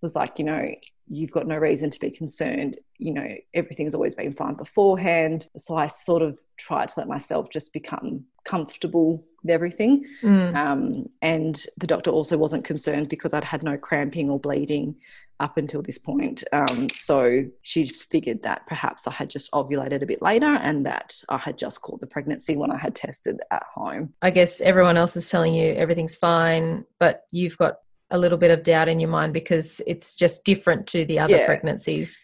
[0.02, 0.68] was like, you know,
[1.08, 2.78] you've got no reason to be concerned.
[2.98, 5.48] You know, everything's always been fine beforehand.
[5.58, 10.06] So I sort of tried to let myself just become comfortable with everything.
[10.22, 10.56] Mm.
[10.56, 14.96] Um, and the doctor also wasn't concerned because I'd had no cramping or bleeding
[15.40, 16.44] up until this point.
[16.52, 21.16] Um, so she figured that perhaps I had just ovulated a bit later and that
[21.30, 24.14] I had just caught the pregnancy when I had tested at home.
[24.22, 27.78] I guess everyone else is telling you everything's fine, but you've got
[28.12, 31.38] a little bit of doubt in your mind because it's just different to the other
[31.38, 31.46] yeah.
[31.46, 32.20] pregnancies.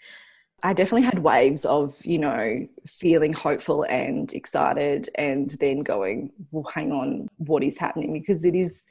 [0.63, 6.63] I definitely had waves of, you know, feeling hopeful and excited and then going, well,
[6.73, 8.13] hang on, what is happening?
[8.13, 8.85] Because it is,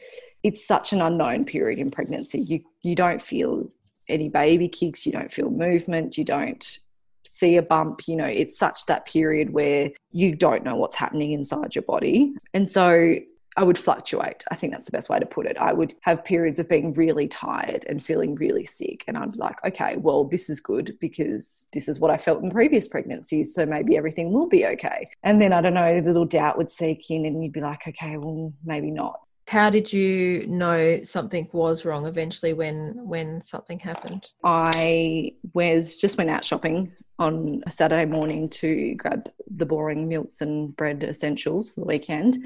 [0.45, 2.41] it's such an unknown period in pregnancy.
[2.41, 3.69] You, you don't feel
[4.09, 6.79] any baby kicks, you don't feel movement, you don't
[7.27, 8.07] see a bump.
[8.07, 12.35] You know, it's such that period where you don't know what's happening inside your body.
[12.53, 13.17] And so
[13.57, 14.45] I would fluctuate.
[14.51, 15.57] I think that's the best way to put it.
[15.59, 19.05] I would have periods of being really tired and feeling really sick.
[19.07, 22.43] And I'd be like, okay, well, this is good because this is what I felt
[22.43, 23.55] in previous pregnancies.
[23.55, 25.07] So maybe everything will be okay.
[25.23, 27.87] And then I don't know, the little doubt would seek in and you'd be like,
[27.87, 29.21] okay, well, maybe not.
[29.47, 34.27] How did you know something was wrong eventually when when something happened?
[34.43, 40.41] I was just went out shopping on a Saturday morning to grab the boring milks
[40.41, 42.39] and bread essentials for the weekend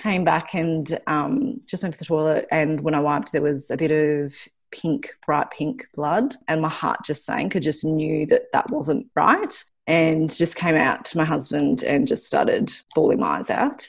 [0.00, 2.46] came back and um, just went to the toilet.
[2.50, 4.34] And when I wiped, there was a bit of
[4.72, 6.36] pink, bright pink blood.
[6.48, 7.54] And my heart just sank.
[7.54, 9.64] I just knew that that wasn't right.
[9.86, 13.88] And just came out to my husband and just started bawling my eyes out.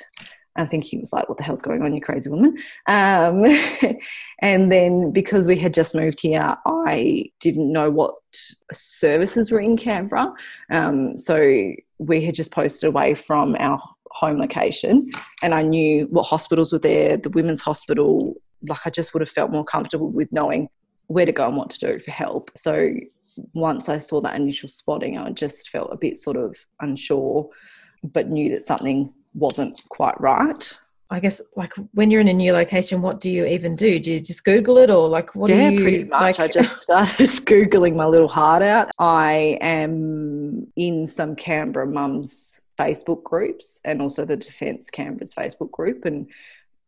[0.57, 2.57] I think he was like, What the hell's going on, you crazy woman?
[2.87, 3.45] Um,
[4.39, 8.15] and then because we had just moved here, I didn't know what
[8.73, 10.33] services were in Canberra.
[10.69, 13.81] Um, so we had just posted away from our
[14.13, 15.09] home location
[15.41, 18.35] and I knew what hospitals were there, the women's hospital,
[18.67, 20.69] like I just would have felt more comfortable with knowing
[21.07, 22.51] where to go and what to do for help.
[22.57, 22.91] So
[23.53, 27.49] once I saw that initial spotting, I just felt a bit sort of unsure,
[28.03, 30.71] but knew that something wasn't quite right.
[31.09, 33.99] I guess like when you're in a new location, what do you even do?
[33.99, 36.39] Do you just Google it or like what yeah, do you pretty much.
[36.39, 36.39] Like...
[36.39, 38.91] I just started Googling my little heart out.
[38.97, 46.05] I am in some Canberra mums Facebook groups and also the Defence Canberra's Facebook group
[46.05, 46.27] and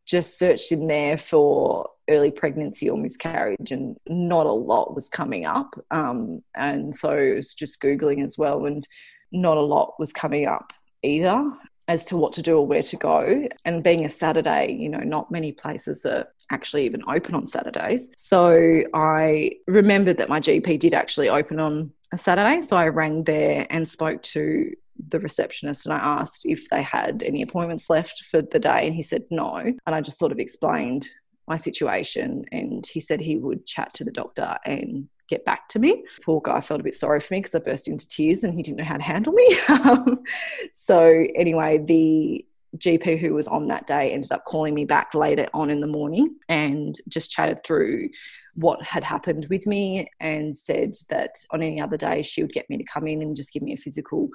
[0.05, 5.45] just searched in there for early pregnancy or miscarriage and not a lot was coming
[5.45, 5.75] up.
[5.91, 8.85] Um, and so it was just Googling as well and
[9.31, 10.73] not a lot was coming up
[11.03, 11.51] either
[11.87, 13.47] as to what to do or where to go.
[13.65, 18.11] And being a Saturday, you know, not many places are actually even open on Saturdays.
[18.15, 22.61] So I remembered that my GP did actually open on a Saturday.
[22.61, 24.71] So I rang there and spoke to
[25.07, 28.95] the receptionist and I asked if they had any appointments left for the day, and
[28.95, 29.55] he said no.
[29.55, 31.07] And I just sort of explained
[31.47, 35.79] my situation, and he said he would chat to the doctor and get back to
[35.79, 36.03] me.
[36.23, 38.61] Poor guy felt a bit sorry for me because I burst into tears and he
[38.61, 39.57] didn't know how to handle me.
[39.69, 40.23] Um,
[40.71, 42.45] so, anyway, the
[42.77, 45.87] GP who was on that day ended up calling me back later on in the
[45.87, 48.09] morning and just chatted through
[48.55, 52.69] what had happened with me and said that on any other day she would get
[52.69, 54.29] me to come in and just give me a physical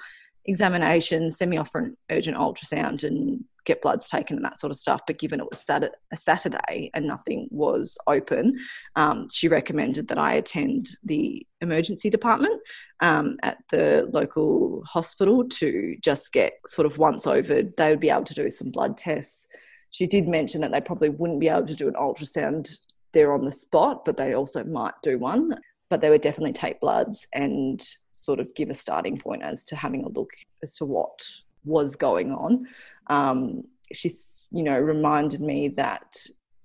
[0.48, 4.70] examination, send me off for an urgent ultrasound and get bloods taken and that sort
[4.70, 5.02] of stuff.
[5.06, 8.58] But given it was sat- a Saturday and nothing was open,
[8.96, 12.60] um, she recommended that I attend the emergency department
[13.00, 17.62] um, at the local hospital to just get sort of once over.
[17.62, 19.46] They would be able to do some blood tests.
[19.90, 22.74] She did mention that they probably wouldn't be able to do an ultrasound
[23.12, 25.58] there on the spot, but they also might do one.
[25.90, 27.82] But they would definitely take bloods and
[28.24, 30.30] sort of give a starting point as to having a look
[30.62, 31.26] as to what
[31.64, 32.66] was going on.
[33.08, 36.16] Um, she's, you know, reminded me that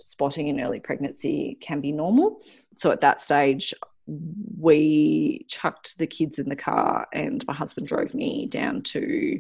[0.01, 2.41] spotting in early pregnancy can be normal.
[2.76, 3.74] So at that stage,
[4.60, 9.38] we chucked the kids in the car and my husband drove me down to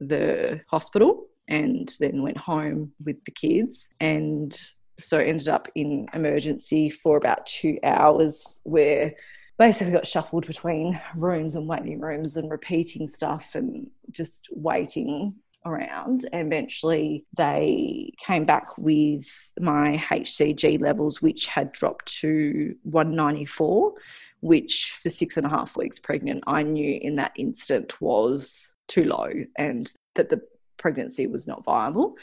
[0.00, 4.56] the hospital and then went home with the kids and
[4.98, 9.14] so ended up in emergency for about two hours where
[9.60, 15.34] basically got shuffled between rooms and waiting rooms and repeating stuff and just waiting
[15.66, 16.24] around.
[16.32, 23.92] And eventually, they came back with my HCG levels, which had dropped to 194,
[24.40, 29.04] which for six and a half weeks pregnant, I knew in that instant was too
[29.04, 30.40] low and that the
[30.78, 32.16] pregnancy was not viable.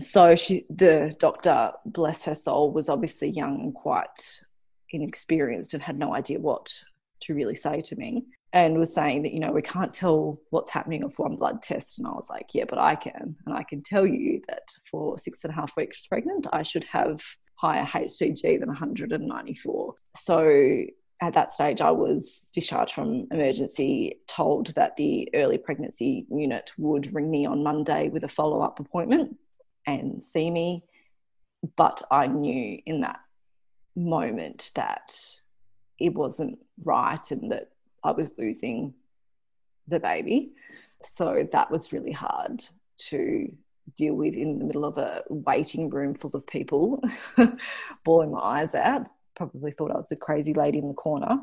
[0.00, 4.40] So she, the doctor, bless her soul, was obviously young and quite
[4.92, 6.72] inexperienced and had no idea what
[7.20, 10.70] to really say to me and was saying that you know we can't tell what's
[10.70, 13.36] happening one blood test and i was like yeah but i can.
[13.46, 16.84] And i can tell you that for six and a half weeks pregnant i should
[16.84, 17.22] have
[17.56, 20.84] higher hcg than 194 so
[21.20, 27.14] at that stage i was discharged from emergency told that the early pregnancy unit would
[27.14, 29.36] ring me on monday with a follow-up appointment
[29.86, 30.84] and see me.
[31.76, 33.20] But i knew in that
[33.94, 35.14] moment that
[35.98, 37.70] it wasn't right and that
[38.02, 38.94] I was losing
[39.88, 40.52] the baby.
[41.02, 42.64] So that was really hard
[43.08, 43.52] to
[43.96, 47.02] deal with in the middle of a waiting room full of people,
[48.04, 49.06] bawling my eyes out.
[49.34, 51.38] Probably thought I was the crazy lady in the corner.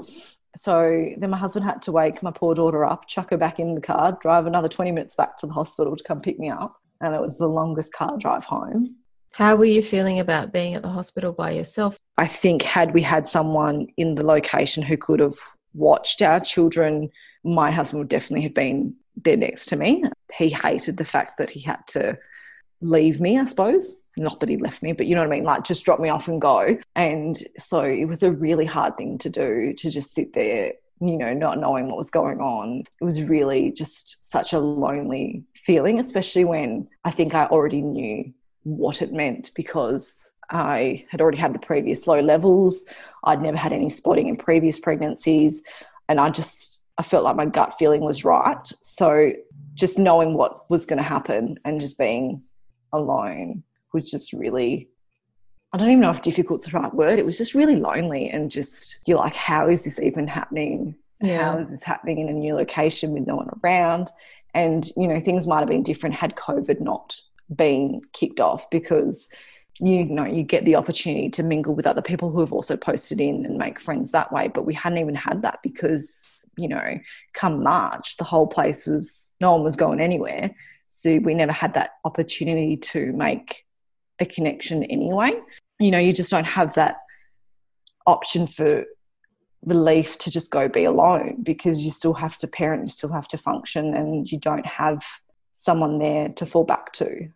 [0.55, 3.75] So then my husband had to wake my poor daughter up, chuck her back in
[3.75, 6.75] the car, drive another 20 minutes back to the hospital to come pick me up.
[7.01, 8.95] And it was the longest car drive home.
[9.35, 11.97] How were you feeling about being at the hospital by yourself?
[12.17, 15.35] I think had we had someone in the location who could have
[15.73, 17.09] watched our children,
[17.43, 20.03] my husband would definitely have been there next to me.
[20.35, 22.17] He hated the fact that he had to
[22.81, 23.95] leave me, I suppose.
[24.17, 25.45] Not that he left me, but you know what I mean?
[25.45, 26.77] Like just drop me off and go.
[26.95, 31.17] And so it was a really hard thing to do to just sit there, you
[31.17, 32.83] know, not knowing what was going on.
[32.99, 38.33] It was really just such a lonely feeling, especially when I think I already knew
[38.77, 42.85] what it meant because I had already had the previous low levels.
[43.23, 45.61] I'd never had any spotting in previous pregnancies.
[46.07, 48.71] And I just, I felt like my gut feeling was right.
[48.81, 49.31] So
[49.75, 52.41] just knowing what was going to happen and just being
[52.91, 53.63] alone
[53.93, 54.89] was just really,
[55.71, 57.19] I don't even know if difficult's the right word.
[57.19, 60.95] It was just really lonely and just, you're like, how is this even happening?
[61.21, 61.51] Yeah.
[61.51, 64.09] How is this happening in a new location with no one around?
[64.55, 67.19] And, you know, things might have been different had COVID not
[67.53, 69.29] been kicked off because
[69.79, 73.21] you know you get the opportunity to mingle with other people who have also posted
[73.21, 74.47] in and make friends that way.
[74.49, 76.99] But we hadn't even had that because you know
[77.33, 80.53] come march the whole place was no one was going anywhere.
[80.87, 83.65] So we never had that opportunity to make
[84.19, 85.39] a connection anyway.
[85.79, 86.97] You know you just don't have that
[88.05, 88.85] option for
[89.65, 93.27] relief to just go be alone because you still have to parent you still have
[93.27, 95.03] to function and you don't have
[95.51, 97.29] someone there to fall back to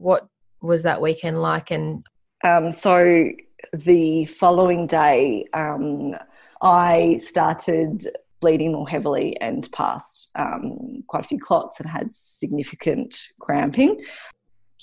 [0.00, 0.28] what
[0.60, 1.70] was that weekend like?
[1.70, 2.04] And
[2.44, 3.30] um, so
[3.72, 6.16] the following day, um,
[6.62, 8.08] I started
[8.40, 14.00] bleeding more heavily and passed um, quite a few clots and had significant cramping.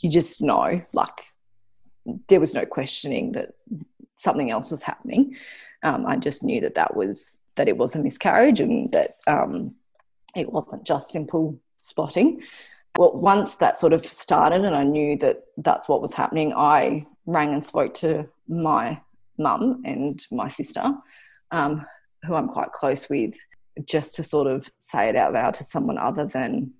[0.02, 1.24] You just know, like,
[2.28, 3.52] there was no questioning that
[4.18, 5.36] something else was happening.
[5.84, 9.76] Um, I just knew that that was that it was a miscarriage and that um,
[10.36, 12.42] it wasn't just simple spotting
[12.98, 17.06] well, once that sort of started and I knew that that's what was happening, I
[17.26, 19.00] rang and spoke to my
[19.38, 20.94] mum and my sister,
[21.52, 21.86] um,
[22.24, 23.36] who I'm quite close with,
[23.86, 26.74] just to sort of say it out loud to someone other than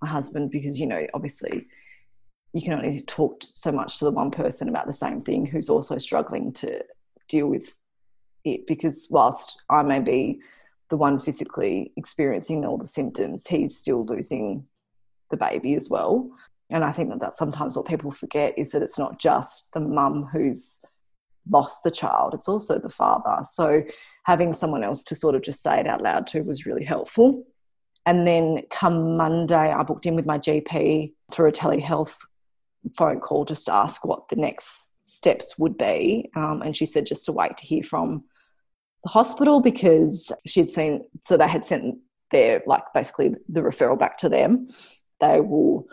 [0.00, 1.66] my husband, because, you know, obviously
[2.54, 5.70] you can only talk so much to the one person about the same thing who's
[5.70, 6.82] also struggling to
[7.28, 7.74] deal with
[8.44, 8.66] it.
[8.66, 10.40] Because whilst I may be
[10.90, 14.66] the one physically experiencing all the symptoms, he's still losing
[15.32, 16.30] the baby as well.
[16.70, 19.80] And I think that that's sometimes what people forget is that it's not just the
[19.80, 20.78] mum who's
[21.50, 23.42] lost the child, it's also the father.
[23.44, 23.82] So
[24.24, 27.44] having someone else to sort of just say it out loud to was really helpful.
[28.06, 32.16] And then come Monday, I booked in with my GP through a telehealth
[32.96, 36.30] phone call just to ask what the next steps would be.
[36.34, 38.24] Um, and she said just to wait to hear from
[39.04, 41.98] the hospital because she'd seen, so they had sent
[42.30, 44.68] their, like basically the referral back to them
[45.22, 45.86] they will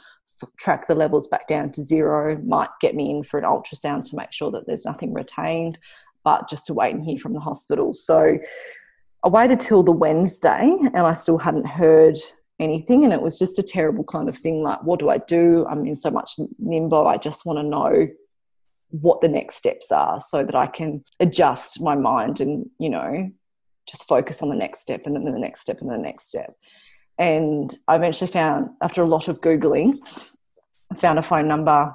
[0.57, 4.15] track the levels back down to zero, might get me in for an ultrasound to
[4.15, 5.77] make sure that there's nothing retained,
[6.23, 7.93] but just to wait and hear from the hospital.
[7.93, 8.38] So
[9.23, 12.17] I waited till the Wednesday and I still hadn't heard
[12.59, 13.03] anything.
[13.03, 15.65] And it was just a terrible kind of thing like, what do I do?
[15.69, 17.05] I'm in so much limbo.
[17.05, 18.07] I just want to know
[18.91, 23.30] what the next steps are so that I can adjust my mind and, you know,
[23.88, 26.55] just focus on the next step and then the next step and the next step.
[27.20, 29.93] And I eventually found, after a lot of Googling,
[30.91, 31.93] I found a phone number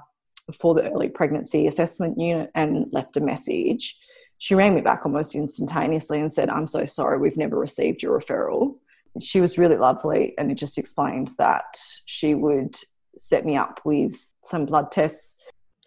[0.52, 3.98] for the early pregnancy assessment unit and left a message.
[4.38, 8.18] she rang me back almost instantaneously and said, I'm so sorry, we've never received your
[8.18, 8.76] referral.
[9.18, 12.76] She was really lovely and it just explained that she would
[13.16, 15.38] set me up with some blood tests.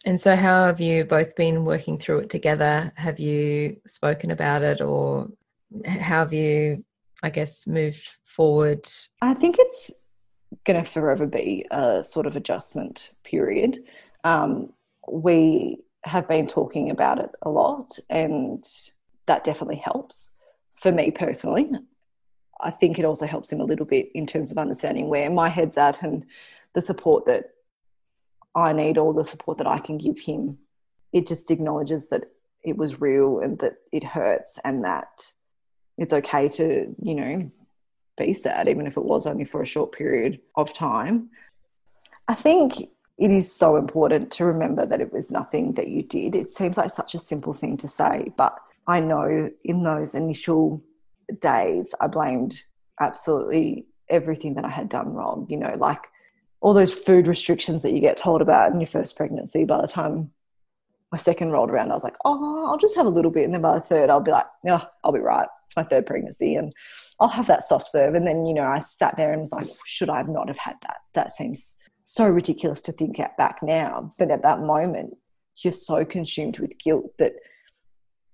[0.06, 2.92] And so, how have you both been working through it together?
[2.96, 5.28] Have you spoken about it or
[5.86, 6.84] how have you,
[7.24, 8.88] I guess, moved forward?
[9.22, 9.91] I think it's
[10.65, 13.84] going to forever be a sort of adjustment period.
[14.24, 14.74] Um,
[15.09, 18.63] we have been talking about it a lot, and
[19.26, 20.32] that definitely helps
[20.80, 21.70] for me personally.
[22.61, 25.49] I think it also helps him a little bit in terms of understanding where my
[25.49, 26.26] head's at and
[26.74, 27.51] the support that
[28.55, 30.57] I need or the support that I can give him.
[31.13, 32.26] It just acknowledges that
[32.63, 35.32] it was real and that it hurts and that
[35.98, 37.52] it's okay to, you know,
[38.18, 41.30] be sad, even if it was only for a short period of time.
[42.28, 46.36] I think it is so important to remember that it was nothing that you did.
[46.36, 50.84] It seems like such a simple thing to say, but I know in those initial
[51.39, 52.64] days, I blamed
[53.00, 55.45] absolutely everything that I had done wrong.
[55.50, 56.02] You know, like
[56.62, 59.66] all those food restrictions that you get told about in your first pregnancy.
[59.66, 60.32] By the time
[61.12, 63.45] my second rolled around, I was like, oh, I'll just have a little bit.
[63.45, 65.48] And then by the third, I'll be like, yeah, I'll be right.
[65.68, 66.72] It's my third pregnancy and
[67.20, 68.15] I'll have that soft serve.
[68.15, 70.57] And then, you know, I sat there and was like, oh, should I not have
[70.57, 70.97] had that?
[71.13, 74.13] That seems so ridiculous to think at back now.
[74.18, 75.18] But at that moment,
[75.63, 77.34] you're so consumed with guilt that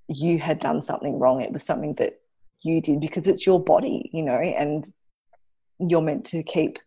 [0.07, 1.41] you had done something wrong.
[1.41, 2.19] It was something that
[2.61, 4.87] you did because it's your body, you know, and
[5.79, 6.77] you're meant to keep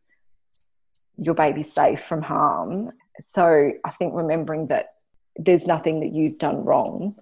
[1.16, 2.92] your baby safe from harm.
[3.20, 4.94] So I think remembering that
[5.36, 7.16] there's nothing that you've done wrong.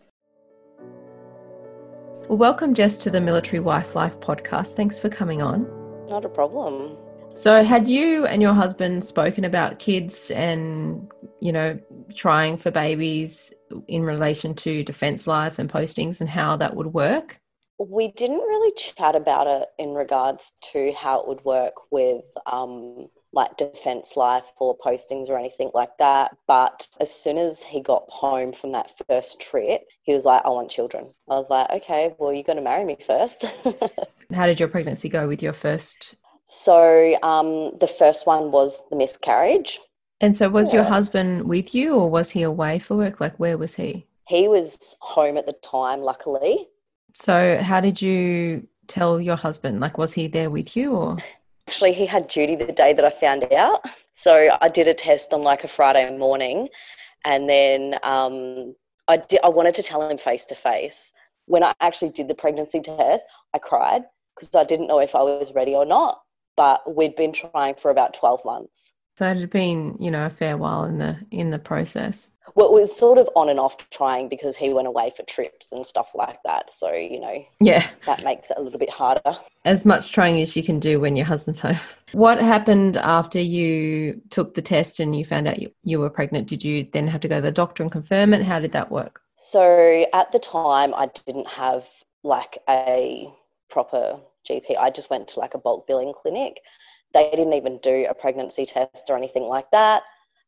[2.29, 4.77] Well, welcome, Jess, to the Military Wife Life podcast.
[4.77, 5.69] Thanks for coming on.
[6.09, 6.97] Not a problem.
[7.35, 11.07] So, had you and your husband spoken about kids and,
[11.41, 11.79] you know,
[12.15, 13.53] trying for babies
[13.89, 17.41] in relation to Defence Life and postings and how that would work?
[17.79, 23.09] We didn't really chat about it in regards to how it would work with um,
[23.35, 26.37] like Defence Life or postings or anything like that.
[26.47, 30.49] But as soon as he got home from that first trip, he was like, I
[30.51, 31.11] want children.
[31.29, 33.45] I was like, okay, well, you're going to marry me first.
[34.35, 36.17] how did your pregnancy go with your first
[36.47, 39.81] so um, the first one was the miscarriage.
[40.21, 40.81] And so, was yeah.
[40.81, 43.21] your husband with you, or was he away for work?
[43.21, 44.07] Like, where was he?
[44.29, 46.69] He was home at the time, luckily.
[47.15, 49.81] So, how did you tell your husband?
[49.81, 51.19] Like, was he there with you, or?
[51.67, 53.85] Actually, he had duty the day that I found out.
[54.15, 56.69] So, I did a test on like a Friday morning,
[57.25, 58.75] and then um,
[59.09, 59.41] I did.
[59.43, 61.13] I wanted to tell him face to face.
[61.47, 64.03] When I actually did the pregnancy test, I cried
[64.35, 66.21] because I didn't know if I was ready or not
[66.57, 68.93] but we'd been trying for about 12 months.
[69.17, 72.31] So it had been, you know, a fair while in the in the process.
[72.55, 75.73] Well, it was sort of on and off trying because he went away for trips
[75.73, 76.73] and stuff like that.
[76.73, 79.37] So, you know, yeah, that makes it a little bit harder.
[79.65, 81.79] As much trying as you can do when your husband's home.
[82.13, 86.47] What happened after you took the test and you found out you, you were pregnant?
[86.47, 88.45] Did you then have to go to the doctor and confirm it?
[88.45, 89.21] How did that work?
[89.37, 91.89] So at the time, I didn't have
[92.23, 93.29] like a
[93.69, 94.77] proper GP.
[94.79, 96.61] I just went to like a bulk billing clinic.
[97.15, 100.05] They didn't even do a pregnancy test or anything like that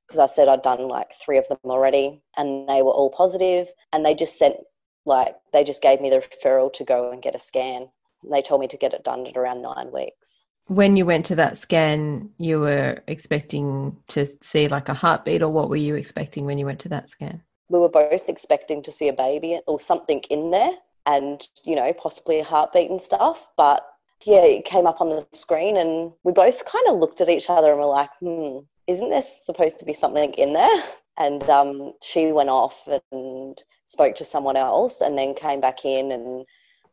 [0.06, 3.68] because I said I'd done like three of them already and they were all positive
[3.92, 4.56] and they just sent
[5.04, 7.88] like they just gave me the referral to go and get a scan.
[8.22, 10.44] And they told me to get it done at around 9 weeks.
[10.66, 15.50] When you went to that scan, you were expecting to see like a heartbeat or
[15.50, 17.42] what were you expecting when you went to that scan?
[17.68, 20.72] We were both expecting to see a baby or something in there
[21.06, 23.86] and you know possibly a heartbeat and stuff but
[24.24, 27.48] yeah it came up on the screen and we both kind of looked at each
[27.48, 30.82] other and were like hmm isn't there supposed to be something in there?
[31.18, 36.12] And um, she went off and spoke to someone else and then came back in
[36.12, 36.44] and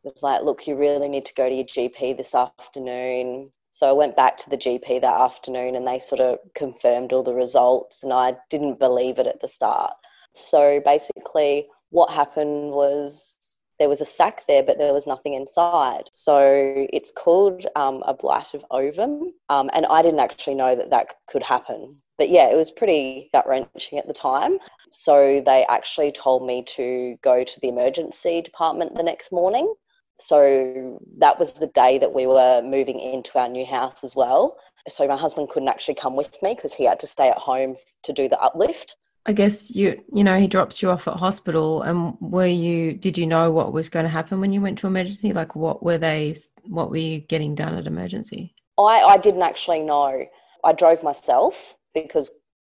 [0.04, 3.50] was like look you really need to go to your gp this afternoon.
[3.72, 7.22] So i went back to the gp that afternoon and they sort of confirmed all
[7.22, 9.92] the results and i didn't believe it at the start.
[10.34, 13.43] So basically what happened was
[13.78, 16.04] there was a sac there, but there was nothing inside.
[16.12, 19.32] So it's called um, a blighted ovum.
[19.48, 21.96] Um, and I didn't actually know that that could happen.
[22.16, 24.58] But yeah, it was pretty gut wrenching at the time.
[24.92, 29.74] So they actually told me to go to the emergency department the next morning.
[30.20, 34.56] So that was the day that we were moving into our new house as well.
[34.88, 37.76] So my husband couldn't actually come with me because he had to stay at home
[38.04, 38.96] to do the uplift.
[39.26, 43.16] I guess you you know he drops you off at hospital and were you did
[43.16, 45.98] you know what was going to happen when you went to emergency like what were
[45.98, 50.26] they what were you getting done at emergency I I didn't actually know
[50.62, 52.30] I drove myself because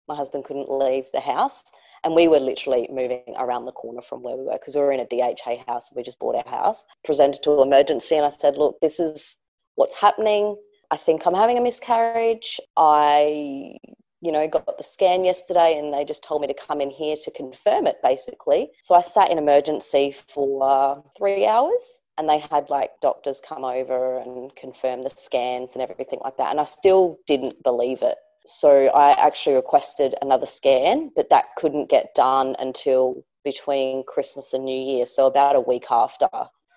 [0.07, 1.71] my husband couldn't leave the house
[2.03, 4.91] And we were literally moving around the corner from where we were because we were
[4.91, 5.91] in a DHA house.
[5.95, 9.37] We just bought our house, presented to emergency, and I said, Look, this is
[9.75, 10.55] what's happening.
[10.91, 12.59] I think I'm having a miscarriage.
[12.77, 13.77] I,
[14.21, 17.15] you know, got the scan yesterday and they just told me to come in here
[17.23, 18.69] to confirm it basically.
[18.79, 23.63] So I sat in emergency for uh, three hours and they had like doctors come
[23.63, 26.51] over and confirm the scans and everything like that.
[26.51, 28.17] And I still didn't believe it.
[28.45, 34.65] So I actually requested another scan, but that couldn't get done until between Christmas and
[34.65, 35.05] New Year.
[35.05, 36.27] So about a week after.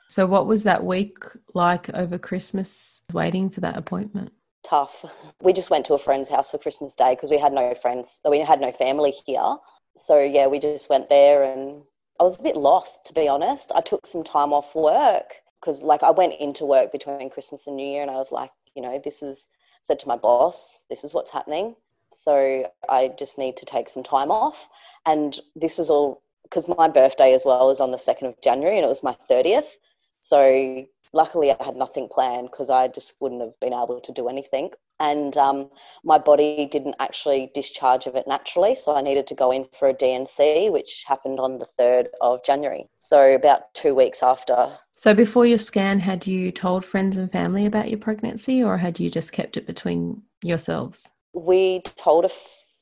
[0.08, 1.24] So, what was that week
[1.54, 4.32] like over Christmas waiting for that appointment?
[4.64, 5.04] Tough.
[5.40, 8.20] We just went to a friend's house for Christmas Day because we had no friends,
[8.28, 9.56] we had no family here.
[9.96, 11.82] So, yeah, we just went there and
[12.20, 13.72] I was a bit lost, to be honest.
[13.74, 17.76] I took some time off work because, like, I went into work between Christmas and
[17.76, 19.48] New Year and I was like, you know, this is,
[19.82, 21.74] said to my boss, this is what's happening.
[22.14, 24.68] So, I just need to take some time off.
[25.04, 28.76] And this is all because my birthday as well is on the 2nd of January
[28.76, 29.76] and it was my 30th.
[30.20, 34.28] So luckily, I had nothing planned because I just wouldn't have been able to do
[34.28, 34.70] anything.
[35.00, 35.70] And um,
[36.04, 38.74] my body didn't actually discharge of it naturally.
[38.74, 42.44] So I needed to go in for a D&C, which happened on the 3rd of
[42.44, 42.88] January.
[42.98, 44.78] So about two weeks after.
[44.96, 49.00] So before your scan, had you told friends and family about your pregnancy or had
[49.00, 51.10] you just kept it between yourselves?
[51.34, 52.30] We told a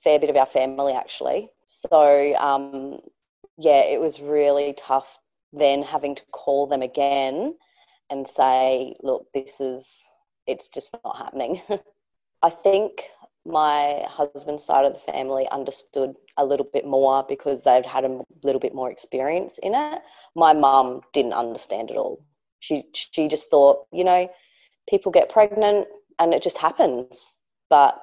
[0.05, 1.49] fair bit of our family actually.
[1.65, 2.99] So um,
[3.57, 5.19] yeah, it was really tough
[5.53, 7.55] then having to call them again
[8.11, 10.05] and say, look, this is,
[10.47, 11.61] it's just not happening.
[12.43, 13.05] I think
[13.47, 18.21] my husband's side of the family understood a little bit more because they'd had a
[18.43, 20.03] little bit more experience in it.
[20.35, 22.25] My mum didn't understand it all.
[22.61, 24.31] She she just thought, you know,
[24.89, 25.89] people get pregnant
[26.19, 27.39] and it just happens,
[27.71, 27.99] but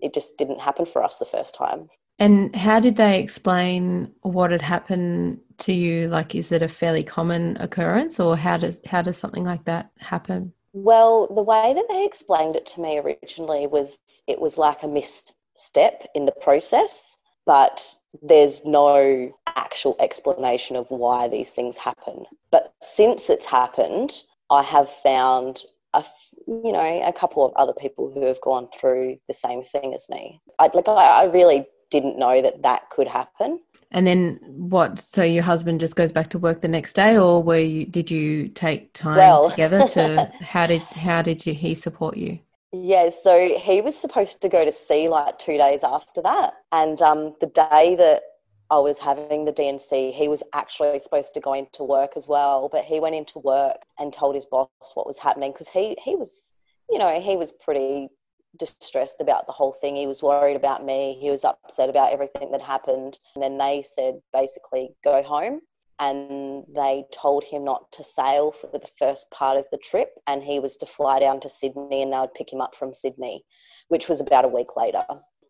[0.00, 1.88] it just didn't happen for us the first time.
[2.22, 6.06] And how did they explain what had happened to you?
[6.06, 9.90] Like, is it a fairly common occurrence, or how does how does something like that
[9.98, 10.52] happen?
[10.72, 14.86] Well, the way that they explained it to me originally was it was like a
[14.86, 17.92] missed step in the process, but
[18.22, 22.24] there's no actual explanation of why these things happen.
[22.52, 24.12] But since it's happened,
[24.48, 26.04] I have found a,
[26.46, 30.08] you know a couple of other people who have gone through the same thing as
[30.08, 30.40] me.
[30.60, 33.60] I, like I, I really didn't know that that could happen.
[33.92, 34.98] And then what?
[34.98, 37.84] So your husband just goes back to work the next day, or were you?
[37.84, 40.32] Did you take time well, together to?
[40.40, 42.38] how did how did you, he support you?
[42.72, 47.00] Yeah, so he was supposed to go to sea like two days after that, and
[47.02, 48.22] um, the day that
[48.70, 52.70] I was having the D&C, he was actually supposed to go into work as well,
[52.72, 56.16] but he went into work and told his boss what was happening because he he
[56.16, 56.54] was,
[56.88, 58.08] you know, he was pretty
[58.58, 59.96] distressed about the whole thing.
[59.96, 61.18] He was worried about me.
[61.20, 63.18] He was upset about everything that happened.
[63.34, 65.60] And then they said, basically, go home.
[65.98, 70.10] And they told him not to sail for the first part of the trip.
[70.26, 72.92] And he was to fly down to Sydney and they would pick him up from
[72.92, 73.44] Sydney,
[73.88, 75.04] which was about a week later.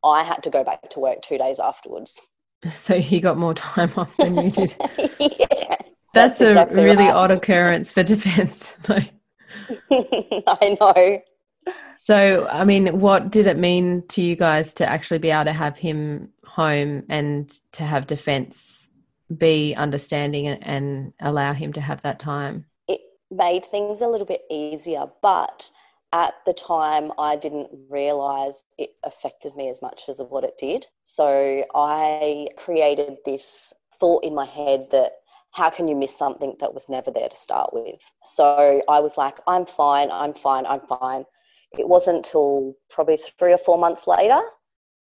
[0.05, 2.21] I had to go back to work two days afterwards.
[2.71, 4.75] So he got more time off than you did.
[5.19, 5.77] yeah.
[6.15, 7.15] That's, that's a exactly really right.
[7.15, 8.77] odd occurrence for defence.
[9.91, 11.23] I know.
[12.05, 15.53] So, I mean, what did it mean to you guys to actually be able to
[15.53, 18.89] have him home and to have defence
[19.37, 22.67] be understanding and, allow him to have that time?
[22.89, 25.71] It made things a little bit easier, but
[26.13, 30.87] at the time I didn't realize it affected me as much as what it did.
[31.05, 35.13] So I created this thought in my head that
[35.53, 38.01] how can you miss something that was never there to start with?
[38.25, 41.25] So I was like, I'm fine, I'm fine, I'm fine
[41.79, 44.41] it wasn't until probably three or four months later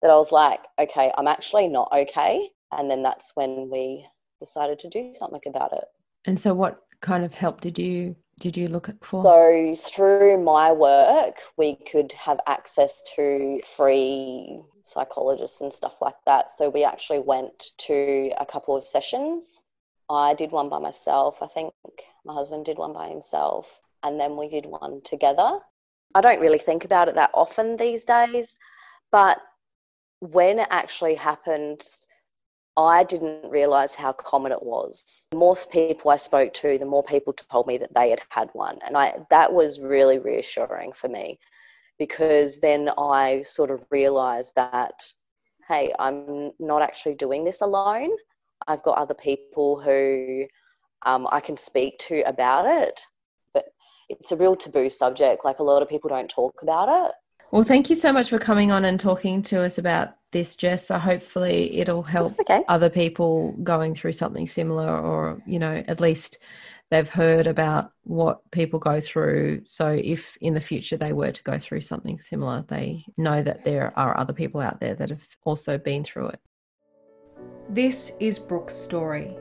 [0.02, 2.48] that I was like, okay, I'm actually not okay.
[2.72, 4.06] And then that's when we
[4.40, 5.84] decided to do something about it.
[6.26, 9.22] And so, what kind of help did you did you look for?
[9.22, 16.51] So through my work, we could have access to free psychologists and stuff like that.
[16.51, 19.60] So we actually went to a couple of sessions.
[20.09, 21.42] I did one by myself.
[21.42, 21.72] I think
[22.24, 25.60] my husband did one by himself, and then we did one together.
[26.15, 28.57] I don't really think about it that often these days,
[29.12, 29.41] but
[30.20, 31.82] when it actually happened,
[32.77, 35.27] I didn't realize how common it was.
[35.31, 38.49] The more people I spoke to, the more people told me that they had had
[38.53, 38.78] one.
[38.87, 41.39] And I, that was really reassuring for me
[41.99, 45.03] because then I sort of realized that,
[45.69, 48.11] hey, I'm not actually doing this alone.
[48.66, 50.47] I've got other people who
[51.03, 53.05] um, I can speak to about it
[54.11, 55.45] it's a real taboo subject.
[55.45, 57.12] Like a lot of people don't talk about it.
[57.53, 60.87] Well, thank you so much for coming on and talking to us about this, Jess.
[60.87, 62.62] So hopefully it'll help okay.
[62.69, 66.39] other people going through something similar, or, you know, at least
[66.93, 69.62] they've heard about what people go through.
[69.65, 73.65] So if in the future they were to go through something similar, they know that
[73.65, 76.41] there are other people out there that have also been through it.
[77.69, 79.37] This is Brooke's story.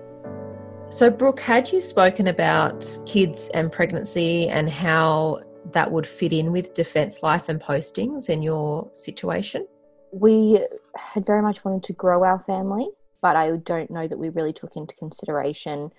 [0.92, 5.40] So, Brooke, had you spoken about kids and pregnancy and how
[5.72, 9.68] that would fit in with defence life and postings in your situation?
[10.12, 10.66] We
[10.98, 12.90] had very much wanted to grow our family,
[13.22, 15.92] but I don't know that we really took into consideration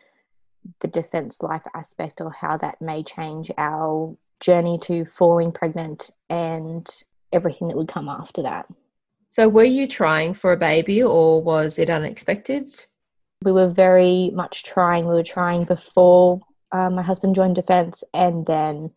[0.80, 6.88] the defence life aspect or how that may change our journey to falling pregnant and
[7.32, 8.66] everything that would come after that.
[9.28, 12.68] So, were you trying for a baby or was it unexpected?
[13.42, 15.06] We were very much trying.
[15.06, 16.40] We were trying before
[16.72, 18.90] uh, my husband joined defence and then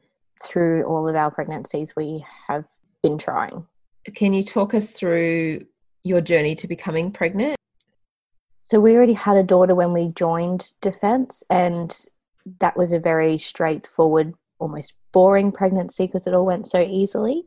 [0.43, 2.65] through all of our pregnancies, we have
[3.01, 3.65] been trying.
[4.15, 5.65] Can you talk us through
[6.03, 7.55] your journey to becoming pregnant?
[8.59, 11.97] So, we already had a daughter when we joined Defence, and
[12.59, 17.43] that was a very straightforward, almost boring pregnancy because it all went so easily.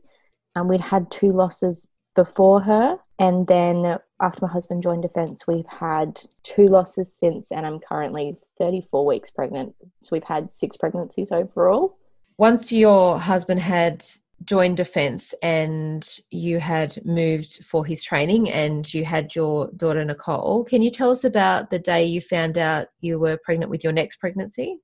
[0.55, 1.87] And we'd had two losses
[2.17, 7.65] before her, and then after my husband joined Defence, we've had two losses since, and
[7.65, 9.73] I'm currently 34 weeks pregnant.
[10.01, 11.97] So, we've had six pregnancies overall
[12.37, 14.05] once your husband had
[14.43, 20.63] joined defence and you had moved for his training and you had your daughter Nicole,
[20.63, 23.93] can you tell us about the day you found out you were pregnant with your
[23.93, 24.77] next pregnancy?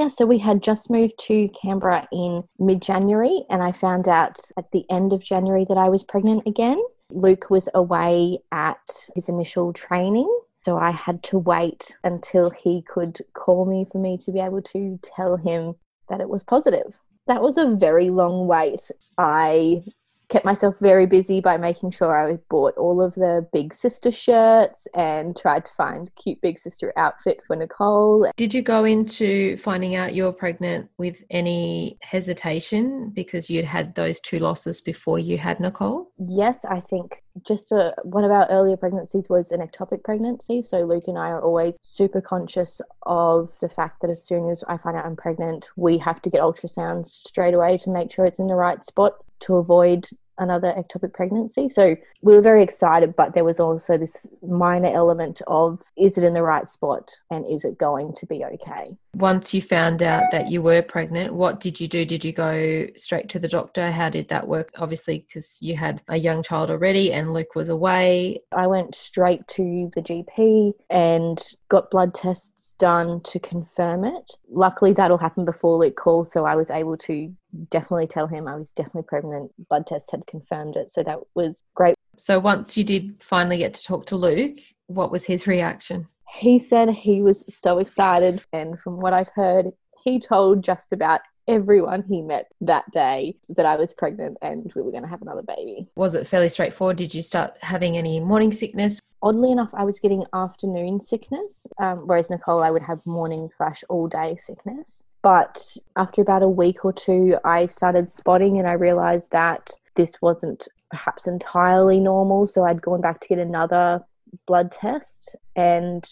[0.00, 4.40] Yeah, so we had just moved to Canberra in mid January, and I found out
[4.56, 6.82] at the end of January that I was pregnant again.
[7.10, 8.80] Luke was away at
[9.14, 10.26] his initial training,
[10.62, 14.62] so I had to wait until he could call me for me to be able
[14.72, 15.74] to tell him
[16.08, 16.98] that it was positive.
[17.26, 18.90] That was a very long wait.
[19.18, 19.84] I
[20.30, 24.86] kept myself very busy by making sure I bought all of the big sister shirts
[24.94, 28.30] and tried to find cute big sister outfit for Nicole.
[28.36, 34.20] Did you go into finding out you're pregnant with any hesitation because you'd had those
[34.20, 36.10] two losses before you had Nicole?
[36.18, 40.62] Yes, I think just a, one of our earlier pregnancies was an ectopic pregnancy.
[40.62, 44.64] So Luke and I are always super conscious of the fact that as soon as
[44.68, 48.26] I find out I'm pregnant, we have to get ultrasounds straight away to make sure
[48.26, 50.08] it's in the right spot to avoid
[50.40, 51.68] another ectopic pregnancy.
[51.68, 56.24] So we were very excited, but there was also this minor element of is it
[56.24, 58.96] in the right spot and is it going to be okay?
[59.14, 62.04] Once you found out that you were pregnant, what did you do?
[62.04, 63.90] Did you go straight to the doctor?
[63.90, 64.70] How did that work?
[64.78, 68.40] Obviously, because you had a young child already and Luke was away.
[68.52, 71.40] I went straight to the GP and
[71.70, 74.32] got blood tests done to confirm it.
[74.50, 77.32] Luckily, that'll happen before Luke called, so I was able to
[77.70, 79.52] definitely tell him I was definitely pregnant.
[79.70, 81.94] Blood tests had confirmed it, so that was great.
[82.16, 86.08] So once you did finally get to talk to Luke, what was his reaction?
[86.28, 89.66] He said he was so excited, and from what I've heard,
[90.04, 94.82] he told just about everyone he met that day that I was pregnant and we
[94.82, 95.86] were going to have another baby.
[95.96, 96.96] Was it fairly straightforward?
[96.96, 99.00] Did you start having any morning sickness?
[99.22, 103.84] Oddly enough, I was getting afternoon sickness, um, whereas Nicole, I would have morning slash
[103.88, 105.02] all day sickness.
[105.22, 110.14] But after about a week or two, I started spotting and I realized that this
[110.22, 112.46] wasn't perhaps entirely normal.
[112.46, 114.02] So I'd gone back to get another
[114.46, 115.36] blood test.
[115.56, 116.08] And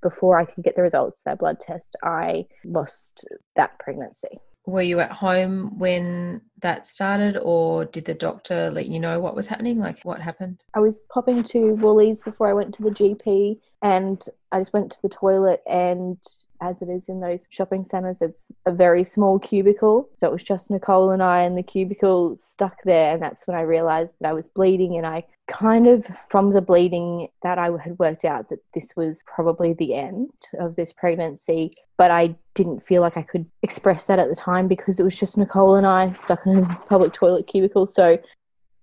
[0.00, 3.24] before I could get the results of that blood test, I lost
[3.56, 4.38] that pregnancy.
[4.64, 9.34] Were you at home when that started, or did the doctor let you know what
[9.34, 9.78] was happening?
[9.78, 10.64] Like, what happened?
[10.74, 14.92] I was popping to Woolies before I went to the GP, and I just went
[14.92, 16.16] to the toilet and
[16.62, 20.08] as it is in those shopping centres, it's a very small cubicle.
[20.16, 23.12] So it was just Nicole and I and the cubicle stuck there.
[23.12, 24.96] And that's when I realised that I was bleeding.
[24.96, 29.20] And I kind of, from the bleeding, that I had worked out that this was
[29.26, 30.30] probably the end
[30.60, 31.72] of this pregnancy.
[31.98, 35.18] But I didn't feel like I could express that at the time because it was
[35.18, 37.86] just Nicole and I stuck in a public toilet cubicle.
[37.88, 38.18] So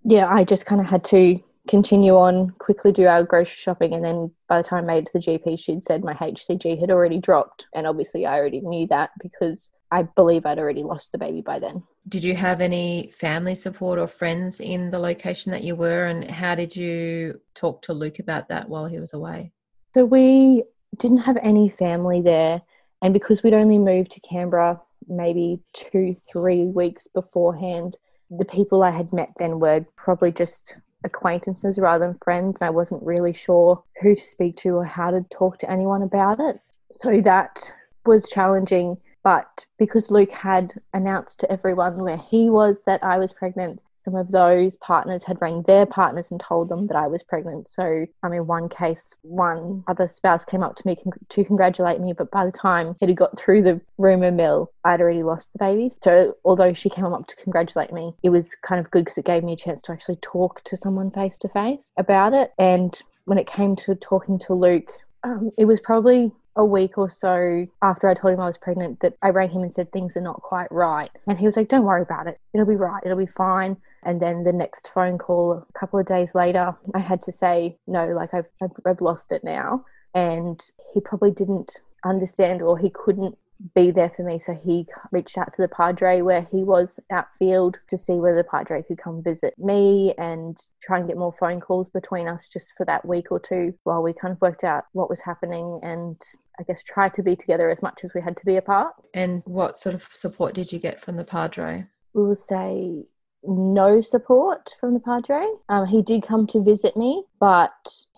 [0.04, 1.40] yeah, I just kind of had to
[1.70, 5.12] continue on, quickly do our grocery shopping, and then by the time I made it
[5.12, 7.68] to the GP, she'd said my HCG had already dropped.
[7.76, 11.60] And obviously, I already knew that because I believe I'd already lost the baby by
[11.60, 11.84] then.
[12.08, 16.08] Did you have any family support or friends in the location that you were?
[16.08, 19.52] And how did you talk to Luke about that while he was away?
[19.94, 20.64] So, we
[20.98, 22.64] didn't have any family there.
[23.04, 27.96] And because we'd only moved to Canberra maybe two, three weeks beforehand,
[28.32, 32.58] the people I had met then were probably just acquaintances rather than friends.
[32.60, 36.02] And I wasn't really sure who to speak to or how to talk to anyone
[36.02, 36.60] about it.
[36.92, 37.72] So that
[38.06, 38.98] was challenging.
[39.24, 44.16] But because Luke had announced to everyone where he was that I was pregnant, some
[44.16, 47.68] of those partners had rang their partners and told them that I was pregnant.
[47.68, 52.00] So, I mean, one case, one other spouse came up to me con- to congratulate
[52.00, 55.54] me, but by the time it had got through the rumour mill, I'd already lost
[55.54, 55.92] the baby.
[56.02, 59.26] So, although she came up to congratulate me, it was kind of good because it
[59.26, 62.52] gave me a chance to actually talk to someone face to face about it.
[62.58, 64.92] And when it came to talking to Luke,
[65.24, 69.00] um, it was probably a week or so after I told him I was pregnant
[69.00, 71.10] that I rang him and said things are not quite right.
[71.28, 72.38] And he was like, Don't worry about it.
[72.54, 73.02] It'll be right.
[73.06, 73.78] It'll be fine.
[74.04, 77.78] And then the next phone call, a couple of days later, I had to say,
[77.88, 79.86] No, like I've, I've, I've lost it now.
[80.14, 80.60] And
[80.94, 81.72] he probably didn't
[82.04, 83.38] understand or he couldn't
[83.76, 84.40] be there for me.
[84.40, 88.44] So he reached out to the Padre where he was outfield to see whether the
[88.44, 92.74] Padre could come visit me and try and get more phone calls between us just
[92.78, 96.22] for that week or two while we kind of worked out what was happening and
[96.60, 98.94] I guess try to be together as much as we had to be apart.
[99.14, 101.86] And what sort of support did you get from the Padre?
[102.14, 103.06] We will say
[103.44, 105.46] no support from the Padre.
[105.70, 107.72] Um, he did come to visit me, but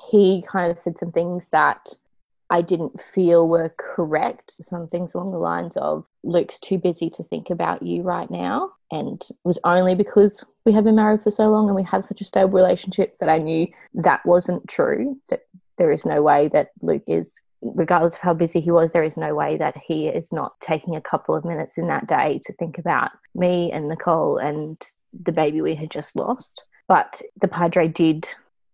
[0.09, 1.89] he kind of said some things that
[2.49, 4.53] I didn't feel were correct.
[4.61, 8.73] Some things along the lines of Luke's too busy to think about you right now.
[8.91, 12.03] And it was only because we have been married for so long and we have
[12.03, 15.43] such a stable relationship that I knew that wasn't true, that
[15.77, 19.15] there is no way that Luke is, regardless of how busy he was, there is
[19.15, 22.53] no way that he is not taking a couple of minutes in that day to
[22.53, 24.77] think about me and Nicole and
[25.13, 26.63] the baby we had just lost.
[26.87, 28.27] But the Padre did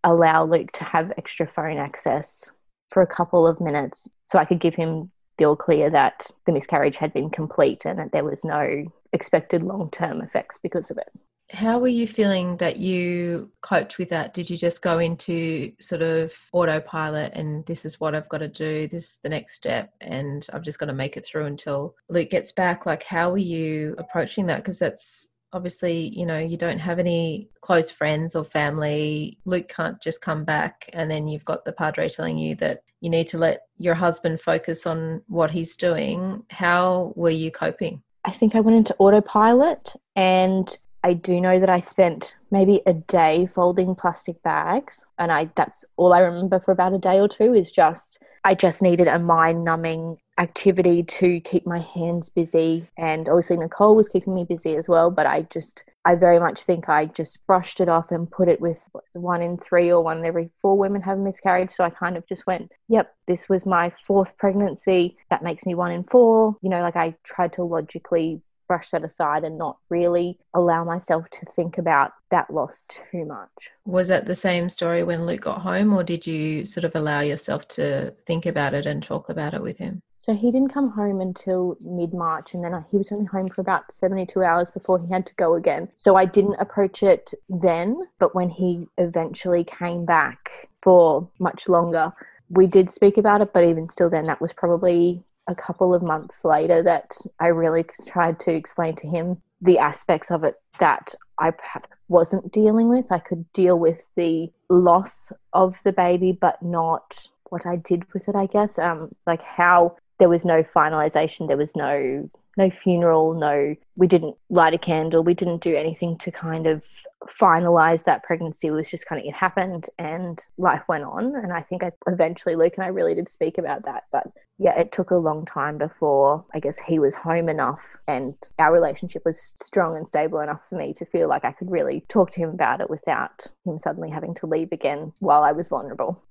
[0.04, 2.50] allow Luke to have extra phone access
[2.92, 6.52] for a couple of minutes so I could give him the all clear that the
[6.52, 10.98] miscarriage had been complete and that there was no expected long term effects because of
[10.98, 11.10] it.
[11.52, 14.34] How were you feeling that you coped with that?
[14.34, 18.50] Did you just go into sort of autopilot and this is what I've got to
[18.50, 21.96] do, this is the next step, and I've just got to make it through until
[22.10, 22.86] Luke gets back?
[22.86, 24.58] Like, how were you approaching that?
[24.58, 29.40] Because that's obviously, you know, you don't have any close friends or family.
[29.45, 33.10] Luke can't just come back and then you've got the padre telling you that you
[33.10, 36.44] need to let your husband focus on what he's doing.
[36.49, 38.02] How were you coping?
[38.26, 42.94] I think I went into autopilot and I do know that I spent maybe a
[42.94, 47.28] day folding plastic bags and I that's all I remember for about a day or
[47.30, 52.88] two is just I just needed a mind numbing activity to keep my hands busy.
[52.98, 55.10] And obviously, Nicole was keeping me busy as well.
[55.10, 58.62] But I just, I very much think I just brushed it off and put it
[58.62, 61.72] with one in three or one in every four women have a miscarriage.
[61.72, 65.18] So I kind of just went, yep, this was my fourth pregnancy.
[65.30, 66.56] That makes me one in four.
[66.62, 71.30] You know, like I tried to logically brush that aside and not really allow myself
[71.30, 73.49] to think about that loss too much.
[73.85, 77.22] Was that the same story when Luke got home, or did you sort of allow
[77.22, 80.02] yourself to think about it and talk about it with him?
[80.19, 83.61] So he didn't come home until mid March, and then he was only home for
[83.61, 85.88] about 72 hours before he had to go again.
[85.95, 92.11] So I didn't approach it then, but when he eventually came back for much longer,
[92.49, 96.02] we did speak about it, but even still, then that was probably a couple of
[96.02, 101.15] months later that I really tried to explain to him the aspects of it that
[101.40, 103.06] I perhaps wasn't dealing with.
[103.11, 108.28] I could deal with the loss of the baby, but not what I did with
[108.28, 108.78] it, I guess.
[108.78, 114.36] Um, like how there was no finalization there was no no funeral no we didn't
[114.50, 116.86] light a candle we didn't do anything to kind of
[117.28, 121.54] finalize that pregnancy it was just kind of it happened and life went on and
[121.54, 124.24] i think I, eventually luke and i really did speak about that but
[124.58, 128.74] yeah it took a long time before i guess he was home enough and our
[128.74, 132.32] relationship was strong and stable enough for me to feel like i could really talk
[132.32, 136.24] to him about it without him suddenly having to leave again while i was vulnerable.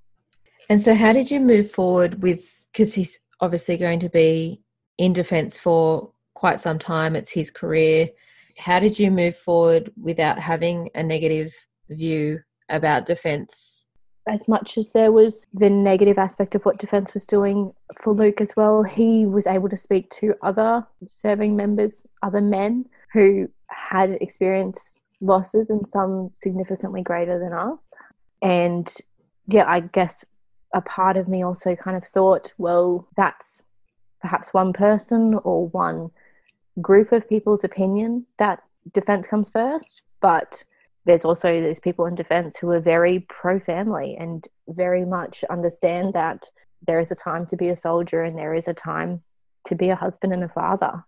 [0.68, 4.62] And so how did you move forward with because he's obviously going to be
[4.98, 7.16] in defence for quite some time.
[7.16, 8.08] It's his career.
[8.58, 11.52] How did you move forward without having a negative
[11.88, 13.86] view about defence?
[14.28, 18.40] As much as there was the negative aspect of what defence was doing for Luke
[18.40, 24.18] as well, he was able to speak to other serving members, other men who had
[24.20, 27.94] experienced losses and some significantly greater than us.
[28.42, 28.92] And
[29.46, 30.24] yeah, I guess
[30.74, 33.60] a part of me also kind of thought, well, that's
[34.20, 36.10] perhaps one person or one
[36.80, 38.62] group of people's opinion that
[38.92, 40.62] defense comes first, but
[41.04, 46.14] there's also those people in defense who are very pro family and very much understand
[46.14, 46.50] that
[46.86, 49.22] there is a time to be a soldier and there is a time
[49.66, 51.04] to be a husband and a father.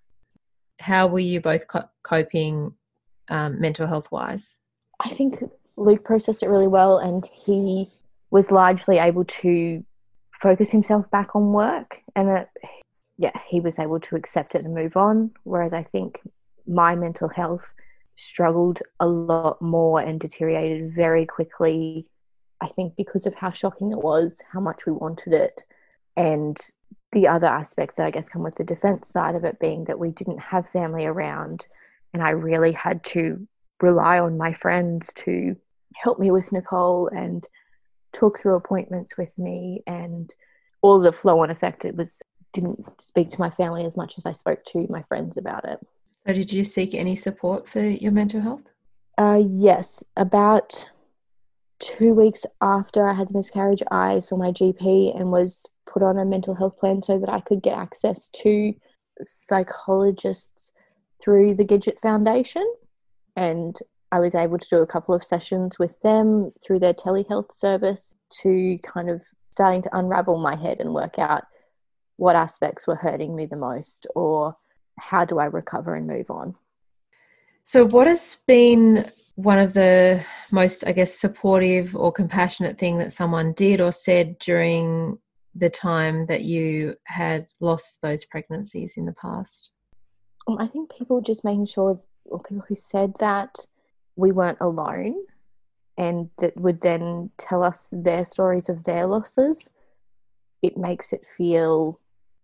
[0.80, 2.72] How were you both co- coping
[3.28, 4.58] um, mental health wise?
[5.04, 5.42] I think
[5.76, 7.88] Luke processed it really well and he
[8.30, 9.84] was largely able to
[10.40, 12.48] focus himself back on work and it,
[13.18, 16.20] yeah he was able to accept it and move on whereas i think
[16.66, 17.74] my mental health
[18.18, 22.06] struggled a lot more and deteriorated very quickly.
[22.60, 25.62] I think because of how shocking it was, how much we wanted it,
[26.16, 26.58] and
[27.12, 29.98] the other aspects that I guess come with the defense side of it being that
[29.98, 31.66] we didn't have family around,
[32.12, 33.46] and I really had to
[33.80, 35.56] rely on my friends to
[35.94, 37.46] help me with Nicole and
[38.12, 40.34] talk through appointments with me and
[40.82, 42.20] all the flow on effect it was
[42.52, 45.78] didn't speak to my family as much as I spoke to my friends about it.
[46.26, 48.64] So, did you seek any support for your mental health?
[49.16, 50.86] Uh, yes, about
[51.78, 56.18] two weeks after I had the miscarriage, I saw my GP and was put on
[56.18, 58.74] a mental health plan so that I could get access to
[59.22, 60.70] psychologists
[61.22, 62.64] through the Gidget Foundation.
[63.36, 63.76] And
[64.12, 68.14] I was able to do a couple of sessions with them through their telehealth service
[68.42, 71.44] to kind of starting to unravel my head and work out
[72.18, 74.54] what aspects were hurting me the most or
[74.98, 76.54] how do I recover and move on.
[77.62, 83.12] So, what has been one of the most, I guess, supportive or compassionate thing that
[83.12, 85.18] someone did or said during
[85.54, 89.70] the time that you had lost those pregnancies in the past?
[90.58, 93.54] I think people just making sure, or people who said that
[94.16, 95.14] we weren't alone
[95.98, 99.68] and that would then tell us their stories of their losses,
[100.62, 102.00] it makes it feel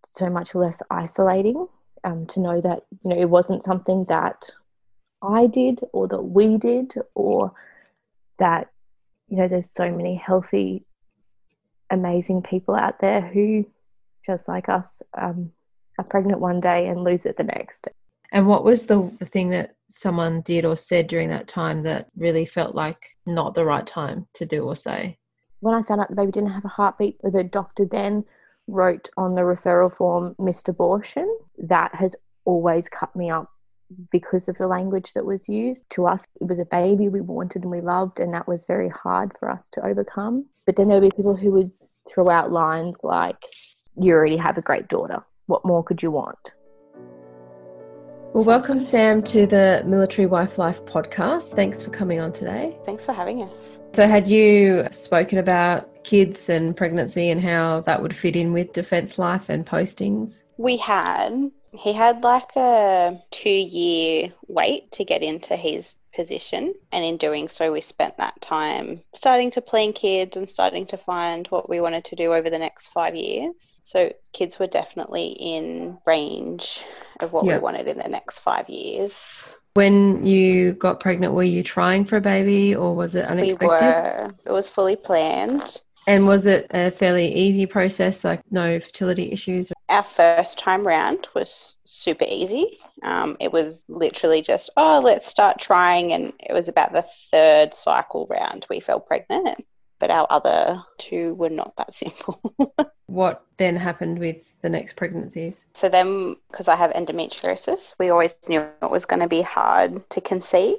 [0.07, 1.67] so much less isolating
[2.05, 4.51] um, to know that you know it wasn't something that
[5.23, 7.53] I did or that we did or
[8.39, 8.71] that
[9.29, 10.85] you know there's so many healthy
[11.91, 13.67] amazing people out there who
[14.25, 15.51] just like us um,
[15.99, 17.89] are pregnant one day and lose it the next
[18.35, 22.09] and what was the, the thing that someone did or said during that time that
[22.17, 25.19] really felt like not the right time to do or say?
[25.61, 28.25] When I found out the baby didn't have a heartbeat, the doctor then
[28.67, 31.39] wrote on the referral form missed abortion.
[31.59, 33.51] That has always cut me up
[34.11, 35.85] because of the language that was used.
[35.91, 38.89] To us, it was a baby we wanted and we loved, and that was very
[38.89, 40.47] hard for us to overcome.
[40.67, 41.71] But then there would be people who would
[42.09, 43.43] throw out lines like,
[43.97, 45.23] You already have a great daughter.
[45.47, 46.53] What more could you want?
[48.33, 51.55] Well, welcome, Sam, to the Military Wife Life podcast.
[51.55, 52.77] Thanks for coming on today.
[52.85, 53.79] Thanks for having us.
[53.93, 58.73] So, had you spoken about kids and pregnancy and how that would fit in with
[58.73, 60.45] Defence Life and postings?
[60.57, 61.51] We had.
[61.73, 66.75] He had like a two year wait to get into his position.
[66.93, 70.97] And in doing so, we spent that time starting to plan kids and starting to
[70.97, 73.81] find what we wanted to do over the next five years.
[73.83, 76.83] So, kids were definitely in range
[77.21, 77.61] of what yep.
[77.61, 79.55] we wanted in the next five years.
[79.75, 83.69] When you got pregnant, were you trying for a baby or was it unexpected?
[83.69, 84.35] We were.
[84.47, 85.83] It was fully planned.
[86.07, 89.73] And was it a fairly easy process, like no fertility issues?
[89.89, 92.79] Our first time round was super easy.
[93.03, 96.13] Um, it was literally just, oh, let's start trying.
[96.13, 99.65] And it was about the third cycle round we fell pregnant.
[100.01, 102.41] But our other two were not that simple.
[103.07, 105.67] what then happened with the next pregnancies?
[105.75, 110.09] So then, because I have endometriosis, we always knew it was going to be hard
[110.11, 110.77] to conceive.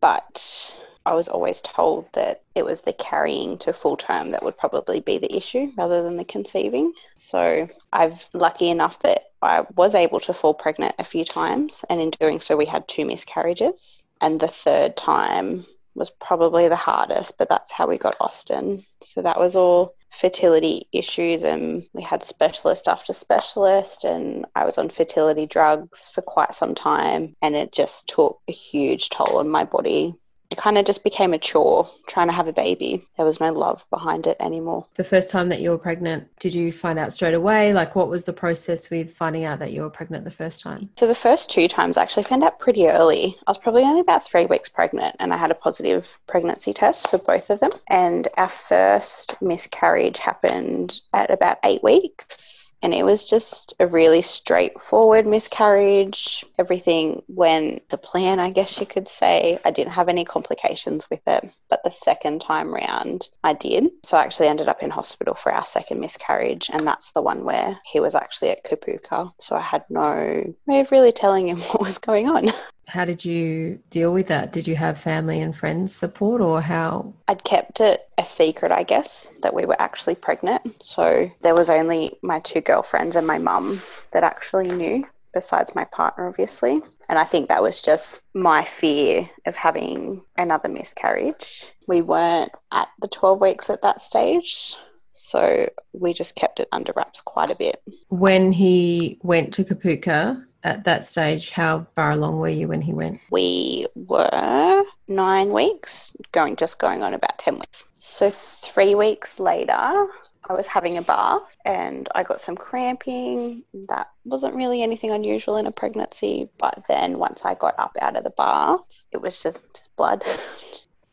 [0.00, 0.74] But
[1.08, 5.00] I was always told that it was the carrying to full term that would probably
[5.00, 6.92] be the issue rather than the conceiving.
[7.14, 11.98] So I've lucky enough that I was able to fall pregnant a few times, and
[11.98, 14.04] in doing so, we had two miscarriages.
[14.20, 15.64] And the third time
[15.94, 18.84] was probably the hardest, but that's how we got Austin.
[19.02, 24.76] So that was all fertility issues, and we had specialist after specialist, and I was
[24.76, 29.48] on fertility drugs for quite some time, and it just took a huge toll on
[29.48, 30.14] my body
[30.58, 33.06] it kind of just became a chore trying to have a baby.
[33.16, 34.86] There was no love behind it anymore.
[34.94, 37.72] The first time that you were pregnant, did you find out straight away?
[37.72, 40.90] Like, what was the process with finding out that you were pregnant the first time?
[40.96, 43.36] So, the first two times I actually found out pretty early.
[43.46, 47.08] I was probably only about three weeks pregnant, and I had a positive pregnancy test
[47.08, 47.72] for both of them.
[47.88, 54.22] And our first miscarriage happened at about eight weeks and it was just a really
[54.22, 56.44] straightforward miscarriage.
[56.58, 59.58] Everything went to plan, I guess you could say.
[59.64, 63.90] I didn't have any complications with it, but the second time round I did.
[64.04, 67.44] So I actually ended up in hospital for our second miscarriage, and that's the one
[67.44, 69.32] where he was actually at Kapooka.
[69.38, 72.52] So I had no way of really telling him what was going on.
[72.88, 74.50] How did you deal with that?
[74.50, 77.12] Did you have family and friends support, or how?
[77.28, 80.82] I'd kept it a secret, I guess, that we were actually pregnant.
[80.82, 83.82] So there was only my two girlfriends and my mum
[84.12, 86.80] that actually knew, besides my partner, obviously.
[87.10, 91.70] And I think that was just my fear of having another miscarriage.
[91.86, 94.76] We weren't at the 12 weeks at that stage.
[95.12, 97.82] So we just kept it under wraps quite a bit.
[98.08, 102.92] When he went to Kapooka, at that stage, how far along were you when he
[102.92, 103.20] went?
[103.30, 107.84] We were nine weeks, going just going on about 10 weeks.
[107.98, 113.62] So, three weeks later, I was having a bath and I got some cramping.
[113.88, 118.16] That wasn't really anything unusual in a pregnancy, but then once I got up out
[118.16, 118.80] of the bath,
[119.12, 120.24] it was just, just blood.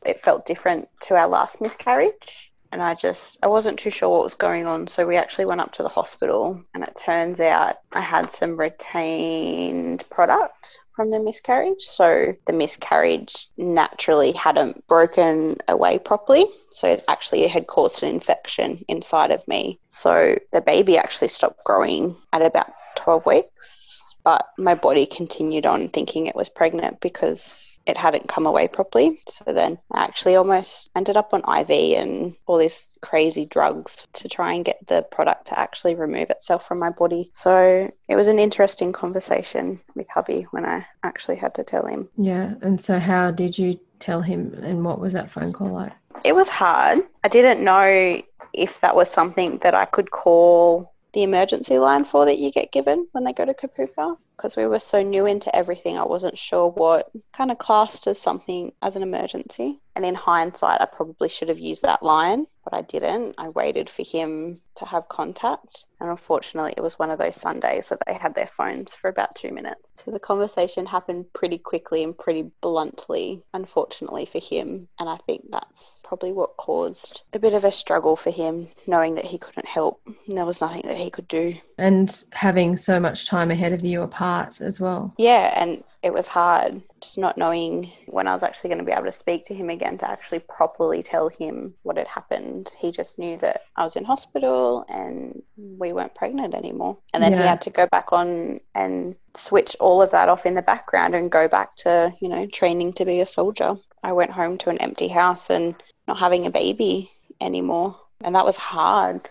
[0.06, 4.26] It felt different to our last miscarriage and I just I wasn't too sure what
[4.26, 7.78] was going on so we actually went up to the hospital and it turns out
[7.94, 16.00] I had some retained product from the miscarriage so the miscarriage naturally hadn't broken away
[16.00, 16.44] properly
[16.74, 19.80] so it actually had caused an infection inside of me.
[19.88, 23.85] So the baby actually stopped growing at about 12 weeks
[24.26, 29.22] but my body continued on thinking it was pregnant because it hadn't come away properly.
[29.30, 34.28] So then I actually almost ended up on IV and all these crazy drugs to
[34.28, 37.30] try and get the product to actually remove itself from my body.
[37.36, 42.10] So it was an interesting conversation with hubby when I actually had to tell him.
[42.18, 42.56] Yeah.
[42.64, 45.94] And so, how did you tell him, and what was that phone call like?
[46.24, 47.02] It was hard.
[47.24, 48.22] I didn't know
[48.54, 52.74] if that was something that I could call the emergency line for that you get
[52.74, 55.98] given when they go to Kapooka because we were so new into everything.
[55.98, 59.80] I wasn't sure what kind of classed as something as an emergency.
[59.96, 63.36] And in hindsight, I probably should have used that line, but I didn't.
[63.38, 65.86] I waited for him to have contact.
[66.02, 69.36] And unfortunately, it was one of those Sundays that they had their phones for about
[69.36, 69.82] two minutes.
[69.96, 74.90] So the conversation happened pretty quickly and pretty bluntly, unfortunately for him.
[75.00, 79.16] And I think that's probably what caused a bit of a struggle for him, knowing
[79.16, 81.56] that he couldn't help and there was nothing that he could do.
[81.78, 85.14] And having so much time ahead of you apart as well.
[85.18, 88.92] Yeah, and it was hard just not knowing when I was actually going to be
[88.92, 92.72] able to speak to him again to actually properly tell him what had happened.
[92.78, 97.00] He just knew that I was in hospital and we weren't pregnant anymore.
[97.12, 97.42] And then yeah.
[97.42, 101.16] he had to go back on and switch all of that off in the background
[101.16, 103.76] and go back to, you know, training to be a soldier.
[104.04, 105.76] I went home to an empty house and
[106.08, 107.12] not having a baby
[107.42, 107.96] anymore.
[108.22, 109.28] And that was hard.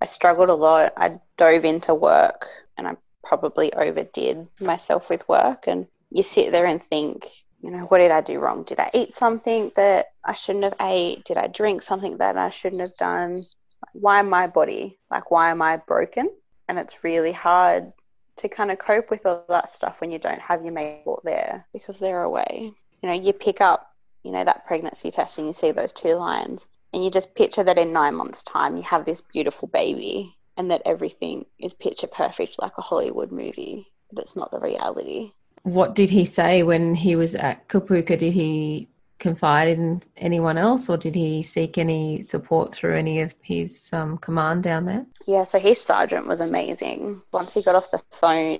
[0.00, 0.92] I struggled a lot.
[0.96, 2.46] I dove into work
[2.78, 5.64] and I probably overdid myself with work.
[5.66, 7.26] And you sit there and think,
[7.62, 8.64] you know, what did I do wrong?
[8.64, 11.24] Did I eat something that I shouldn't have ate?
[11.24, 13.46] Did I drink something that I shouldn't have done?
[13.92, 14.98] Why my body?
[15.10, 16.28] Like, why am I broken?
[16.68, 17.92] And it's really hard
[18.36, 21.66] to kind of cope with all that stuff when you don't have your mate there
[21.72, 22.72] because they're away.
[23.02, 23.90] You know, you pick up,
[24.22, 27.64] you know, that pregnancy test and you see those two lines and you just picture
[27.64, 32.06] that in nine months' time you have this beautiful baby and that everything is picture
[32.06, 35.32] perfect like a Hollywood movie, but it's not the reality.
[35.62, 38.18] What did he say when he was at Kapooka?
[38.18, 38.88] Did he
[39.22, 44.18] confide in anyone else or did he seek any support through any of his um,
[44.18, 45.06] command down there?
[45.26, 47.22] Yeah, so his sergeant was amazing.
[47.30, 48.58] Once he got off the phone,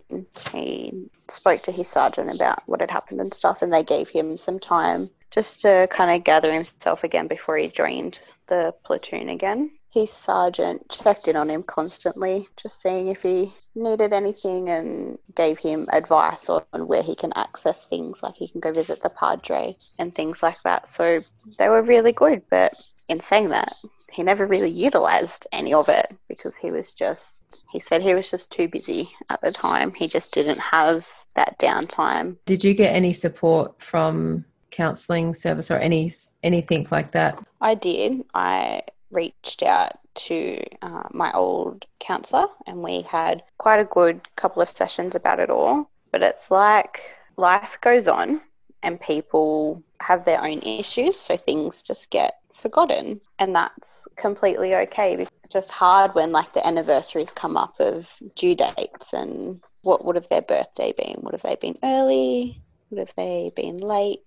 [0.53, 4.37] he spoke to his sergeant about what had happened and stuff, and they gave him
[4.37, 9.73] some time just to kind of gather himself again before he joined the platoon again
[9.93, 15.59] his sergeant checked in on him constantly, just seeing if he needed anything and gave
[15.59, 19.77] him advice on, where he can access things, like he can go visit the Padre
[19.99, 20.89] and things like that.
[20.89, 21.21] So
[21.59, 22.43] they were really good.
[22.51, 22.75] But
[23.09, 23.75] in saying that,
[24.11, 28.31] he never really utilized any of it because he was just, he said he was
[28.31, 29.93] just too busy at the time.
[29.93, 31.07] He just didn't have
[31.37, 32.37] that downtime.
[32.47, 36.11] Did you get any support from counseling service or any
[36.43, 37.39] anything like that?
[37.61, 38.25] I did.
[38.35, 38.83] I
[39.13, 44.69] reached out to uh, my old counsellor and we had quite a good couple of
[44.69, 45.91] sessions about it all.
[46.11, 47.01] But it's like
[47.37, 48.41] life goes on
[48.83, 55.15] and people have their own issues, so things just get forgotten, and that's completely okay.
[55.15, 60.17] It's just hard when like the anniversaries come up of due dates and what would
[60.17, 61.19] have their birthday been?
[61.23, 62.61] Would have they been early?
[62.91, 64.21] Would have they been late?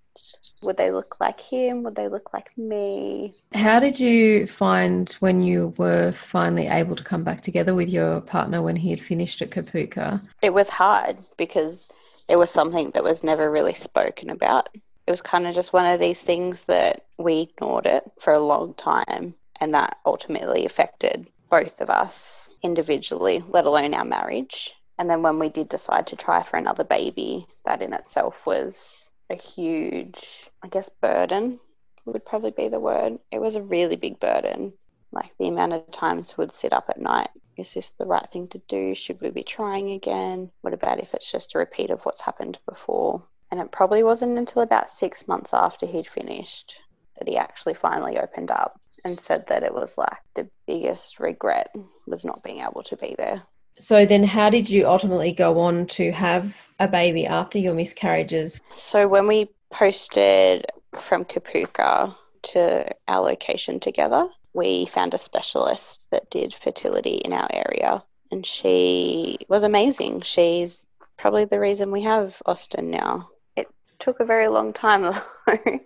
[0.61, 1.83] Would they look like him?
[1.83, 3.33] Would they look like me?
[3.53, 8.21] How did you find when you were finally able to come back together with your
[8.21, 10.21] partner when he had finished at Kapooka?
[10.41, 11.87] It was hard because
[12.27, 14.69] it was something that was never really spoken about.
[15.07, 18.39] It was kind of just one of these things that we ignored it for a
[18.39, 24.73] long time, and that ultimately affected both of us individually, let alone our marriage.
[24.97, 29.04] And then when we did decide to try for another baby, that in itself was
[29.29, 31.59] a huge, I guess, burden
[32.05, 33.19] would probably be the word.
[33.31, 34.73] It was a really big burden.
[35.11, 37.29] Like the amount of times would sit up at night.
[37.57, 38.93] Is this the right thing to do?
[38.93, 40.51] Should we be trying again?
[40.61, 43.23] What about if it's just a repeat of what's happened before?
[43.51, 46.75] And it probably wasn't until about six months after he'd finished
[47.17, 51.73] that he actually finally opened up and said that it was like the biggest regret
[52.07, 53.41] was not being able to be there
[53.77, 58.59] So then, how did you ultimately go on to have a baby after your miscarriages?
[58.73, 60.65] So when we posted
[60.97, 67.47] from Kapooka to our location together, we found a specialist that did fertility in our
[67.51, 70.21] area, and she was amazing.
[70.21, 70.87] She's
[71.17, 73.29] probably the reason we have Austin now.
[73.57, 73.67] It
[73.99, 75.01] took a very long time
[75.47, 75.79] though.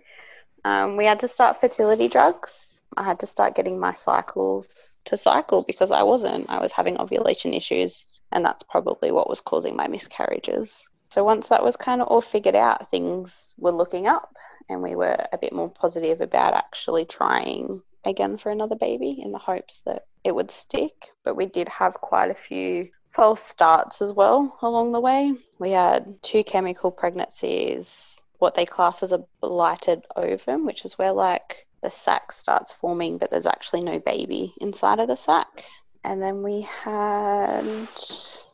[0.64, 2.79] um, we had to start fertility drugs.
[2.96, 6.50] I had to start getting my cycles to cycle because I wasn't.
[6.50, 10.88] I was having ovulation issues, and that's probably what was causing my miscarriages.
[11.10, 14.34] So once that was kind of all figured out, things were looking up,
[14.68, 19.32] and we were a bit more positive about actually trying again for another baby in
[19.32, 21.08] the hopes that it would stick.
[21.24, 25.32] But we did have quite a few false starts as well along the way.
[25.58, 31.12] We had two chemical pregnancies, what they class as a blighted ovum, which is where
[31.12, 35.64] like the sac starts forming, but there's actually no baby inside of the sac.
[36.04, 37.88] And then we had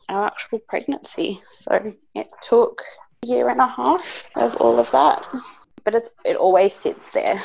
[0.09, 1.41] our actual pregnancy.
[1.51, 2.81] So it took
[3.23, 5.27] a year and a half of all of that.
[5.83, 7.41] But it's, it always sits there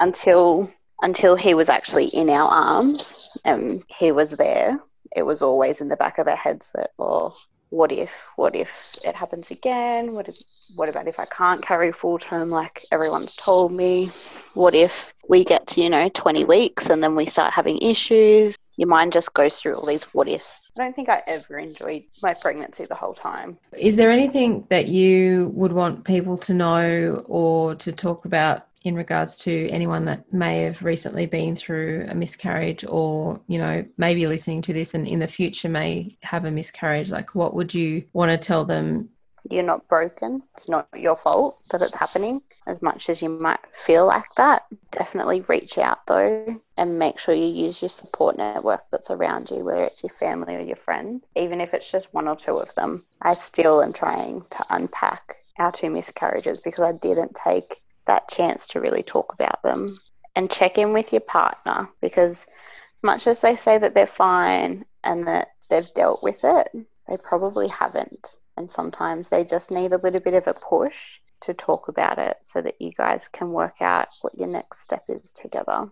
[0.00, 0.72] until
[1.02, 4.80] until he was actually in our arms and he was there.
[5.14, 7.38] It was always in the back of our heads that, well,
[7.70, 8.68] what if, what if
[9.04, 10.12] it happens again?
[10.12, 10.36] What if,
[10.74, 14.10] what about if I can't carry full term like everyone's told me?
[14.54, 18.56] What if we get to, you know, 20 weeks and then we start having issues?
[18.76, 20.70] Your mind just goes through all these what ifs.
[20.78, 23.56] I don't think I ever enjoyed my pregnancy the whole time.
[23.72, 28.94] Is there anything that you would want people to know or to talk about in
[28.94, 34.28] regards to anyone that may have recently been through a miscarriage or you know maybe
[34.28, 38.04] listening to this and in the future may have a miscarriage like what would you
[38.12, 39.08] want to tell them?
[39.50, 40.42] You're not broken.
[40.56, 44.66] It's not your fault that it's happening as much as you might feel like that.
[44.92, 49.64] Definitely reach out though and make sure you use your support network that's around you
[49.64, 52.74] whether it's your family or your friends even if it's just one or two of
[52.74, 58.28] them i still am trying to unpack our two miscarriages because i didn't take that
[58.28, 59.98] chance to really talk about them
[60.34, 64.84] and check in with your partner because as much as they say that they're fine
[65.04, 66.68] and that they've dealt with it,
[67.08, 68.40] they probably haven't.
[68.56, 72.36] And sometimes they just need a little bit of a push to talk about it
[72.44, 75.90] so that you guys can work out what your next step is together.